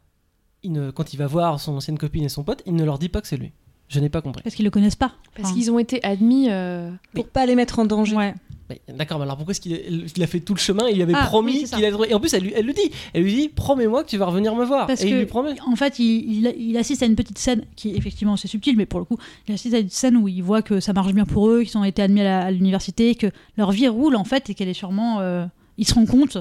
il 0.62 0.70
ne, 0.72 0.90
quand 0.92 1.12
il 1.12 1.16
va 1.16 1.26
voir 1.26 1.58
son 1.58 1.74
ancienne 1.74 1.98
copine 1.98 2.22
et 2.24 2.28
son 2.28 2.44
pote, 2.44 2.62
il 2.66 2.74
ne 2.76 2.84
leur 2.84 2.98
dit 3.00 3.08
pas 3.08 3.20
que 3.20 3.26
c'est 3.26 3.36
lui? 3.36 3.50
Je 3.88 3.98
n'ai 4.00 4.10
pas 4.10 4.20
compris. 4.20 4.42
Parce 4.42 4.54
qu'ils 4.54 4.66
le 4.66 4.70
connaissent 4.70 4.96
pas. 4.96 5.12
Parce 5.34 5.48
Enfin, 5.48 5.58
qu'ils 5.58 5.70
ont 5.72 5.78
été 5.78 6.04
admis. 6.04 6.50
euh, 6.50 6.90
Pour 7.14 7.26
pas 7.28 7.46
les 7.46 7.54
mettre 7.54 7.78
en 7.78 7.86
danger. 7.86 8.14
Ouais. 8.16 8.34
Mais 8.68 8.80
D'accord, 8.94 9.18
mais 9.18 9.24
alors 9.24 9.36
pourquoi 9.36 9.52
est-ce 9.52 9.60
qu'il 9.62 10.22
a, 10.22 10.26
fait 10.26 10.40
tout 10.40 10.52
le 10.54 10.58
chemin? 10.58 10.88
Il 10.88 10.96
lui 10.96 11.02
avait 11.02 11.14
Ah, 11.16 11.24
promis 11.26 11.52
oui, 11.52 11.64
qu'il 11.64 11.74
allait 11.76 11.90
trouver. 11.90 12.10
Et 12.10 12.14
en 12.14 12.20
plus, 12.20 12.34
elle, 12.34 12.42
lui- 12.42 12.52
elle 12.54 12.66
le 12.66 12.72
dit 12.74 12.90
Elle 13.14 13.22
lui 13.22 13.34
dit 13.34 13.48
Promets-moi 13.48 14.04
que 14.04 14.08
tu 14.10 14.18
vas 14.18 14.26
revenir 14.26 14.54
me 14.54 14.64
voir. 14.64 14.86
Parce 14.86 15.02
et 15.02 15.08
il 15.08 15.16
lui 15.16 15.26
promet. 15.26 15.54
en 15.66 15.74
fait, 15.76 15.98
il, 15.98 16.44
il- 16.46 16.54
il 16.58 16.76
assiste 16.76 17.02
à 17.02 17.06
une 17.06 17.16
petite 17.16 17.38
scène 17.38 17.64
qui, 17.76 17.94
effectivement, 17.96 18.36
c'est 18.36 18.48
subtil, 18.48 18.76
mais 18.76 18.84
pour 18.86 19.00
le 19.00 19.06
coup, 19.06 19.16
il 19.46 19.54
assiste 19.54 19.74
à 19.74 19.78
une 19.78 19.88
scène 19.88 20.16
où 20.18 20.28
il 20.28 20.42
voit 20.42 20.60
que 20.62 20.80
ça 20.80 20.92
marche 20.92 21.12
bien 21.14 21.24
pour 21.24 21.48
eux, 21.48 21.62
qu'ils 21.62 21.78
ont 21.78 21.84
été 21.84 22.02
admis 22.02 22.20
à 22.20 22.50
l'université, 22.50 23.14
que 23.14 23.28
leur 23.56 23.70
vie 23.72 23.88
roule, 23.88 24.16
en 24.16 24.24
fait, 24.24 24.50
et 24.50 24.54
qu'elle 24.54 24.68
est 24.68 24.74
sûrement. 24.74 25.20
euh, 25.20 25.46
il 25.78 25.86
se 25.86 25.94
rend 25.94 26.04
compte 26.06 26.38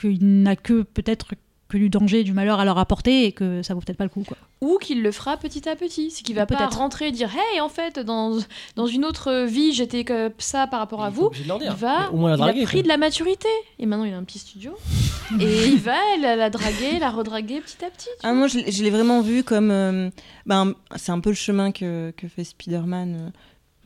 qu'il 0.00 0.42
n'a 0.42 0.56
que 0.56 0.82
peut-être 0.82 1.34
que 1.74 1.78
du 1.78 1.90
danger, 1.90 2.24
du 2.24 2.32
malheur 2.32 2.60
à 2.60 2.64
leur 2.64 2.78
apporter, 2.78 3.24
et 3.26 3.32
que 3.32 3.62
ça 3.62 3.74
vaut 3.74 3.80
peut-être 3.80 3.96
pas 3.98 4.04
le 4.04 4.10
coup, 4.10 4.22
quoi. 4.26 4.36
Ou 4.60 4.78
qu'il 4.80 5.02
le 5.02 5.12
fera 5.12 5.36
petit 5.36 5.68
à 5.68 5.76
petit. 5.76 6.10
C'est 6.10 6.22
qu'il 6.22 6.34
va 6.36 6.46
Peut-être. 6.46 6.78
rentrer 6.78 7.08
et 7.08 7.12
dire 7.12 7.30
Hey, 7.34 7.60
en 7.60 7.68
fait, 7.68 7.98
dans, 7.98 8.38
dans 8.76 8.86
une 8.86 9.04
autre 9.04 9.44
vie, 9.44 9.72
j'étais 9.72 10.04
comme 10.04 10.30
ça 10.38 10.66
par 10.66 10.80
rapport 10.80 11.02
à 11.04 11.08
Il 11.08 11.14
vous. 11.14 11.30
Il 11.60 11.70
va, 11.76 12.10
au 12.12 12.16
moins 12.16 12.30
la 12.30 12.36
il 12.36 12.38
draguer. 12.38 12.62
a 12.62 12.64
pris 12.64 12.76
quoi. 12.78 12.82
de 12.84 12.88
la 12.88 12.96
maturité. 12.96 13.48
Et 13.78 13.86
maintenant, 13.86 14.04
il 14.04 14.14
a 14.14 14.16
un 14.16 14.24
petit 14.24 14.38
studio. 14.38 14.74
et 15.40 15.66
il 15.66 15.78
va 15.78 15.96
la, 16.20 16.36
la 16.36 16.48
draguer, 16.50 16.98
la 17.00 17.10
redraguer 17.10 17.60
petit 17.60 17.84
à 17.84 17.90
petit. 17.90 18.08
Ah, 18.22 18.32
moi, 18.32 18.46
je, 18.46 18.58
l'ai- 18.58 18.70
je 18.72 18.82
l'ai 18.82 18.90
vraiment 18.90 19.20
vu 19.20 19.42
comme. 19.42 19.70
euh, 19.70 20.10
ben, 20.46 20.74
c'est 20.96 21.12
un 21.12 21.20
peu 21.20 21.30
le 21.30 21.36
chemin 21.36 21.72
que, 21.72 22.12
que 22.16 22.28
fait 22.28 22.44
Spider-Man 22.44 23.16
euh, 23.18 23.30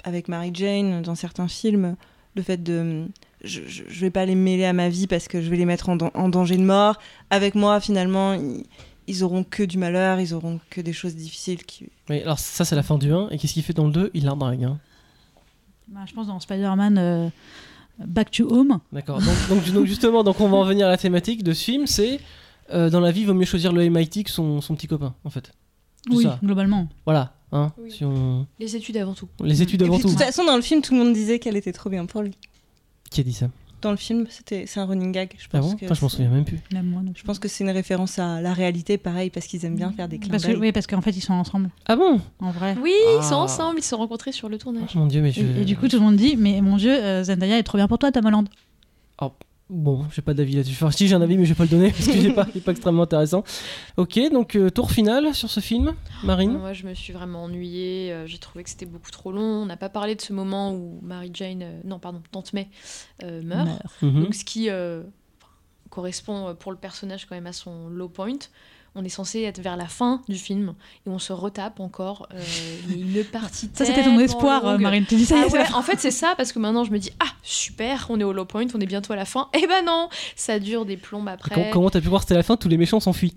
avec 0.04 0.28
Mary 0.28 0.50
Jane 0.52 1.02
dans 1.02 1.14
certains 1.14 1.48
films. 1.48 1.96
Le 2.36 2.42
fait 2.42 2.62
de. 2.62 3.06
Je, 3.44 3.60
je, 3.66 3.84
je 3.88 4.00
vais 4.00 4.10
pas 4.10 4.26
les 4.26 4.34
mêler 4.34 4.64
à 4.64 4.72
ma 4.72 4.88
vie 4.88 5.06
parce 5.06 5.28
que 5.28 5.40
je 5.40 5.48
vais 5.48 5.56
les 5.56 5.64
mettre 5.64 5.88
en, 5.88 5.96
dan- 5.96 6.10
en 6.14 6.28
danger 6.28 6.56
de 6.56 6.62
mort. 6.64 6.96
Avec 7.30 7.54
moi, 7.54 7.80
finalement, 7.80 8.34
ils, 8.34 8.64
ils 9.06 9.22
auront 9.24 9.44
que 9.44 9.62
du 9.62 9.78
malheur, 9.78 10.18
ils 10.20 10.34
auront 10.34 10.58
que 10.70 10.80
des 10.80 10.92
choses 10.92 11.14
difficiles. 11.14 11.64
Qui... 11.64 11.86
Mais 12.08 12.22
alors, 12.24 12.38
ça, 12.38 12.64
c'est 12.64 12.74
la 12.76 12.82
fin 12.82 12.98
du 12.98 13.12
1. 13.12 13.28
Et 13.30 13.38
qu'est-ce 13.38 13.52
qu'il 13.54 13.62
fait 13.62 13.72
dans 13.74 13.86
le 13.86 13.92
2 13.92 14.10
Il 14.14 14.24
la 14.24 14.34
drague. 14.34 14.64
hein. 14.64 14.78
Bah, 15.88 16.00
je 16.06 16.12
pense 16.14 16.26
dans 16.26 16.38
Spider-Man 16.40 16.98
euh, 16.98 17.28
Back 18.04 18.30
to 18.30 18.52
Home. 18.52 18.78
D'accord. 18.92 19.20
Donc, 19.20 19.34
donc, 19.48 19.70
donc, 19.72 19.86
justement, 19.86 20.22
donc 20.24 20.40
on 20.40 20.48
va 20.48 20.56
en 20.58 20.64
venir 20.64 20.86
à 20.86 20.90
la 20.90 20.98
thématique 20.98 21.42
de 21.42 21.52
ce 21.52 21.64
film, 21.64 21.86
c'est 21.86 22.20
euh, 22.74 22.90
dans 22.90 23.00
la 23.00 23.10
vie, 23.10 23.20
il 23.22 23.26
vaut 23.26 23.34
mieux 23.34 23.46
choisir 23.46 23.72
le 23.72 23.88
MIT 23.88 24.24
que 24.24 24.30
son, 24.30 24.60
son 24.60 24.74
petit 24.74 24.86
copain, 24.86 25.14
en 25.24 25.30
fait. 25.30 25.52
Oui, 26.10 26.24
ça. 26.24 26.38
globalement. 26.42 26.88
Voilà. 27.06 27.32
Hein, 27.52 27.72
Oui. 27.78 27.90
si 27.90 28.04
on... 28.04 28.46
Les 28.58 28.76
études 28.76 28.98
avant 28.98 29.14
tout. 29.14 29.28
Les 29.42 29.62
études 29.62 29.80
Et 29.80 29.84
avant 29.86 29.94
puis, 29.94 30.02
tout. 30.02 30.08
de 30.08 30.12
toute 30.12 30.22
façon, 30.22 30.44
dans 30.44 30.56
le 30.56 30.62
film, 30.62 30.82
tout 30.82 30.92
le 30.92 31.02
monde 31.02 31.14
disait 31.14 31.38
qu'elle 31.38 31.56
était 31.56 31.72
trop 31.72 31.88
bien 31.88 32.04
pour 32.04 32.20
lui. 32.22 32.36
Qui 33.10 33.20
a 33.20 33.24
dit 33.24 33.32
ça 33.32 33.48
Dans 33.80 33.90
le 33.90 33.96
film, 33.96 34.26
c'était, 34.28 34.64
c'est 34.66 34.80
un 34.80 34.84
running 34.86 35.12
gag. 35.12 35.34
Je 35.38 35.46
Ah 35.52 35.58
pense 35.58 35.66
bon 35.70 35.74
que 35.76 35.80
Putain, 35.80 35.94
Je 35.94 36.00
m'en 36.02 36.08
souviens 36.08 36.28
même 36.30 36.44
plus. 36.44 36.58
Même 36.72 36.86
moi, 36.86 37.00
non. 37.02 37.12
Je 37.16 37.22
pense 37.24 37.38
que 37.38 37.48
c'est 37.48 37.64
une 37.64 37.70
référence 37.70 38.18
à 38.18 38.40
la 38.40 38.52
réalité, 38.52 38.98
pareil, 38.98 39.30
parce 39.30 39.46
qu'ils 39.46 39.64
aiment 39.64 39.76
bien 39.76 39.92
faire 39.92 40.08
des 40.08 40.18
clins 40.18 40.30
Parce 40.30 40.44
que, 40.44 40.52
oui, 40.56 40.72
parce 40.72 40.86
qu'en 40.86 41.00
fait, 41.00 41.10
ils 41.16 41.20
sont 41.22 41.32
ensemble, 41.34 41.70
Ah 41.86 41.96
bon 41.96 42.20
en 42.40 42.50
vrai. 42.50 42.76
Oui, 42.82 42.92
ils 43.18 43.22
sont 43.24 43.34
Ah. 43.36 43.44
ensemble, 43.44 43.78
ils 43.78 43.82
se 43.82 43.90
sont 43.90 43.96
rencontrés 43.98 44.32
sur 44.32 44.48
le 44.48 44.58
tournage. 44.58 44.90
Oh, 44.94 44.98
Mon 44.98 45.06
dieu, 45.06 45.22
mais 45.22 45.32
je. 45.32 45.40
Et, 45.42 45.62
et 45.62 45.64
du 45.64 45.76
coup, 45.76 45.88
tout 45.88 45.96
le 45.96 46.02
monde 46.02 46.16
dit 46.16 46.36
Mais 46.36 46.60
mon 46.60 46.76
Dieu, 46.76 46.92
euh, 46.92 47.22
Zendaya 47.24 47.58
est 47.58 47.62
trop 47.62 47.78
bien 47.78 47.88
pour 47.88 47.98
toi, 47.98 48.10
Tom 48.12 48.26
Holland. 48.26 48.48
Bon, 49.70 50.06
j'ai 50.14 50.22
pas 50.22 50.32
d'avis 50.32 50.54
là-dessus. 50.56 50.72
Enfin, 50.72 50.90
si 50.90 51.08
j'ai 51.08 51.14
un 51.14 51.20
avis, 51.20 51.36
mais 51.36 51.44
je 51.44 51.50
vais 51.52 51.54
pas 51.56 51.64
le 51.64 51.68
donner 51.68 51.90
parce 51.92 52.06
que 52.06 52.18
j'ai 52.18 52.32
pas, 52.32 52.46
il 52.54 52.58
est 52.58 52.64
pas 52.64 52.72
extrêmement 52.72 53.02
intéressant. 53.02 53.44
Ok, 53.98 54.18
donc 54.32 54.56
euh, 54.56 54.70
tour 54.70 54.90
final 54.90 55.34
sur 55.34 55.50
ce 55.50 55.60
film, 55.60 55.94
Marine. 56.24 56.52
Moi, 56.56 56.72
je 56.72 56.86
me 56.86 56.94
suis 56.94 57.12
vraiment 57.12 57.44
ennuyée. 57.44 58.10
euh, 58.12 58.26
J'ai 58.26 58.38
trouvé 58.38 58.64
que 58.64 58.70
c'était 58.70 58.86
beaucoup 58.86 59.10
trop 59.10 59.30
long. 59.30 59.42
On 59.42 59.66
n'a 59.66 59.76
pas 59.76 59.90
parlé 59.90 60.14
de 60.14 60.22
ce 60.22 60.32
moment 60.32 60.72
où 60.72 60.98
Mary 61.02 61.30
Jane, 61.34 61.62
euh, 61.62 61.80
non, 61.84 61.98
pardon, 61.98 62.22
Tante 62.30 62.54
May 62.54 62.68
euh, 63.22 63.42
meurt. 63.42 63.66
Meurt. 63.66 63.82
Mhm. 64.02 64.22
Donc, 64.24 64.34
ce 64.34 64.44
qui 64.44 64.70
euh, 64.70 65.02
correspond 65.90 66.54
pour 66.58 66.72
le 66.72 66.78
personnage 66.78 67.26
quand 67.26 67.34
même 67.34 67.46
à 67.46 67.52
son 67.52 67.88
low 67.88 68.08
point. 68.08 68.38
On 68.94 69.04
est 69.04 69.08
censé 69.10 69.42
être 69.42 69.60
vers 69.60 69.76
la 69.76 69.86
fin 69.86 70.22
du 70.28 70.36
film 70.36 70.74
et 71.06 71.10
on 71.10 71.18
se 71.18 71.32
retape 71.32 71.78
encore 71.80 72.26
euh, 72.34 72.42
une 72.90 73.22
partie. 73.24 73.70
Ça, 73.74 73.84
c'était 73.84 74.02
ton 74.02 74.18
espoir, 74.18 74.64
longue. 74.64 74.80
Marine. 74.80 75.04
Tu 75.06 75.16
dis 75.16 75.24
ça, 75.26 75.36
Ah 75.44 75.48
ouais, 75.52 75.72
en 75.74 75.82
fait, 75.82 76.00
c'est 76.00 76.10
ça, 76.10 76.34
parce 76.36 76.52
que 76.52 76.58
maintenant 76.58 76.84
je 76.84 76.90
me 76.90 76.98
dis, 76.98 77.10
ah 77.20 77.28
super, 77.42 78.06
on 78.10 78.18
est 78.18 78.24
au 78.24 78.32
low 78.32 78.44
point, 78.44 78.66
on 78.74 78.80
est 78.80 78.86
bientôt 78.86 79.12
à 79.12 79.16
la 79.16 79.24
fin. 79.24 79.48
Eh 79.54 79.66
ben 79.66 79.84
non, 79.84 80.08
ça 80.36 80.58
dure 80.58 80.84
des 80.84 80.96
plombes 80.96 81.28
après. 81.28 81.54
Com- 81.54 81.64
comment 81.72 81.90
t'as 81.90 82.00
pu 82.00 82.08
voir 82.08 82.22
que 82.22 82.26
c'était 82.28 82.34
la 82.36 82.42
fin 82.42 82.56
Tous 82.56 82.68
les 82.68 82.76
méchants 82.78 83.00
s'enfuient. 83.00 83.36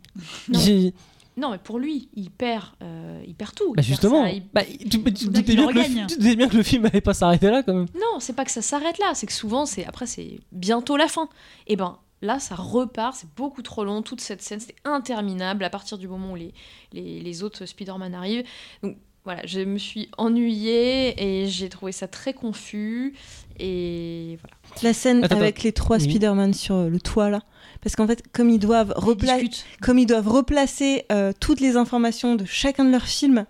Non. 1.37 1.51
Mais 1.51 1.57
pour 1.57 1.79
lui, 1.79 2.09
il 2.15 2.29
perd, 2.29 2.65
euh, 2.83 3.21
il 3.25 3.33
perd 3.33 3.55
tout. 3.55 3.73
Bah 3.73 3.81
Il 3.81 3.87
perd 3.87 3.87
justement, 3.87 4.23
ça, 4.23 4.29
il- 4.31 4.43
bah, 4.53 4.61
tu, 4.65 5.01
tu- 5.01 5.13
tu 5.13 5.29
bien 5.29 5.41
le 5.41 5.43
que 5.43 5.51
le, 5.53 5.65
regagne. 5.65 6.05
tu 6.07 6.17
doutais 6.17 6.35
bien 6.35 6.47
que 6.49 6.57
le 6.57 6.63
film 6.63 6.85
allait 6.85 7.01
pas 7.01 7.13
s'arrêter 7.13 7.49
là 7.49 7.63
quand 7.63 7.73
même. 7.73 7.87
Non, 7.95 8.19
c'est 8.19 8.33
pas 8.35 8.45
que 8.45 8.51
ça 8.51 8.61
s'arrête 8.61 8.99
là, 8.99 9.11
c'est 9.15 9.25
que 9.27 9.33
souvent, 9.33 9.65
c'est 9.65 9.85
après, 9.85 10.05
c'est 10.05 10.39
bientôt 10.51 10.97
la 10.97 11.07
fin. 11.07 11.29
Et 11.67 11.75
ben 11.75 11.97
là, 12.21 12.39
ça 12.39 12.55
repart, 12.55 13.15
c'est 13.15 13.33
beaucoup 13.35 13.61
trop 13.61 13.83
long, 13.83 14.01
toute 14.01 14.21
cette 14.21 14.41
scène, 14.41 14.59
c'était 14.59 14.75
interminable 14.85 15.63
à 15.63 15.69
partir 15.69 15.97
du 15.97 16.07
moment 16.07 16.31
où 16.33 16.35
les, 16.35 16.53
les, 16.93 17.19
les 17.19 17.43
autres 17.43 17.65
Spider-Man 17.65 18.13
arrivent. 18.13 18.43
Donc, 18.83 18.97
voilà, 19.23 19.45
je 19.45 19.59
me 19.59 19.77
suis 19.77 20.09
ennuyée 20.17 21.41
et 21.43 21.47
j'ai 21.47 21.69
trouvé 21.69 21.91
ça 21.91 22.07
très 22.07 22.33
confus. 22.33 23.13
Et 23.59 24.39
voilà. 24.41 24.57
La 24.81 24.93
scène 24.93 25.23
Attends, 25.23 25.37
avec 25.37 25.61
les 25.61 25.73
trois 25.73 25.97
Oui. 25.97 26.03
Spider-Man 26.03 26.53
sur 26.55 26.75
euh, 26.75 26.89
le 26.89 26.99
toit 26.99 27.29
là. 27.29 27.41
Parce 27.81 27.95
qu'en 27.95 28.07
fait, 28.07 28.23
comme 28.31 28.49
ils 28.49 28.59
doivent, 28.59 28.93
repla- 28.97 29.63
comme 29.81 29.99
ils 29.99 30.05
doivent 30.07 30.27
replacer 30.27 31.05
euh, 31.11 31.33
toutes 31.39 31.59
les 31.59 31.77
informations 31.77 32.35
de 32.35 32.45
chacun 32.45 32.83
de 32.85 32.91
leurs 32.91 33.05
films, 33.07 33.45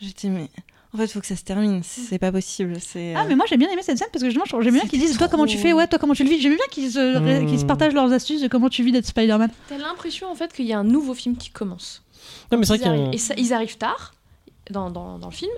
j'étais 0.00 0.28
mais 0.28 0.48
en 0.94 0.96
fait, 0.98 1.04
il 1.04 1.08
faut 1.10 1.20
que 1.20 1.26
ça 1.26 1.36
se 1.36 1.42
termine. 1.44 1.82
C'est 1.84 2.18
pas 2.18 2.32
possible. 2.32 2.76
C'est 2.80 3.14
Ah, 3.14 3.22
euh, 3.22 3.24
mais 3.28 3.36
moi 3.36 3.44
j'ai 3.48 3.56
bien 3.56 3.68
aimé 3.70 3.82
cette 3.82 3.98
scène 3.98 4.08
parce 4.12 4.22
que 4.22 4.30
justement, 4.30 4.60
j'aime 4.62 4.74
bien 4.74 4.86
qu'ils 4.86 5.00
disent 5.00 5.16
toi 5.18 5.28
comment 5.28 5.46
tu 5.46 5.58
fais, 5.58 5.72
ouais, 5.72 5.86
toi 5.86 5.98
comment 5.98 6.14
tu 6.14 6.24
le 6.24 6.30
vis? 6.30 6.40
J'aime 6.40 6.54
bien 6.56 6.64
qu'ils 6.70 6.90
se, 6.90 7.18
Hmm. 7.18 7.46
qu'ils 7.46 7.60
se 7.60 7.64
partagent 7.64 7.92
leurs 7.94 8.12
astuces 8.12 8.40
de 8.42 8.48
comment 8.48 8.68
tu 8.68 8.82
vis 8.82 8.92
d'être 8.92 9.06
Spider-Man. 9.06 9.50
T'as 9.68 9.78
l'impression 9.78 10.30
en 10.30 10.34
fait 10.34 10.52
qu'il 10.52 10.66
y 10.66 10.72
a 10.72 10.78
un 10.78 10.84
nouveau 10.84 11.14
film 11.14 11.36
qui 11.36 11.50
commence. 11.50 12.02
Non, 12.50 12.58
mais 12.58 12.64
c'est 12.66 12.76
vrai 12.76 12.76
Ils 12.78 12.82
qu'il 12.82 12.86
y 12.86 12.90
a 12.90 12.92
un- 12.92 13.00
arrivent- 13.02 13.14
Et 13.14 13.18
ça, 13.18 13.34
ils 13.36 13.52
arrivent 13.52 13.76
tard 13.78 14.14
dans, 14.70 14.90
dans, 14.90 15.18
dans 15.18 15.28
le 15.28 15.34
film. 15.34 15.50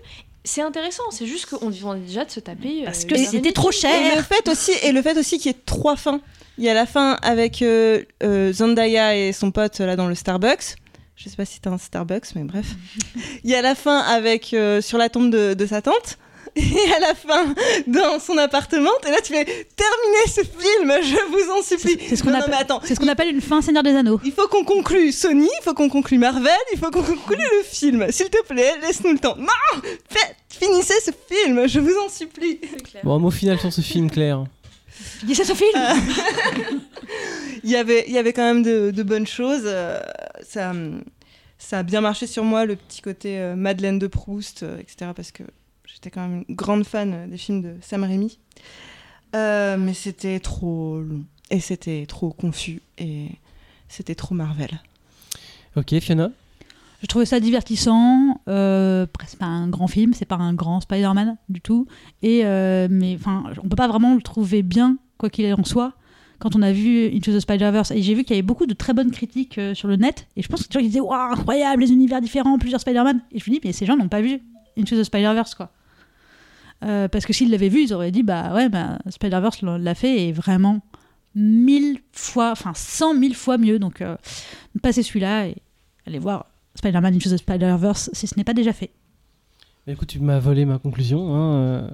C'est 0.43 0.63
intéressant, 0.63 1.03
c'est 1.11 1.27
juste 1.27 1.47
qu'on 1.47 1.69
vient 1.69 1.95
déjà 1.97 2.25
de 2.25 2.31
se 2.31 2.41
taper. 2.41 2.83
Parce 2.85 3.05
euh, 3.05 3.09
que 3.09 3.15
heure 3.15 3.21
et 3.21 3.25
c'était 3.27 3.53
trop 3.53 3.71
Et 3.71 3.75
cher. 3.75 4.17
le 4.17 4.23
fait 4.23 4.49
aussi, 4.49 4.73
et 4.83 4.91
le 4.91 5.03
fait 5.03 5.17
aussi 5.19 5.39
qu'il 5.39 5.53
y 5.53 5.55
ait 5.55 5.59
trois 5.67 5.97
fins. 5.97 6.21
Il 6.59 6.65
y 6.65 6.69
a 6.69 6.75
la 6.75 6.87
fin 6.87 7.13
avec 7.23 7.63
euh, 7.63 8.03
euh, 8.23 8.53
Zendaya 8.53 9.17
et 9.17 9.33
son 9.33 9.51
pote 9.51 9.79
là 9.79 9.97
dans 9.97 10.09
le 10.09 10.15
Starbucks. 10.15 10.77
Je 11.23 11.29
sais 11.29 11.37
pas 11.37 11.45
si 11.45 11.55
c'était 11.55 11.69
un 11.69 11.77
Starbucks, 11.79 12.35
mais 12.35 12.45
bref. 12.45 12.67
Il 13.45 13.51
y 13.51 13.55
a 13.55 13.61
la 13.63 13.75
fin 13.75 13.99
avec 13.99 14.55
euh, 14.55 14.81
sur 14.81 14.97
la 14.97 15.09
tombe 15.11 15.31
de, 15.31 15.53
de 15.55 15.67
sa 15.67 15.83
tante. 15.83 16.19
Et 16.57 16.63
à 16.97 16.99
la 16.99 17.15
fin, 17.15 17.55
dans 17.87 18.19
son 18.19 18.37
appartement, 18.37 18.91
et 19.07 19.11
là 19.13 19.19
tu 19.23 19.33
fais 19.33 19.45
terminer 19.45 20.27
ce 20.27 20.41
film, 20.41 20.93
je 21.01 21.31
vous 21.31 21.53
en 21.53 21.63
supplie. 21.63 21.97
C'est- 22.09 22.17
ce 22.17 22.25
qu'on 22.25 22.35
appelle- 22.35 22.67
ce 22.89 22.95
qu'on 22.95 23.07
appelle 23.07 23.29
une 23.29 23.41
fin 23.41 23.63
Seigneur 23.63 23.85
des 23.85 23.95
Anneaux. 23.95 24.19
il 24.25 24.33
faut 24.33 24.49
qu'on 24.49 24.65
conclue 24.65 25.13
Sony, 25.13 25.45
il 25.61 25.63
faut 25.63 25.75
qu'on 25.75 25.89
conclue 25.89 26.19
Marvel, 26.19 26.51
il 26.73 26.79
faut 26.81 26.91
qu'on 26.91 27.05
conclue 27.05 27.37
le 27.37 27.63
film. 27.63 28.11
S'il 28.11 28.31
te 28.31 28.43
plaît, 28.49 28.73
laisse-nous 28.83 29.13
le 29.13 29.19
temps. 29.21 29.37
Non, 29.37 29.47
faites, 30.09 30.35
finissez 30.49 30.95
ce 31.05 31.13
film, 31.33 31.69
je 31.69 31.79
vous 31.79 31.95
en 32.05 32.09
supplie. 32.09 32.59
Bon, 33.05 33.15
un 33.15 33.19
mot 33.21 33.31
final 33.31 33.61
sur 33.61 33.73
ce 33.73 33.81
film, 33.81 34.11
Claire. 34.11 34.43
Dis 35.25 35.35
ce 35.35 35.55
film 35.55 35.71
il 37.65 37.71
y 37.71 37.77
avait, 37.77 38.05
il 38.07 38.13
y 38.13 38.19
avait 38.19 38.33
quand 38.33 38.43
même 38.43 38.63
de, 38.63 38.91
de 38.91 39.03
bonnes 39.03 39.27
choses. 39.27 39.63
euh, 39.65 40.01
ça, 40.43 40.73
ça 41.59 41.79
a 41.81 41.83
bien 41.83 42.01
marché 42.01 42.27
sur 42.27 42.45
moi, 42.45 42.65
le 42.65 42.77
petit 42.77 43.03
côté 43.03 43.39
euh, 43.39 43.55
Madeleine 43.55 43.99
de 43.99 44.07
Proust, 44.07 44.63
euh, 44.63 44.79
etc. 44.79 45.11
Parce 45.15 45.31
que 45.31 45.43
j'étais 45.87 46.11
quand 46.11 46.27
même 46.27 46.45
une 46.49 46.55
grande 46.55 46.85
fan 46.85 47.29
des 47.31 47.37
films 47.37 47.63
de 47.63 47.75
Sam 47.83 48.05
Raimi. 48.05 48.39
Euh, 49.37 49.77
mais 49.77 49.95
c'était 49.95 50.41
trop 50.41 51.01
long. 51.01 51.25
Et 51.51 51.61
c'était 51.61 52.07
trop 52.07 52.31
confus. 52.33 52.81
Et 52.99 53.27
c'était 53.89 54.15
trop 54.15 54.35
Marvel. 54.35 54.81
Ok, 55.77 55.99
Fiona? 56.01 56.31
Je 57.01 57.07
trouvais 57.07 57.25
ça 57.25 57.41
divertissant. 57.41 58.41
Euh, 58.49 59.07
c'est 59.27 59.39
pas 59.39 59.47
un 59.47 59.69
grand 59.69 59.87
film, 59.87 60.13
c'est 60.13 60.27
pas 60.27 60.37
un 60.37 60.53
grand 60.53 60.81
Spider-Man 60.81 61.37
du 61.49 61.61
tout. 61.61 61.87
Et 62.23 62.45
euh, 62.45 62.89
mais 62.91 63.17
enfin, 63.19 63.45
on 63.63 63.69
peut 63.69 63.77
pas 63.77 63.89
vraiment 63.89 64.15
le 64.15 64.21
trouver 64.21 64.63
bien, 64.63 64.99
quoi 65.17 65.31
qu'il 65.31 65.53
en 65.53 65.65
soit. 65.65 65.95
Quand 66.39 66.57
on 66.57 66.63
a 66.63 66.73
vu 66.73 67.07
Into 67.15 67.33
the 67.33 67.41
Spider-Verse, 67.41 67.91
et 67.91 68.03
j'ai 68.03 68.15
vu 68.15 68.25
qu'il 68.25 68.35
y 68.35 68.39
avait 68.39 68.47
beaucoup 68.47 68.67
de 68.67 68.73
très 68.73 68.95
bonnes 68.95 69.11
critiques 69.11 69.59
euh, 69.59 69.75
sur 69.75 69.89
le 69.89 69.97
net, 69.97 70.27
et 70.37 70.43
je 70.43 70.49
pense 70.49 70.63
que 70.63 70.69
les 70.73 70.81
gens 70.81 70.87
disaient 70.87 71.01
Waouh, 71.01 71.33
incroyable, 71.33 71.83
les 71.83 71.93
univers 71.93 72.21
différents, 72.21 72.59
plusieurs 72.59 72.81
Spider-Man. 72.81 73.21
Et 73.33 73.39
je 73.39 73.51
me 73.51 73.57
dis, 73.57 73.61
mais 73.65 73.73
ces 73.73 73.87
gens 73.87 73.97
n'ont 73.97 74.09
pas 74.09 74.21
vu 74.21 74.41
Into 74.79 74.97
the 74.97 75.05
Spider-Verse, 75.05 75.55
quoi. 75.55 75.71
Euh, 76.83 77.09
parce 77.09 77.27
que 77.27 77.35
s'ils 77.35 77.51
l'avaient 77.51 77.69
vu, 77.69 77.83
ils 77.83 77.93
auraient 77.93 78.11
dit 78.11 78.23
Bah 78.23 78.55
ouais, 78.55 78.71
bah, 78.71 78.99
Spider-Verse 79.09 79.63
l'a 79.63 79.95
fait, 79.95 80.29
et 80.29 80.33
vraiment 80.33 80.81
mille 81.35 82.01
fois, 82.13 82.51
enfin 82.53 82.73
cent 82.75 83.15
mille 83.15 83.35
fois 83.35 83.59
mieux. 83.59 83.79
Donc, 83.79 84.03
passez 84.83 85.03
celui-là 85.03 85.47
et 85.47 85.57
allez 86.07 86.19
voir 86.19 86.50
Spider-Man 86.81 87.15
Into 87.15 87.31
the 87.31 87.37
Spider-Verse 87.37 88.11
si 88.13 88.27
ce 88.27 88.35
n'est 88.37 88.45
pas 88.45 88.55
déjà 88.55 88.73
fait. 88.73 88.91
Écoute, 89.87 90.09
tu 90.09 90.21
m'as 90.21 90.39
volé 90.39 90.65
ma 90.65 90.79
conclusion. 90.79 91.35
hein, 91.35 91.55
euh, 91.55 91.89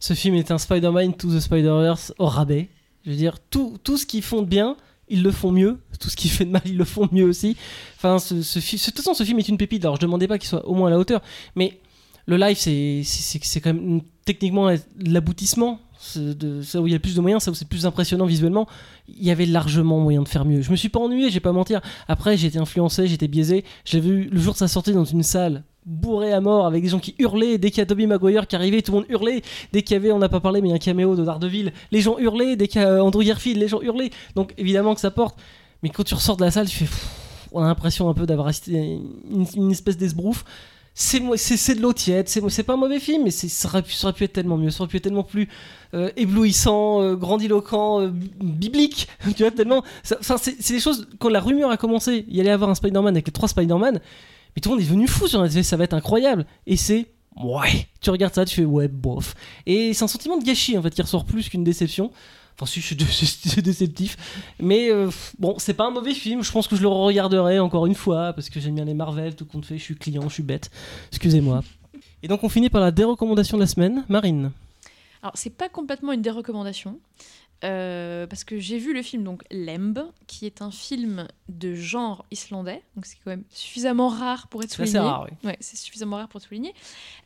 Ce 0.00 0.14
film 0.14 0.34
est 0.34 0.50
un 0.50 0.58
Spider-Man 0.58 1.14
to 1.14 1.28
the 1.34 1.40
Spider-Verse 1.40 2.14
au 2.18 2.26
rabais. 2.26 2.68
Je 3.04 3.10
veux 3.10 3.16
dire, 3.16 3.38
tout, 3.50 3.78
tout 3.82 3.96
ce 3.96 4.06
qu'ils 4.06 4.22
font 4.22 4.42
de 4.42 4.46
bien, 4.46 4.76
ils 5.08 5.22
le 5.22 5.30
font 5.30 5.52
mieux. 5.52 5.78
Tout 6.00 6.10
ce 6.10 6.16
qui 6.16 6.28
fait 6.28 6.44
de 6.44 6.50
mal, 6.50 6.62
ils 6.64 6.76
le 6.76 6.84
font 6.84 7.08
mieux 7.12 7.24
aussi. 7.24 7.56
Enfin, 7.96 8.16
de 8.16 8.42
toute 8.42 8.96
façon, 8.96 9.14
ce 9.14 9.24
film 9.24 9.38
est 9.38 9.48
une 9.48 9.56
pépite. 9.58 9.84
Alors, 9.84 9.96
je 9.96 10.00
demandais 10.00 10.28
pas 10.28 10.38
qu'il 10.38 10.48
soit 10.48 10.66
au 10.66 10.74
moins 10.74 10.88
à 10.88 10.90
la 10.90 10.98
hauteur. 10.98 11.20
Mais 11.56 11.80
le 12.26 12.36
live, 12.36 12.56
c'est 12.56 13.60
quand 13.60 13.72
même 13.74 14.00
techniquement 14.24 14.70
l'aboutissement. 14.98 15.80
De 16.14 16.62
ça 16.62 16.80
où 16.80 16.86
il 16.86 16.90
y 16.90 16.92
a 16.94 16.96
le 16.96 17.02
plus 17.02 17.16
de 17.16 17.20
moyens, 17.20 17.42
ça 17.42 17.50
où 17.50 17.54
c'est 17.54 17.68
plus 17.68 17.84
impressionnant 17.84 18.24
visuellement, 18.24 18.68
il 19.08 19.24
y 19.24 19.32
avait 19.32 19.46
largement 19.46 19.98
moyen 19.98 20.22
de 20.22 20.28
faire 20.28 20.44
mieux. 20.44 20.62
Je 20.62 20.70
me 20.70 20.76
suis 20.76 20.88
pas 20.88 21.00
ennuyé, 21.00 21.28
j'ai 21.28 21.40
pas 21.40 21.50
mentir. 21.50 21.80
Après, 22.06 22.36
j'ai 22.36 22.46
été 22.46 22.58
influencé, 22.58 23.08
j'étais 23.08 23.26
biaisé. 23.26 23.64
Je 23.84 23.96
l'ai 23.96 24.00
vu 24.00 24.28
le 24.30 24.40
jour 24.40 24.52
de 24.52 24.58
sa 24.58 24.68
sortie 24.68 24.92
dans 24.92 25.04
une 25.04 25.24
salle 25.24 25.64
bourrée 25.86 26.32
à 26.32 26.40
mort 26.40 26.66
avec 26.66 26.82
des 26.82 26.88
gens 26.88 27.00
qui 27.00 27.14
hurlaient 27.18 27.58
dès 27.58 27.70
qu'il 27.70 27.78
y 27.78 27.80
a 27.80 27.86
Tobey 27.86 28.06
Maguire 28.06 28.46
qui 28.46 28.54
arrivait, 28.54 28.82
tout 28.82 28.92
le 28.92 28.98
monde 28.98 29.06
hurlait. 29.08 29.42
Dès 29.72 29.82
qu'il 29.82 29.94
y 29.94 29.96
avait, 29.96 30.12
on 30.12 30.18
n'a 30.18 30.28
pas 30.28 30.40
parlé, 30.40 30.60
mais 30.60 30.72
un 30.72 30.78
caméo 30.78 31.16
de 31.16 31.24
Daredevil, 31.24 31.72
les 31.90 32.00
gens 32.00 32.16
hurlaient. 32.18 32.54
Dès 32.54 32.68
qu'il 32.68 32.80
y 32.80 32.84
a 32.84 33.02
Andrew 33.02 33.24
Garfield, 33.24 33.58
les 33.58 33.68
gens 33.68 33.80
hurlaient. 33.82 34.10
Donc 34.36 34.54
évidemment 34.56 34.94
que 34.94 35.00
ça 35.00 35.10
porte. 35.10 35.36
Mais 35.82 35.88
quand 35.88 36.04
tu 36.04 36.14
ressors 36.14 36.36
de 36.36 36.44
la 36.44 36.50
salle, 36.52 36.68
tu 36.68 36.84
fais, 36.86 37.06
on 37.50 37.62
a 37.62 37.66
l'impression 37.66 38.08
un 38.08 38.14
peu 38.14 38.26
d'avoir 38.26 38.50
une, 38.68 39.46
une 39.56 39.70
espèce 39.72 39.96
d'esbrouf 39.96 40.44
c'est 41.00 41.36
c'est 41.36 41.74
de 41.76 41.80
l'eau 41.80 41.92
tiède, 41.92 42.28
c'est 42.28 42.62
pas 42.64 42.72
un 42.72 42.76
mauvais 42.76 42.98
film, 42.98 43.22
mais 43.22 43.30
ça 43.30 43.68
aurait, 43.68 43.82
pu, 43.82 43.92
ça 43.92 44.12
être 44.18 44.32
tellement 44.32 44.56
mieux, 44.56 44.70
ça 44.70 44.80
aurait 44.82 44.90
pu 44.90 44.96
être 44.96 45.04
tellement 45.04 45.22
plus 45.22 45.48
euh, 45.94 46.10
éblouissant, 46.16 47.00
euh, 47.00 47.14
grandiloquent, 47.14 48.00
euh, 48.02 48.08
biblique, 48.08 49.06
tu 49.36 49.44
vois, 49.44 49.52
tellement... 49.52 49.84
c'est 50.02 50.72
des 50.72 50.80
choses, 50.80 51.06
quand 51.20 51.28
la 51.28 51.38
rumeur 51.38 51.70
a 51.70 51.76
commencé, 51.76 52.24
il 52.26 52.34
y 52.34 52.40
allait 52.40 52.50
avoir 52.50 52.68
un 52.68 52.74
Spider-Man 52.74 53.14
avec 53.14 53.26
les 53.28 53.32
trois 53.32 53.48
Spider-Man, 53.48 54.00
mais 54.56 54.60
tout 54.60 54.70
le 54.70 54.74
monde 54.74 54.82
est 54.82 54.86
devenu 54.86 55.06
fou 55.06 55.28
sur 55.28 55.48
ça 55.48 55.76
va 55.76 55.84
être 55.84 55.94
incroyable, 55.94 56.46
et 56.66 56.76
c'est... 56.76 57.06
Ouais, 57.40 57.86
tu 58.00 58.10
regardes 58.10 58.34
ça, 58.34 58.44
tu 58.44 58.56
fais 58.56 58.64
ouais, 58.64 58.88
bof. 58.88 59.36
Et 59.66 59.94
c'est 59.94 60.02
un 60.02 60.08
sentiment 60.08 60.36
de 60.36 60.44
gâchis 60.44 60.76
en 60.76 60.82
fait 60.82 60.90
qui 60.90 61.00
ressort 61.00 61.24
plus 61.24 61.48
qu'une 61.48 61.62
déception. 61.62 62.10
Enfin, 62.60 62.66
si 62.66 62.80
je 62.80 62.86
suis 62.86 63.62
déceptif. 63.62 64.16
Mais 64.60 64.90
euh, 64.90 65.10
bon, 65.38 65.54
c'est 65.58 65.74
pas 65.74 65.86
un 65.86 65.90
mauvais 65.90 66.14
film. 66.14 66.42
Je 66.42 66.50
pense 66.50 66.66
que 66.66 66.74
je 66.74 66.82
le 66.82 66.88
regarderai 66.88 67.60
encore 67.60 67.86
une 67.86 67.94
fois 67.94 68.32
parce 68.32 68.50
que 68.50 68.58
j'aime 68.58 68.74
bien 68.74 68.84
les 68.84 68.94
Marvel, 68.94 69.36
tout 69.36 69.46
compte 69.46 69.64
fait. 69.64 69.78
Je 69.78 69.84
suis 69.84 69.96
client, 69.96 70.28
je 70.28 70.34
suis 70.34 70.42
bête. 70.42 70.70
Excusez-moi. 71.10 71.62
Et 72.22 72.28
donc, 72.28 72.42
on 72.42 72.48
finit 72.48 72.68
par 72.68 72.80
la 72.80 72.90
dérecommandation 72.90 73.56
de 73.56 73.62
la 73.62 73.68
semaine. 73.68 74.04
Marine. 74.08 74.50
Alors, 75.22 75.32
c'est 75.36 75.50
pas 75.50 75.68
complètement 75.68 76.12
une 76.12 76.22
dérecommandation. 76.22 76.98
Euh, 77.64 78.26
parce 78.28 78.44
que 78.44 78.58
j'ai 78.60 78.78
vu 78.78 78.94
le 78.94 79.02
film 79.02 79.24
donc 79.24 79.42
Lemb, 79.50 79.98
qui 80.26 80.46
est 80.46 80.62
un 80.62 80.70
film 80.70 81.26
de 81.48 81.74
genre 81.74 82.24
islandais, 82.30 82.82
donc 82.94 83.04
c'est 83.06 83.16
quand 83.16 83.30
même 83.30 83.44
suffisamment 83.50 84.08
rare 84.08 84.46
pour 84.48 84.62
être 84.62 84.70
C'est 84.70 84.76
souligné. 84.86 84.98
rare, 85.00 85.26
oui. 85.28 85.36
Ouais, 85.48 85.56
c'est 85.60 85.76
suffisamment 85.76 86.16
rare 86.16 86.28
pour 86.28 86.40
être 86.40 86.46
souligné. 86.46 86.72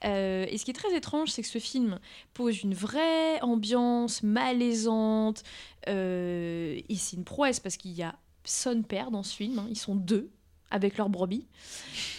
Euh, 0.05 0.47
et 0.49 0.57
ce 0.59 0.65
qui 0.65 0.71
est 0.71 0.75
très 0.75 0.95
étrange, 0.97 1.29
c'est 1.31 1.43
que 1.43 1.49
ce 1.49 1.59
film 1.59 1.99
pose 2.35 2.63
une 2.63 2.75
vraie 2.75 3.41
ambiance 3.43 4.23
malaisante. 4.23 5.43
euh, 5.89 6.81
et 6.89 6.97
c'est 6.97 7.17
une 7.17 7.25
prouesse 7.25 7.61
parce 7.61 7.77
qu'il 7.77 7.93
y 7.93 8.03
a 8.03 8.15
son 8.45 8.83
père 8.83 9.11
dans 9.11 9.23
ce 9.23 9.35
film. 9.37 9.59
hein, 9.59 9.67
ils 9.71 9.77
sont 9.79 9.95
deux 9.95 10.31
avec 10.71 10.97
leur 10.97 11.09
brebis. 11.11 11.47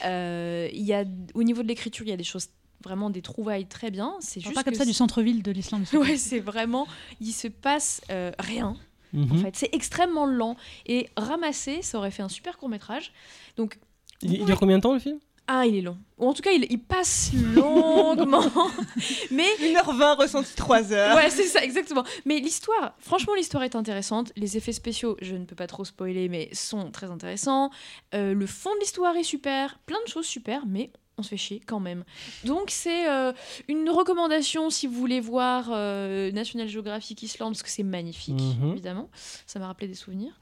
Euh, 0.06 0.70
il 0.72 0.84
y 0.84 0.94
a, 0.94 1.04
au 1.34 1.44
niveau 1.44 1.64
de 1.64 1.68
l'écriture, 1.68 2.06
il 2.06 2.10
y 2.10 2.14
a 2.14 2.18
des 2.18 2.24
choses 2.24 2.50
vraiment 2.84 3.10
des 3.10 3.22
trouvailles 3.22 3.66
très 3.66 3.90
bien. 3.92 4.16
C'est 4.20 4.40
Je 4.40 4.46
juste 4.46 4.56
pas 4.56 4.64
comme 4.64 4.74
ça 4.76 4.86
du 4.86 4.94
centre-ville 4.94 5.42
de 5.44 5.52
l'Islande. 5.52 5.86
Ouais, 5.94 6.18
c'est 6.18 6.40
vraiment. 6.40 6.88
Il 7.22 7.32
se 7.32 7.48
passe 7.48 8.02
euh, 8.12 8.32
rien. 8.40 8.76
En 9.16 9.18
Mhm. 9.20 9.38
fait, 9.44 9.56
c'est 9.56 9.70
extrêmement 9.74 10.26
lent 10.26 10.56
et 10.88 11.08
ramassé. 11.18 11.82
Ça 11.84 11.98
aurait 12.00 12.10
fait 12.12 12.24
un 12.24 12.30
super 12.30 12.58
court 12.58 12.70
métrage. 12.70 13.12
Donc, 13.58 13.78
Il, 14.22 14.34
il 14.34 14.46
dure 14.46 14.60
combien 14.60 14.78
de 14.78 14.82
temps 14.84 14.94
le 14.94 15.00
film? 15.00 15.20
Ah, 15.46 15.66
il 15.66 15.76
est 15.76 15.82
long. 15.82 15.98
Ou 16.20 16.28
en 16.30 16.34
tout 16.34 16.42
cas, 16.42 16.52
il, 16.52 16.66
il 16.70 16.80
passe 16.80 17.32
longuement. 17.54 18.42
Mais 19.32 19.46
1h20 19.60 20.16
ressenti 20.18 20.54
3h. 20.56 21.16
ouais, 21.16 21.30
c'est 21.30 21.44
ça, 21.44 21.62
exactement. 21.64 22.04
Mais 22.26 22.40
l'histoire, 22.40 22.96
franchement, 23.00 23.36
l'histoire 23.36 23.64
est 23.64 23.76
intéressante. 23.76 24.32
Les 24.38 24.56
effets 24.58 24.72
spéciaux, 24.72 25.18
je 25.22 25.36
ne 25.36 25.44
peux 25.46 25.56
pas 25.56 25.68
trop 25.68 25.84
spoiler, 25.86 26.30
mais 26.30 26.50
sont 26.54 26.90
très 26.92 27.12
intéressants. 27.12 27.72
Euh, 28.16 28.34
le 28.34 28.48
fond 28.48 28.74
de 28.76 28.80
l'histoire 28.80 29.16
est 29.18 29.24
super, 29.24 29.80
plein 29.86 30.00
de 30.06 30.10
choses 30.10 30.26
super, 30.26 30.66
mais 30.66 30.92
on 31.18 31.24
se 31.24 31.30
fait 31.30 31.38
chier 31.38 31.62
quand 31.66 31.80
même. 31.80 32.04
Donc 32.44 32.66
c'est 32.70 33.10
euh, 33.10 33.32
une 33.68 33.90
recommandation 33.90 34.70
si 34.70 34.88
vous 34.88 34.94
voulez 35.00 35.20
voir 35.20 35.70
euh, 35.72 36.32
National 36.32 36.68
Geographic 36.68 37.22
Island, 37.24 37.52
parce 37.52 37.64
que 37.64 37.70
c'est 37.70 37.84
magnifique, 37.84 38.40
Mhm. 38.42 38.72
évidemment. 38.72 39.10
Ça 39.46 39.60
m'a 39.60 39.68
rappelé 39.68 39.88
des 39.88 39.94
souvenirs. 39.94 40.34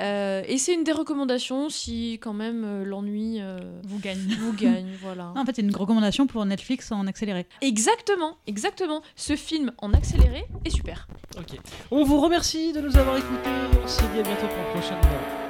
Euh, 0.00 0.42
et 0.46 0.58
c'est 0.58 0.74
une 0.74 0.84
des 0.84 0.92
recommandations 0.92 1.68
si 1.68 2.14
quand 2.20 2.32
même 2.32 2.64
euh, 2.64 2.84
l'ennui 2.84 3.40
euh, 3.40 3.58
Vous 3.84 3.98
gagne. 3.98 4.18
vous 4.40 4.52
gagne. 4.52 4.92
voilà. 5.00 5.32
en 5.36 5.44
fait, 5.44 5.56
c'est 5.56 5.62
une 5.62 5.74
recommandation 5.74 6.26
pour 6.26 6.44
Netflix 6.44 6.90
en 6.92 7.06
accéléré. 7.06 7.46
Exactement, 7.60 8.36
exactement. 8.46 9.02
Ce 9.14 9.36
film 9.36 9.72
en 9.78 9.92
accéléré 9.94 10.44
est 10.64 10.70
super. 10.70 11.06
Ok. 11.38 11.58
On 11.90 12.04
vous 12.04 12.20
remercie 12.20 12.72
de 12.72 12.80
nous 12.80 12.96
avoir 12.96 13.16
écoutés. 13.16 13.50
On 13.82 13.86
se 13.86 14.00
dit 14.00 14.18
à 14.18 14.22
bientôt 14.22 14.46
pour 14.46 14.58
un 14.58 14.72
prochain 14.80 14.96
numéro. 15.00 15.45